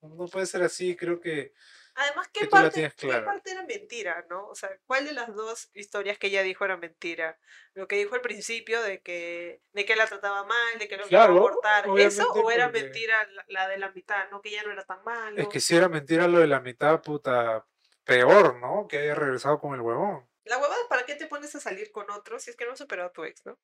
No 0.00 0.26
puede 0.26 0.46
ser 0.46 0.62
así, 0.62 0.94
creo 0.96 1.18
que 1.20 1.54
Además, 1.96 2.28
¿qué, 2.32 2.46
parte, 2.46 2.92
¿qué 2.96 3.06
parte 3.20 3.52
era 3.52 3.62
mentira, 3.62 4.26
no? 4.28 4.48
O 4.48 4.54
sea, 4.56 4.68
¿cuál 4.84 5.04
de 5.04 5.12
las 5.12 5.32
dos 5.32 5.70
historias 5.74 6.18
que 6.18 6.26
ella 6.26 6.42
dijo 6.42 6.64
era 6.64 6.76
mentira? 6.76 7.38
Lo 7.74 7.86
que 7.86 7.96
dijo 7.96 8.16
al 8.16 8.20
principio 8.20 8.82
de 8.82 9.00
que, 9.00 9.62
de 9.72 9.84
que 9.84 9.94
la 9.94 10.06
trataba 10.06 10.44
mal, 10.44 10.78
de 10.80 10.88
que 10.88 10.96
no 10.96 11.04
quería 11.04 11.24
abortar, 11.24 11.86
¿eso 11.98 12.32
o 12.32 12.50
era 12.50 12.68
mentira 12.68 13.28
la, 13.46 13.68
de 13.68 13.78
la 13.78 13.92
mitad, 13.92 14.28
no? 14.30 14.42
Que 14.42 14.50
ya 14.50 14.64
no 14.64 14.72
era 14.72 14.84
tan 14.84 15.04
malo. 15.04 15.40
Es 15.40 15.46
que 15.46 15.60
si 15.60 15.76
era 15.76 15.88
mentira 15.88 16.26
lo 16.26 16.40
de 16.40 16.48
la 16.48 16.58
mitad, 16.58 17.00
puta, 17.00 17.64
peor, 18.04 18.56
¿no? 18.56 18.86
Que 18.88 18.98
haya 18.98 19.14
regresado 19.14 19.58
con 19.58 19.74
el 19.74 19.80
huevón. 19.80 20.28
La 20.44 20.58
huevada, 20.58 20.88
¿para 20.88 21.04
qué 21.04 21.14
te 21.14 21.26
pones 21.26 21.54
a 21.54 21.60
salir 21.60 21.90
con 21.90 22.10
otro 22.10 22.38
si 22.38 22.50
es 22.50 22.56
que 22.56 22.66
no 22.66 22.72
has 22.72 22.78
superado 22.78 23.08
a 23.08 23.12
tu 23.12 23.24
ex, 23.24 23.44
no? 23.46 23.58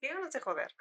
¿Qué 0.00 0.08
ganas 0.08 0.32
de 0.32 0.40
joder? 0.40 0.74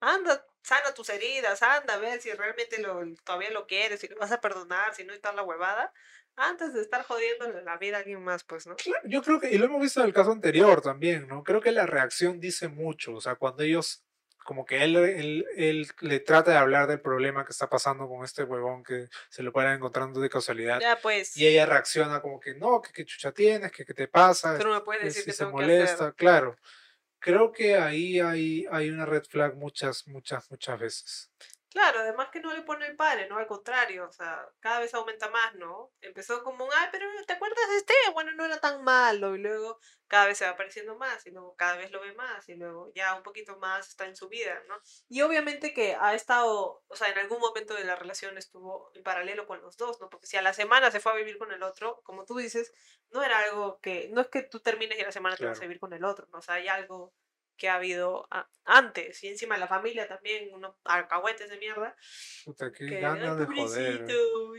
Anda, 0.00 0.46
sana 0.62 0.94
tus 0.94 1.10
heridas, 1.10 1.62
anda 1.62 1.94
a 1.94 1.98
ver 1.98 2.20
si 2.20 2.32
realmente 2.32 2.80
lo, 2.80 3.00
todavía 3.24 3.50
lo 3.50 3.66
quieres, 3.66 4.00
si 4.00 4.08
lo 4.08 4.16
vas 4.16 4.32
a 4.32 4.40
perdonar, 4.40 4.94
si 4.94 5.04
no 5.04 5.12
está 5.12 5.32
la 5.32 5.42
huevada, 5.42 5.92
antes 6.36 6.72
de 6.72 6.80
estar 6.80 7.04
jodiendo 7.04 7.48
la 7.60 7.76
vida 7.76 7.96
a 7.96 8.00
alguien 8.00 8.22
más, 8.22 8.44
pues, 8.44 8.66
¿no? 8.66 8.76
yo 9.04 9.22
creo 9.22 9.40
que, 9.40 9.50
y 9.50 9.58
lo 9.58 9.66
hemos 9.66 9.82
visto 9.82 10.00
en 10.00 10.06
el 10.06 10.14
caso 10.14 10.32
anterior 10.32 10.80
también, 10.80 11.28
¿no? 11.28 11.44
Creo 11.44 11.60
que 11.60 11.72
la 11.72 11.86
reacción 11.86 12.40
dice 12.40 12.68
mucho, 12.68 13.14
o 13.14 13.20
sea, 13.20 13.34
cuando 13.34 13.62
ellos 13.62 14.04
como 14.44 14.64
que 14.64 14.82
él, 14.82 14.96
él, 14.96 15.46
él, 15.56 15.88
le 16.00 16.20
trata 16.20 16.50
de 16.50 16.56
hablar 16.56 16.88
del 16.88 17.00
problema 17.00 17.44
que 17.44 17.52
está 17.52 17.68
pasando 17.68 18.08
con 18.08 18.24
este 18.24 18.44
huevón 18.44 18.82
que 18.82 19.08
se 19.28 19.42
lo 19.42 19.52
para 19.52 19.74
encontrando 19.74 20.20
de 20.20 20.30
casualidad. 20.30 20.80
Ya, 20.80 20.98
pues. 21.00 21.36
Y 21.36 21.46
ella 21.46 21.66
reacciona 21.66 22.20
como 22.20 22.40
que 22.40 22.54
no, 22.54 22.80
que 22.80 22.92
qué 22.92 23.04
chucha 23.04 23.32
tienes, 23.32 23.70
que 23.70 23.84
qué 23.84 23.94
te 23.94 24.08
pasa. 24.08 24.54
Pero 24.56 24.72
me 24.72 24.80
puedes 24.80 25.04
decir 25.04 25.24
que 25.24 25.32
se 25.32 25.46
molesta, 25.46 26.12
claro. 26.12 26.56
Creo 27.18 27.52
que 27.52 27.76
ahí 27.76 28.18
hay, 28.18 28.66
hay 28.70 28.88
una 28.88 29.04
red 29.04 29.24
flag 29.24 29.54
muchas, 29.54 30.08
muchas, 30.08 30.50
muchas 30.50 30.80
veces. 30.80 31.30
Claro, 31.70 32.00
además 32.00 32.30
que 32.32 32.40
no 32.40 32.52
le 32.52 32.62
pone 32.62 32.84
el 32.84 32.96
padre, 32.96 33.28
¿no? 33.28 33.38
Al 33.38 33.46
contrario, 33.46 34.08
o 34.08 34.12
sea, 34.12 34.44
cada 34.58 34.80
vez 34.80 34.92
aumenta 34.92 35.30
más, 35.30 35.54
¿no? 35.54 35.92
Empezó 36.00 36.42
como 36.42 36.64
un, 36.64 36.70
ay, 36.74 36.88
pero 36.90 37.06
¿te 37.28 37.34
acuerdas 37.34 37.68
de 37.70 37.76
este? 37.76 37.94
Bueno, 38.12 38.32
no 38.32 38.44
era 38.44 38.58
tan 38.58 38.82
malo, 38.82 39.36
y 39.36 39.38
luego 39.38 39.78
cada 40.08 40.26
vez 40.26 40.38
se 40.38 40.44
va 40.46 40.50
apareciendo 40.50 40.96
más, 40.96 41.24
y 41.26 41.30
luego 41.30 41.54
cada 41.54 41.76
vez 41.76 41.92
lo 41.92 42.00
ve 42.00 42.12
más, 42.14 42.48
y 42.48 42.56
luego 42.56 42.90
ya 42.96 43.14
un 43.14 43.22
poquito 43.22 43.56
más 43.58 43.88
está 43.88 44.06
en 44.06 44.16
su 44.16 44.28
vida, 44.28 44.60
¿no? 44.66 44.74
Y 45.08 45.22
obviamente 45.22 45.72
que 45.72 45.94
ha 45.94 46.12
estado, 46.14 46.82
o 46.88 46.96
sea, 46.96 47.08
en 47.08 47.18
algún 47.18 47.38
momento 47.38 47.74
de 47.74 47.84
la 47.84 47.94
relación 47.94 48.36
estuvo 48.36 48.90
en 48.96 49.04
paralelo 49.04 49.46
con 49.46 49.62
los 49.62 49.76
dos, 49.76 50.00
¿no? 50.00 50.10
Porque 50.10 50.26
si 50.26 50.36
a 50.36 50.42
la 50.42 50.52
semana 50.52 50.90
se 50.90 50.98
fue 50.98 51.12
a 51.12 51.14
vivir 51.14 51.38
con 51.38 51.52
el 51.52 51.62
otro, 51.62 52.00
como 52.02 52.24
tú 52.24 52.36
dices, 52.36 52.72
no 53.10 53.22
era 53.22 53.38
algo 53.38 53.78
que, 53.80 54.08
no 54.12 54.22
es 54.22 54.28
que 54.28 54.42
tú 54.42 54.58
termines 54.58 54.98
y 54.98 55.02
a 55.02 55.06
la 55.06 55.12
semana 55.12 55.36
te 55.36 55.46
vas 55.46 55.58
a 55.58 55.62
vivir 55.62 55.78
con 55.78 55.92
el 55.92 56.04
otro, 56.04 56.26
¿no? 56.32 56.38
O 56.38 56.42
sea, 56.42 56.56
hay 56.56 56.66
algo 56.66 57.14
que 57.60 57.68
ha 57.68 57.74
habido 57.74 58.26
antes. 58.64 59.22
Y 59.22 59.28
encima 59.28 59.58
la 59.58 59.68
familia 59.68 60.08
también, 60.08 60.52
unos 60.54 60.74
alcahuetes 60.84 61.50
de 61.50 61.58
mierda. 61.58 61.94
Puta, 62.44 62.72
qué 62.72 62.86
ganas 62.98 63.38
de 63.38 63.44
joder. 63.44 64.06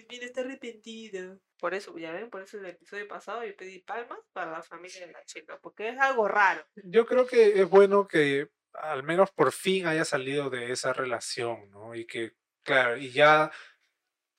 Viene 0.08 0.26
está 0.26 0.42
arrepentido. 0.42 1.40
Por 1.60 1.74
eso, 1.74 1.98
ya 1.98 2.12
ven, 2.12 2.30
por 2.30 2.44
eso 2.44 2.60
el 2.60 2.68
episodio 2.68 3.08
pasado 3.08 3.44
yo 3.44 3.56
pedí 3.56 3.80
palmas 3.80 4.20
para 4.34 4.52
la 4.52 4.62
familia 4.62 5.08
de 5.08 5.14
la 5.14 5.24
chica, 5.26 5.60
porque 5.62 5.90
es 5.90 6.00
algo 6.00 6.28
raro. 6.28 6.64
Yo 6.76 7.08
creo 7.08 7.26
que 7.26 7.60
es 7.60 7.68
bueno 7.68 8.08
que 8.08 8.50
al 8.74 9.02
menos 9.02 9.32
por 9.32 9.52
fin 9.52 9.88
haya 9.88 10.06
salido 10.06 10.52
de 10.52 10.72
esa 10.72 10.94
relación, 10.94 11.72
¿no? 11.72 11.96
Y 11.96 12.06
que, 12.06 12.34
claro, 12.64 12.98
y 12.98 13.12
ya 13.12 13.52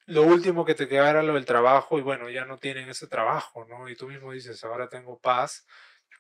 lo 0.07 0.23
último 0.23 0.65
que 0.65 0.75
te 0.75 0.89
quedara 0.89 1.11
era 1.11 1.23
lo 1.23 1.35
del 1.35 1.47
trabajo 1.47 1.99
y 1.99 2.03
bueno, 2.03 2.31
ya 2.31 2.45
no 2.45 2.59
tienen 2.59 2.89
ese 2.89 3.09
trabajo, 3.09 3.67
¿no? 3.67 3.89
Y 3.89 3.97
tú 3.97 4.07
mismo 4.07 4.33
dices, 4.33 4.63
ahora 4.63 4.89
tengo 4.89 5.19
paz 5.19 5.67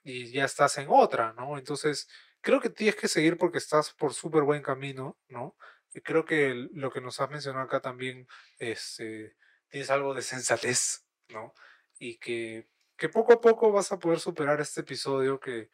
y 0.05 0.33
ya 0.33 0.45
estás 0.45 0.79
en 0.79 0.89
otra, 0.91 1.33
¿no? 1.35 1.57
Entonces, 1.59 2.09
creo 2.43 2.61
que 2.61 2.69
tienes 2.69 2.97
que 2.97 3.09
seguir 3.09 3.39
porque 3.39 3.59
estás 3.59 3.93
por 3.95 4.13
súper 4.13 4.43
buen 4.43 4.63
camino, 4.63 5.19
¿no? 5.29 5.57
Y 5.95 6.01
creo 6.01 6.25
que 6.25 6.69
lo 6.73 6.91
que 6.91 7.01
nos 7.01 7.21
has 7.21 7.31
mencionado 7.31 7.65
acá 7.65 7.81
también 7.81 8.27
es, 8.59 8.99
eh, 9.01 9.37
tienes 9.69 9.91
algo 9.91 10.13
de 10.13 10.23
sensatez, 10.23 11.07
¿no? 11.29 11.55
Y 11.99 12.19
que, 12.19 12.69
que 12.97 13.09
poco 13.09 13.33
a 13.33 13.41
poco 13.41 13.73
vas 13.73 13.93
a 13.93 13.99
poder 13.99 14.19
superar 14.19 14.61
este 14.61 14.81
episodio 14.81 15.39
que, 15.39 15.71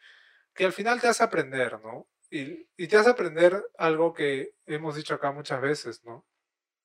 que 0.55 0.65
al 0.65 0.73
final 0.73 1.01
te 1.01 1.09
hace 1.09 1.25
aprender, 1.25 1.81
¿no? 1.81 2.09
Y, 2.31 2.69
y, 2.77 2.89
te 2.89 2.99
hace 2.99 3.09
aprender 3.09 3.65
algo 3.79 4.13
que 4.13 4.55
hemos 4.67 4.95
dicho 4.97 5.15
acá 5.15 5.33
muchas 5.33 5.63
veces, 5.63 6.05
¿no? 6.05 6.27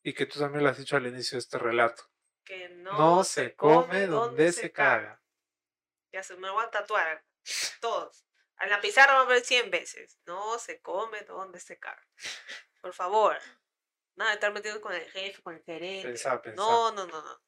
Y 0.02 0.14
que 0.14 0.26
tú 0.26 0.40
también 0.40 0.64
lo 0.64 0.70
has 0.70 0.78
dicho 0.78 0.96
al 0.96 1.06
inicio 1.06 1.36
de 1.36 1.40
este 1.40 1.58
relato. 1.58 2.04
Que 2.46 2.70
no, 2.70 3.26
se 3.26 3.54
come 3.54 4.08
donde 4.08 4.54
se 4.54 4.72
caga. 4.72 5.22
Ya 6.14 6.24
se 6.24 6.38
me 6.38 6.50
va 6.50 6.64
a 6.64 6.72
tatuar. 6.72 7.26
Todos. 7.82 8.26
En 8.64 8.70
la 8.70 8.82
pizarra 8.82 9.14
vamos 9.14 9.28
a 9.28 9.34
ver 9.36 9.44
100 9.44 9.72
veces. 9.72 10.20
No 10.26 10.58
se 10.58 10.82
come 10.82 11.22
donde 11.22 11.60
se 11.60 11.78
caga. 11.78 12.06
Por 12.82 12.94
favor. 12.94 13.38
Nada 14.16 14.32
de 14.32 14.36
estar 14.36 14.54
metido 14.54 14.80
con 14.80 14.94
el 14.94 15.10
jefe, 15.12 15.42
con 15.42 15.56
el 15.56 15.64
gerente. 15.64 16.14
No, 16.56 16.92
no, 16.92 17.06
no, 17.06 17.22
no. 17.22 17.24
No, 17.24 17.42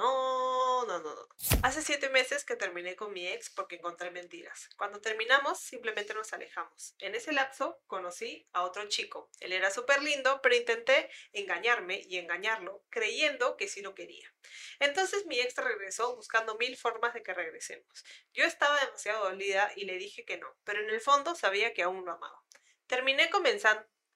no, 0.00 0.86
no, 0.86 0.98
no. 0.98 1.28
Hace 1.62 1.82
siete 1.82 2.08
meses 2.08 2.44
que 2.44 2.56
terminé 2.56 2.96
con 2.96 3.12
mi 3.12 3.26
ex 3.26 3.50
porque 3.50 3.76
encontré 3.76 4.10
mentiras. 4.10 4.70
Cuando 4.76 5.00
terminamos, 5.00 5.60
simplemente 5.60 6.14
nos 6.14 6.32
alejamos. 6.32 6.94
En 7.00 7.14
ese 7.14 7.32
lapso 7.32 7.78
conocí 7.86 8.48
a 8.52 8.62
otro 8.62 8.88
chico. 8.88 9.30
Él 9.40 9.52
era 9.52 9.70
súper 9.70 10.02
lindo, 10.02 10.40
pero 10.42 10.56
intenté 10.56 11.10
engañarme 11.32 12.00
y 12.08 12.16
engañarlo, 12.16 12.82
creyendo 12.88 13.56
que 13.58 13.68
sí 13.68 13.82
lo 13.82 13.94
quería. 13.94 14.32
Entonces 14.78 15.26
mi 15.26 15.38
ex 15.38 15.54
regresó 15.56 16.16
buscando 16.16 16.56
mil 16.56 16.76
formas 16.76 17.12
de 17.12 17.22
que 17.22 17.34
regresemos. 17.34 18.04
Yo 18.32 18.44
estaba 18.44 18.82
demasiado 18.82 19.24
dolida 19.24 19.70
y 19.76 19.84
le 19.84 19.98
dije 19.98 20.24
que 20.24 20.38
no, 20.38 20.56
pero 20.64 20.80
en 20.80 20.88
el 20.88 21.00
fondo 21.00 21.34
sabía 21.34 21.74
que 21.74 21.82
aún 21.82 22.06
lo 22.06 22.12
amaba. 22.12 22.42
Terminé 22.86 23.30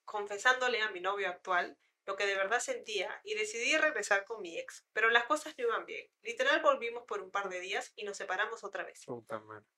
confesándole 0.04 0.80
a 0.80 0.90
mi 0.90 1.00
novio 1.00 1.28
actual 1.28 1.76
lo 2.06 2.16
que 2.16 2.26
de 2.26 2.34
verdad 2.34 2.60
sentía 2.60 3.20
y 3.24 3.34
decidí 3.34 3.76
regresar 3.76 4.24
con 4.24 4.42
mi 4.42 4.58
ex, 4.58 4.84
pero 4.92 5.10
las 5.10 5.24
cosas 5.24 5.54
no 5.56 5.64
iban 5.64 5.86
bien. 5.86 6.08
Literal 6.22 6.60
volvimos 6.60 7.04
por 7.04 7.22
un 7.22 7.30
par 7.30 7.48
de 7.48 7.60
días 7.60 7.92
y 7.96 8.04
nos 8.04 8.16
separamos 8.16 8.64
otra 8.64 8.84
vez. 8.84 9.04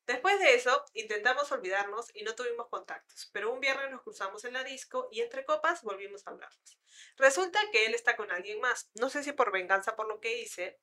Después 0.06 0.38
de 0.40 0.54
eso, 0.54 0.84
intentamos 0.94 1.50
olvidarnos 1.52 2.14
y 2.14 2.24
no 2.24 2.34
tuvimos 2.34 2.68
contactos, 2.68 3.30
pero 3.32 3.52
un 3.52 3.60
viernes 3.60 3.90
nos 3.90 4.02
cruzamos 4.02 4.44
en 4.44 4.54
la 4.54 4.64
disco 4.64 5.08
y 5.10 5.20
entre 5.20 5.44
copas 5.44 5.82
volvimos 5.82 6.26
a 6.26 6.30
hablarnos. 6.30 6.78
Resulta 7.16 7.60
que 7.72 7.86
él 7.86 7.94
está 7.94 8.16
con 8.16 8.30
alguien 8.30 8.60
más, 8.60 8.90
no 8.94 9.08
sé 9.08 9.22
si 9.22 9.32
por 9.32 9.52
venganza 9.52 9.96
por 9.96 10.08
lo 10.08 10.20
que 10.20 10.40
hice, 10.40 10.80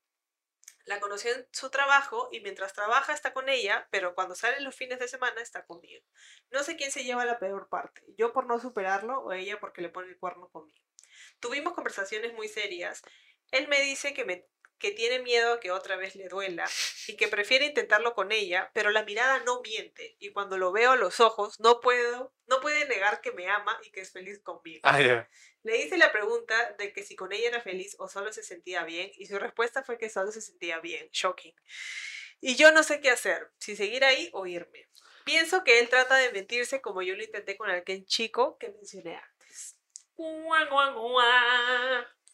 la 0.86 1.00
conocí 1.00 1.30
en 1.30 1.48
su 1.52 1.70
trabajo 1.70 2.28
y 2.32 2.42
mientras 2.42 2.74
trabaja 2.74 3.14
está 3.14 3.34
con 3.34 3.48
ella, 3.48 3.88
pero 3.90 4.16
cuando 4.16 4.36
salen 4.36 4.64
los 4.64 4.76
fines 4.76 5.00
de 5.00 5.08
semana 5.08 5.42
está 5.42 5.66
conmigo. 5.66 6.06
No 6.52 6.64
sé 6.64 6.76
quién 6.76 6.92
se 6.92 7.04
lleva 7.04 7.26
la 7.26 7.40
peor 7.40 7.70
parte, 7.70 8.04
yo 8.18 8.34
por 8.34 8.46
no 8.46 8.60
superarlo 8.60 9.20
o 9.22 9.32
ella 9.32 9.60
porque 9.60 9.82
le 9.82 9.90
pone 9.90 10.10
el 10.10 10.18
cuerno 10.18 10.50
conmigo. 10.50 10.84
Tuvimos 11.40 11.74
conversaciones 11.74 12.34
muy 12.34 12.48
serias. 12.48 13.02
Él 13.52 13.68
me 13.68 13.82
dice 13.82 14.14
que, 14.14 14.26
me, 14.26 14.48
que 14.80 14.92
tiene 14.92 15.20
miedo 15.20 15.54
a 15.54 15.60
que 15.60 15.72
otra 15.72 15.96
vez 15.96 16.16
le 16.16 16.28
duela 16.28 16.70
y 17.08 17.16
que 17.16 17.28
prefiere 17.28 17.66
intentarlo 17.66 18.14
con 18.14 18.32
ella, 18.32 18.70
pero 18.74 18.92
la 18.92 19.04
mirada 19.04 19.40
no 19.40 19.62
miente 19.62 20.16
y 20.20 20.32
cuando 20.32 20.58
lo 20.58 20.72
veo 20.72 20.92
a 20.92 20.96
los 20.96 21.20
ojos 21.20 21.60
no 21.60 21.80
puedo, 21.80 22.34
no 22.48 22.60
puede 22.60 22.86
negar 22.88 23.22
que 23.22 23.32
me 23.32 23.48
ama 23.48 23.80
y 23.84 23.92
que 23.92 24.02
es 24.02 24.12
feliz 24.12 24.42
conmigo. 24.42 24.82
Ah, 24.84 25.00
Le 25.64 25.78
hice 25.78 25.98
la 25.98 26.12
pregunta 26.12 26.74
de 26.74 26.92
que 26.92 27.04
si 27.04 27.16
con 27.16 27.32
ella 27.32 27.48
era 27.48 27.62
feliz 27.62 27.96
o 28.00 28.10
solo 28.10 28.34
se 28.34 28.44
sentía 28.44 28.84
bien 28.84 29.12
y 29.16 29.28
su 29.28 29.40
respuesta 29.40 29.84
fue 29.84 29.98
que 29.98 30.10
solo 30.10 30.32
se 30.32 30.42
sentía 30.42 30.80
bien. 30.80 31.08
Shocking. 31.12 31.56
Y 32.42 32.56
yo 32.56 32.74
no 32.74 32.84
sé 32.84 33.00
qué 33.00 33.10
hacer, 33.10 33.52
si 33.60 33.78
seguir 33.78 34.04
ahí 34.04 34.30
o 34.34 34.46
irme. 34.46 34.90
Pienso 35.24 35.64
que 35.64 35.80
él 35.80 35.88
trata 35.88 36.18
de 36.18 36.32
mentirse 36.34 36.82
como 36.82 37.02
yo 37.02 37.16
lo 37.16 37.24
intenté 37.24 37.56
con 37.56 37.70
aquel 37.70 38.06
chico 38.06 38.58
que 38.58 38.70
mencioné 38.70 39.16
antes. 39.16 39.33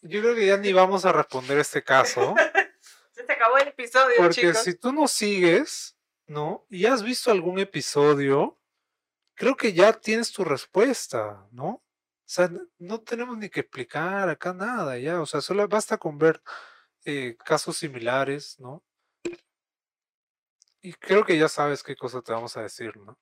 Yo 0.02 0.22
creo 0.22 0.36
que 0.36 0.46
ya 0.48 0.58
ni 0.58 0.74
vamos 0.74 1.06
a 1.06 1.12
responder 1.12 1.58
este 1.60 1.84
caso. 1.84 2.36
Se 3.12 3.32
acabó 3.32 3.58
el 3.58 3.68
episodio. 3.68 4.16
Porque 4.18 4.54
si 4.54 4.74
tú 4.76 4.92
no 4.92 5.08
sigues, 5.08 5.98
¿no? 6.26 6.66
Y 6.70 6.86
has 6.86 7.04
visto 7.04 7.32
algún 7.32 7.60
episodio, 7.60 8.58
creo 9.36 9.58
que 9.58 9.74
ya 9.74 9.94
tienes 9.94 10.32
tu 10.32 10.44
respuesta, 10.44 11.48
¿no? 11.52 11.68
O 11.68 12.32
sea, 12.32 12.50
no 12.78 13.02
tenemos 13.02 13.38
ni 13.38 13.50
que 13.50 13.62
explicar 13.62 14.30
acá 14.30 14.54
nada, 14.54 14.98
ya. 14.98 15.22
O 15.22 15.26
sea, 15.26 15.42
solo 15.42 15.68
basta 15.68 15.98
con 15.98 16.18
ver 16.18 16.42
eh, 17.06 17.36
casos 17.44 17.78
similares, 17.78 18.60
¿no? 18.60 18.84
Y 20.82 20.94
creo 20.94 21.26
que 21.26 21.38
ya 21.38 21.50
sabes 21.50 21.84
qué 21.84 21.96
cosa 21.96 22.22
te 22.22 22.32
vamos 22.32 22.56
a 22.56 22.62
decir, 22.62 22.96
¿no? 22.98 23.20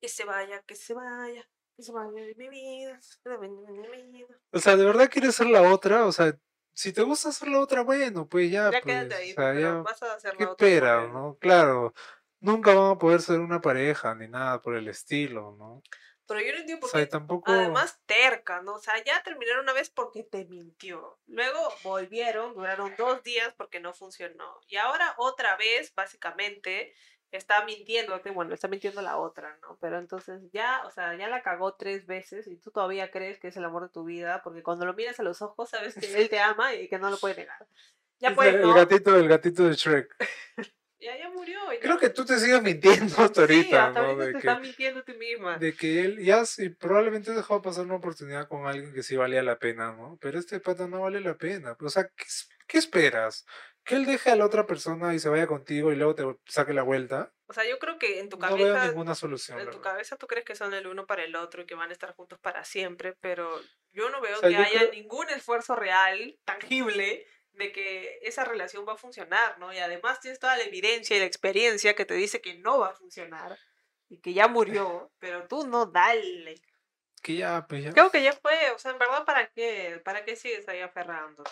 Que 0.00 0.08
se 0.08 0.24
vaya, 0.24 0.62
que 0.62 0.74
se 0.74 0.94
vaya. 0.94 1.48
Vaya 1.92 2.10
de 2.10 2.34
mi 2.34 2.48
vida, 2.48 3.00
de 3.24 3.38
mi 3.38 4.10
vida. 4.10 4.36
O 4.52 4.58
sea, 4.58 4.76
¿de 4.76 4.84
verdad 4.84 5.08
quieres 5.08 5.36
ser 5.36 5.46
la 5.46 5.62
otra? 5.72 6.06
O 6.06 6.12
sea, 6.12 6.36
si 6.74 6.92
te 6.92 7.02
gusta 7.02 7.28
hacer 7.28 7.48
la 7.48 7.60
otra, 7.60 7.82
bueno, 7.82 8.28
pues 8.28 8.50
ya. 8.50 8.64
Ya 8.64 8.70
pues, 8.70 8.84
quédate 8.84 9.14
ahí, 9.14 9.30
o 9.30 9.34
sea, 9.34 9.52
pero 9.52 9.60
ya, 9.60 9.72
vas 9.82 10.02
a 10.02 10.14
hacer 10.14 10.36
¿qué 10.36 10.44
la 10.44 10.50
otra. 10.50 10.66
espera, 10.66 11.06
no? 11.06 11.36
Claro, 11.40 11.94
nunca 12.40 12.74
van 12.74 12.92
a 12.92 12.98
poder 12.98 13.20
ser 13.20 13.38
una 13.40 13.60
pareja 13.60 14.14
ni 14.16 14.26
nada 14.28 14.60
por 14.60 14.74
el 14.74 14.88
estilo, 14.88 15.54
¿no? 15.56 15.82
Pero 16.26 16.40
yo 16.40 16.52
no 16.52 16.58
entiendo 16.58 16.78
O 16.78 16.80
por 16.80 16.90
sea, 16.90 17.00
y 17.00 17.04
qué. 17.04 17.10
tampoco. 17.10 17.50
Además, 17.52 18.00
terca, 18.06 18.60
¿no? 18.60 18.74
O 18.74 18.78
sea, 18.78 19.02
ya 19.02 19.22
terminaron 19.22 19.62
una 19.62 19.72
vez 19.72 19.88
porque 19.88 20.24
te 20.24 20.44
mintió. 20.44 21.18
Luego 21.26 21.58
volvieron, 21.84 22.54
duraron 22.54 22.92
dos 22.98 23.22
días 23.22 23.54
porque 23.56 23.80
no 23.80 23.94
funcionó. 23.94 24.60
Y 24.66 24.76
ahora 24.76 25.14
otra 25.16 25.56
vez, 25.56 25.94
básicamente, 25.94 26.92
está 27.30 27.64
mintiendo. 27.64 28.20
Bueno, 28.34 28.54
está 28.54 28.68
mintiendo 28.68 29.02
la 29.02 29.16
otra, 29.18 29.58
¿no? 29.62 29.76
Pero 29.80 29.98
entonces 29.98 30.42
ya, 30.52 30.82
o 30.86 30.90
sea, 30.90 31.14
ya 31.16 31.28
la 31.28 31.42
cagó 31.42 31.74
tres 31.74 32.06
veces 32.06 32.46
y 32.46 32.56
tú 32.56 32.70
todavía 32.70 33.10
crees 33.10 33.38
que 33.38 33.48
es 33.48 33.56
el 33.56 33.64
amor 33.64 33.82
de 33.84 33.88
tu 33.92 34.04
vida 34.04 34.42
porque 34.42 34.62
cuando 34.62 34.86
lo 34.86 34.94
miras 34.94 35.20
a 35.20 35.22
los 35.22 35.42
ojos 35.42 35.70
sabes 35.70 35.94
que 35.94 36.06
él 36.20 36.28
te 36.28 36.40
ama 36.40 36.74
y 36.74 36.88
que 36.88 36.98
no 36.98 37.10
lo 37.10 37.18
puede 37.18 37.36
negar. 37.36 37.66
Ya 38.20 38.30
Es 38.30 38.34
pues, 38.34 38.54
el 38.54 38.62
¿no? 38.62 38.74
gatito 38.74 39.12
del 39.12 39.28
gatito 39.28 39.64
de 39.68 39.74
Shrek. 39.74 40.14
Ya, 41.00 41.16
ya 41.16 41.30
murió. 41.30 41.60
ya. 41.72 41.78
Creo 41.78 41.96
que 41.96 42.10
tú 42.10 42.24
te 42.24 42.36
sigues 42.40 42.60
mintiendo 42.60 43.14
hasta 43.18 43.46
Sí, 43.46 43.52
ahorita, 43.54 43.86
hasta 43.86 44.02
¿no? 44.02 44.16
De 44.16 44.26
te 44.26 44.32
que, 44.32 44.38
estás 44.38 44.60
mintiendo 44.60 44.98
a 44.98 45.04
ti 45.04 45.12
misma. 45.14 45.56
de 45.56 45.72
que 45.72 46.00
él 46.00 46.18
ya 46.24 46.44
sí, 46.44 46.70
probablemente 46.70 47.30
dejó 47.34 47.62
pasar 47.62 47.84
una 47.84 47.94
oportunidad 47.94 48.48
con 48.48 48.66
alguien 48.66 48.92
que 48.92 49.04
sí 49.04 49.16
valía 49.16 49.44
la 49.44 49.60
pena, 49.60 49.92
¿no? 49.92 50.18
Pero 50.20 50.40
este 50.40 50.58
pata 50.58 50.88
no 50.88 51.02
vale 51.02 51.20
la 51.20 51.36
pena. 51.36 51.76
O 51.80 51.88
sea, 51.88 52.08
¿qué, 52.16 52.24
qué 52.66 52.78
esperas? 52.78 53.46
¿Que 53.88 53.94
él 53.96 54.04
deje 54.06 54.30
a 54.30 54.36
la 54.36 54.44
otra 54.44 54.66
persona 54.66 55.14
y 55.14 55.18
se 55.18 55.28
vaya 55.28 55.46
contigo 55.46 55.90
y 55.92 55.96
luego 55.96 56.14
te 56.14 56.24
saque 56.46 56.72
la 56.74 56.82
vuelta? 56.82 57.32
O 57.46 57.52
sea, 57.54 57.64
yo 57.68 57.78
creo 57.78 57.98
que 57.98 58.20
en 58.20 58.28
tu 58.28 58.36
No 58.36 58.54
veo 58.54 58.74
cabeza 58.74 58.86
ninguna 58.88 59.14
solución. 59.14 59.58
En 59.58 59.64
tu 59.64 59.78
verdad. 59.78 59.92
cabeza 59.92 60.16
tú 60.16 60.26
crees 60.26 60.44
que 60.44 60.54
son 60.54 60.74
el 60.74 60.86
uno 60.86 61.06
para 61.06 61.24
el 61.24 61.34
otro 61.34 61.62
y 61.62 61.66
que 61.66 61.74
van 61.74 61.88
a 61.90 61.92
estar 61.94 62.14
juntos 62.14 62.38
para 62.38 62.64
siempre, 62.64 63.14
pero 63.20 63.50
yo 63.92 64.10
no 64.10 64.20
veo 64.20 64.36
O 64.36 64.40
sea, 64.40 64.48
que 64.50 64.56
haya 64.56 64.78
creo- 64.80 64.92
ningún 64.92 65.28
esfuerzo 65.30 65.74
real, 65.74 66.38
tangible, 66.44 67.26
de 67.52 67.72
que 67.72 68.18
esa 68.22 68.44
relación 68.44 68.86
va 68.86 68.92
a 68.92 68.96
funcionar, 68.96 69.58
¿no? 69.58 69.72
Y 69.72 69.78
además 69.78 70.20
tienes 70.20 70.38
toda 70.38 70.56
la 70.56 70.62
evidencia 70.64 71.16
y 71.16 71.20
la 71.20 71.24
experiencia 71.26 71.94
que 71.94 72.04
te 72.04 72.14
dice 72.14 72.40
que 72.40 72.58
no 72.58 72.78
va 72.78 72.90
a 72.90 72.94
funcionar 72.94 73.58
y 74.10 74.20
que 74.20 74.32
ya 74.34 74.46
murió, 74.46 75.10
pero 75.18 75.48
tú 75.48 75.66
no 75.66 75.86
dale. 75.86 76.60
Que 77.22 77.36
ya, 77.36 77.66
pues 77.68 77.82
ya. 77.82 77.92
Creo 77.92 78.10
que 78.10 78.22
ya 78.22 78.32
fue, 78.34 78.70
o 78.70 78.78
sea, 78.78 78.92
en 78.92 78.98
verdad, 78.98 79.24
¿para 79.24 79.48
qué? 79.48 80.00
¿Para 80.04 80.24
qué 80.24 80.36
sigues 80.36 80.68
ahí 80.68 80.80
aferrando? 80.80 81.42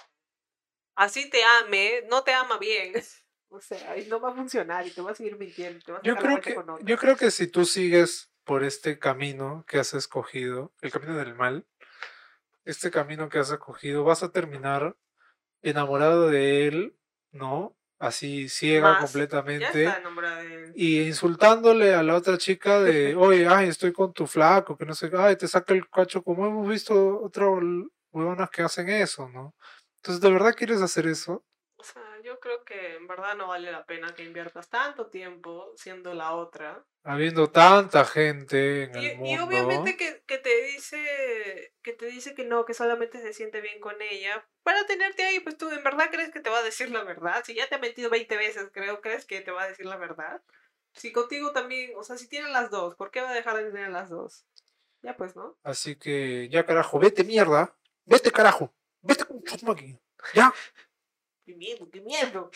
Así 0.97 1.29
te 1.31 1.45
ame, 1.45 2.03
no 2.11 2.23
te 2.25 2.33
ama 2.33 2.59
bien. 2.59 2.93
O 3.49 3.61
sea, 3.61 3.95
no 4.09 4.21
va 4.21 4.31
a 4.31 4.35
funcionar 4.35 4.85
y 4.89 4.91
te 4.91 5.01
va 5.01 5.13
a 5.13 5.15
seguir 5.15 5.39
mintiendo. 5.39 5.79
Te 5.79 5.93
a 5.93 6.03
Yo 6.03 6.17
creo 6.17 6.41
que, 6.41 6.53
con 6.57 6.85
yo 6.85 6.99
creo 6.99 7.17
que 7.17 7.31
si 7.31 7.47
tú 7.47 7.65
sigues 7.65 8.29
por 8.43 8.65
este 8.65 8.99
camino 8.99 9.65
que 9.69 9.79
has 9.79 9.95
escogido, 9.95 10.75
el 10.83 10.91
camino 10.91 11.15
del 11.15 11.37
mal, 11.37 11.65
este 12.65 12.91
camino 12.91 13.29
que 13.29 13.39
has 13.39 13.51
escogido, 13.51 14.03
vas 14.03 14.25
a 14.25 14.33
terminar 14.33 14.97
enamorado 15.63 16.29
de 16.29 16.67
él, 16.67 16.99
¿no? 17.31 17.77
Así 17.99 18.49
ciega 18.49 18.91
Más. 18.91 18.99
Ya 18.99 19.05
completamente. 19.07 19.85
está 19.85 20.01
enamorada 20.01 20.43
de 20.43 20.65
él. 20.65 20.73
Y 20.75 21.03
insultándole 21.03 21.95
a 21.95 22.03
la 22.03 22.17
otra 22.17 22.39
chica 22.39 22.81
de, 22.81 23.15
oye, 23.17 23.47
ay, 23.47 23.69
estoy 23.69 23.93
con 23.93 24.13
tu 24.13 24.27
flaco, 24.27 24.77
que 24.77 24.85
no 24.85 24.95
sé, 24.95 25.11
ay, 25.17 25.37
te 25.37 25.47
saca 25.47 25.73
el 25.73 25.89
cacho, 25.89 26.23
como 26.23 26.47
hemos 26.47 26.69
visto 26.69 27.23
otras 27.23 27.49
huevonas 28.11 28.51
que 28.51 28.63
hacen 28.63 28.89
eso, 28.89 29.29
¿no? 29.29 29.55
Entonces, 30.07 30.21
¿de 30.23 30.31
verdad 30.31 30.55
quieres 30.55 30.81
hacer 30.83 31.09
eso? 31.09 31.45
O 31.79 31.83
sea, 31.83 32.01
yo 32.23 32.39
creo 32.39 32.65
que 32.65 32.95
en 32.95 33.09
verdad 33.09 33.35
no 33.35 33.49
vale 33.49 33.73
la 33.73 33.85
pena 33.85 34.15
que 34.15 34.23
inviertas 34.23 34.69
tanto 34.71 35.09
tiempo 35.09 35.73
siendo 35.75 36.15
la 36.15 36.33
otra. 36.37 36.85
Habiendo 37.03 37.51
tanta 37.51 38.05
gente 38.05 38.85
en 38.85 38.97
Y, 38.97 39.07
el 39.07 39.17
y 39.17 39.17
mundo. 39.17 39.45
obviamente 39.47 39.97
que, 39.97 40.23
que 40.25 40.39
te 40.39 40.63
dice 40.63 41.73
que 41.83 41.93
te 41.93 42.07
dice 42.07 42.37
que 42.37 42.45
no, 42.45 42.65
que 42.65 42.73
solamente 42.73 43.21
se 43.21 43.33
siente 43.33 43.61
bien 43.61 43.81
con 43.81 44.01
ella. 44.01 44.47
Para 44.63 44.87
tenerte 44.87 45.25
ahí, 45.25 45.41
pues 45.41 45.59
tú 45.59 45.69
en 45.69 45.83
verdad 45.83 46.09
crees 46.13 46.31
que 46.31 46.39
te 46.41 46.51
va 46.51 46.59
a 46.59 46.63
decir 46.63 46.89
la 46.93 47.03
verdad. 47.03 47.43
Si 47.45 47.55
ya 47.57 47.69
te 47.69 47.75
ha 47.75 47.79
mentido 47.79 48.11
20 48.11 48.37
veces, 48.37 48.71
creo, 48.73 49.01
¿crees 49.01 49.27
que 49.27 49.41
te 49.41 49.51
va 49.51 49.65
a 49.65 49.69
decir 49.69 49.87
la 49.87 49.97
verdad? 49.97 50.41
Si 50.95 51.11
contigo 51.13 51.51
también, 51.51 51.91
o 51.97 52.05
sea, 52.05 52.17
si 52.17 52.29
tienen 52.29 52.53
las 52.53 52.71
dos, 52.71 52.95
¿por 52.95 53.11
qué 53.11 53.23
va 53.23 53.31
a 53.31 53.35
dejar 53.35 53.57
de 53.57 53.73
tener 53.73 53.91
las 53.91 54.09
dos? 54.09 54.47
Ya 55.03 55.17
pues, 55.17 55.35
¿no? 55.35 55.59
Así 55.65 55.97
que, 55.97 56.49
ya 56.49 56.65
carajo, 56.65 56.99
vete 56.99 57.23
mierda. 57.25 57.77
Vete 58.07 58.31
carajo. 58.31 58.73
Vete 59.07 59.25
con 59.25 59.43
tu 59.43 59.67
máquina. 59.67 59.99
Ya. 60.35 60.53
Qué 61.45 61.55
miedo, 61.55 61.89
qué 61.91 62.01
miedo. 62.01 62.51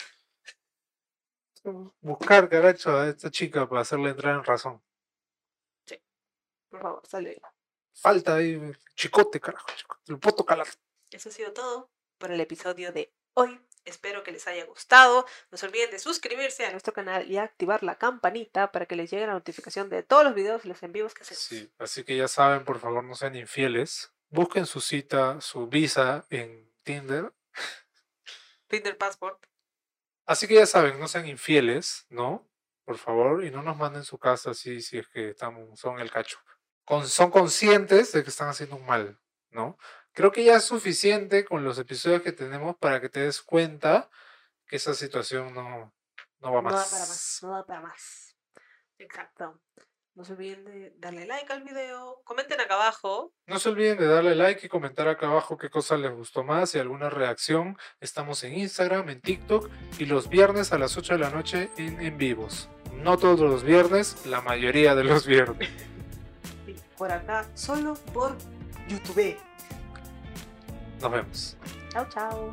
Buscar, 2.01 2.48
caracho, 2.48 2.96
a 2.96 3.09
esta 3.09 3.30
chica 3.30 3.68
para 3.68 3.82
hacerle 3.82 4.11
entrar 4.11 4.34
en 4.34 4.44
razón. 4.44 4.82
Por 6.68 6.80
favor, 6.80 7.07
sale. 7.07 7.40
Falta 7.92 8.36
ahí, 8.36 8.61
chicote, 8.94 9.40
carajo, 9.40 9.68
chicote. 9.76 10.12
El 10.12 10.18
poto 10.18 10.44
calar. 10.44 10.66
Eso 11.11 11.28
ha 11.28 11.32
sido 11.32 11.53
todo 11.53 11.90
por 12.18 12.30
el 12.30 12.40
episodio 12.40 12.92
de 12.92 13.12
hoy. 13.34 13.61
Espero 13.84 14.22
que 14.22 14.30
les 14.32 14.46
haya 14.46 14.64
gustado. 14.66 15.26
No 15.51 15.59
se 15.59 15.66
olviden 15.66 15.90
de 15.90 15.98
suscribirse 15.98 16.66
a 16.66 16.70
nuestro 16.70 16.92
canal 16.92 17.30
y 17.30 17.38
activar 17.38 17.82
la 17.82 17.96
campanita 17.96 18.72
para 18.72 18.86
que 18.86 18.94
les 18.94 19.11
llegue 19.11 19.26
la 19.26 19.32
notificación 19.32 19.88
de 19.88 20.03
todos 20.03 20.24
los 20.24 20.34
videos 20.34 20.64
y 20.64 20.68
los 20.68 20.82
en 20.82 20.92
vivos 20.92 21.14
que 21.14 21.22
hacemos. 21.22 21.42
Sí, 21.42 21.72
así 21.78 22.05
que 22.05 22.16
ya 22.16 22.28
saben, 22.28 22.64
por 22.64 22.78
favor, 22.78 23.03
no 23.03 23.14
sean 23.14 23.34
infieles. 23.36 24.12
Busquen 24.31 24.66
su 24.66 24.81
cita, 24.81 25.41
su 25.41 25.66
visa 25.66 26.24
en 26.31 26.72
Tinder. 26.85 27.33
Tinder 28.68 28.97
Passport. 28.97 29.45
Así 30.26 30.47
que 30.47 30.55
ya 30.55 30.66
saben, 30.66 31.01
no 31.01 31.09
sean 31.09 31.26
infieles, 31.26 32.07
¿no? 32.09 32.49
Por 32.85 32.99
favor, 32.99 33.45
y 33.45 33.51
no 33.51 33.62
nos 33.62 33.76
manden 33.76 34.05
su 34.05 34.18
casa 34.18 34.53
así 34.53 34.81
si 34.83 34.99
es 34.99 35.09
que 35.09 35.31
estamos, 35.31 35.78
son 35.78 35.99
el 35.99 36.11
cacho. 36.11 36.39
Con- 36.85 37.09
son 37.09 37.31
conscientes 37.31 38.12
de 38.12 38.22
que 38.22 38.31
están 38.31 38.49
haciendo 38.49 38.76
un 38.76 38.87
mal, 38.87 39.20
¿no? 39.51 39.76
Creo 40.12 40.31
que 40.33 40.45
ya 40.45 40.57
es 40.57 40.64
suficiente 40.64 41.45
con 41.45 41.64
los 41.64 41.78
episodios 41.78 42.22
que 42.22 42.33
tenemos 42.33 42.76
para 42.76 43.01
que 43.01 43.09
te 43.09 43.20
des 43.20 43.43
cuenta 43.43 44.11
que 44.66 44.76
esa 44.76 44.95
situación 44.95 45.53
no, 45.55 45.93
no 46.39 46.53
va 46.53 46.62
No 46.62 46.70
más. 46.70 46.74
da 46.91 46.97
para 46.99 47.07
más, 47.09 47.39
no 47.43 47.51
da 47.51 47.66
para 47.66 47.81
más. 47.81 48.37
Exacto. 48.99 49.61
No 50.14 50.24
se 50.24 50.32
olviden 50.32 50.64
de 50.64 50.92
darle 50.98 51.24
like 51.26 51.52
al 51.52 51.62
video. 51.62 52.20
Comenten 52.24 52.61
acá 52.61 52.74
abajo. 52.74 53.32
No 53.46 53.58
se 53.58 53.68
olviden 53.68 53.96
de 53.96 54.06
darle 54.06 54.34
like 54.34 54.66
y 54.66 54.68
comentar 54.68 55.08
acá 55.08 55.26
abajo 55.28 55.56
qué 55.56 55.70
cosa 55.70 55.96
les 55.96 56.12
gustó 56.12 56.42
más 56.42 56.74
y 56.74 56.78
alguna 56.78 57.11
reacción. 57.11 57.78
Estamos 58.00 58.42
en 58.44 58.54
Instagram, 58.58 59.08
en 59.08 59.20
TikTok 59.20 59.70
y 59.98 60.06
los 60.06 60.28
viernes 60.28 60.72
a 60.72 60.78
las 60.78 60.96
8 60.96 61.14
de 61.14 61.18
la 61.20 61.30
noche 61.30 61.70
en, 61.76 62.00
en 62.00 62.18
vivos. 62.18 62.68
No 62.96 63.16
todos 63.16 63.40
los 63.40 63.62
viernes, 63.62 64.26
la 64.26 64.40
mayoría 64.40 64.94
de 64.94 65.04
los 65.04 65.26
viernes. 65.26 65.68
Sí, 66.66 66.76
por 66.98 67.11
acá, 67.11 67.48
solo 67.54 67.94
por 68.12 68.36
YouTube. 68.88 69.36
Nos 71.00 71.11
vemos. 71.11 71.56
Chao, 71.90 72.06
chao. 72.11 72.52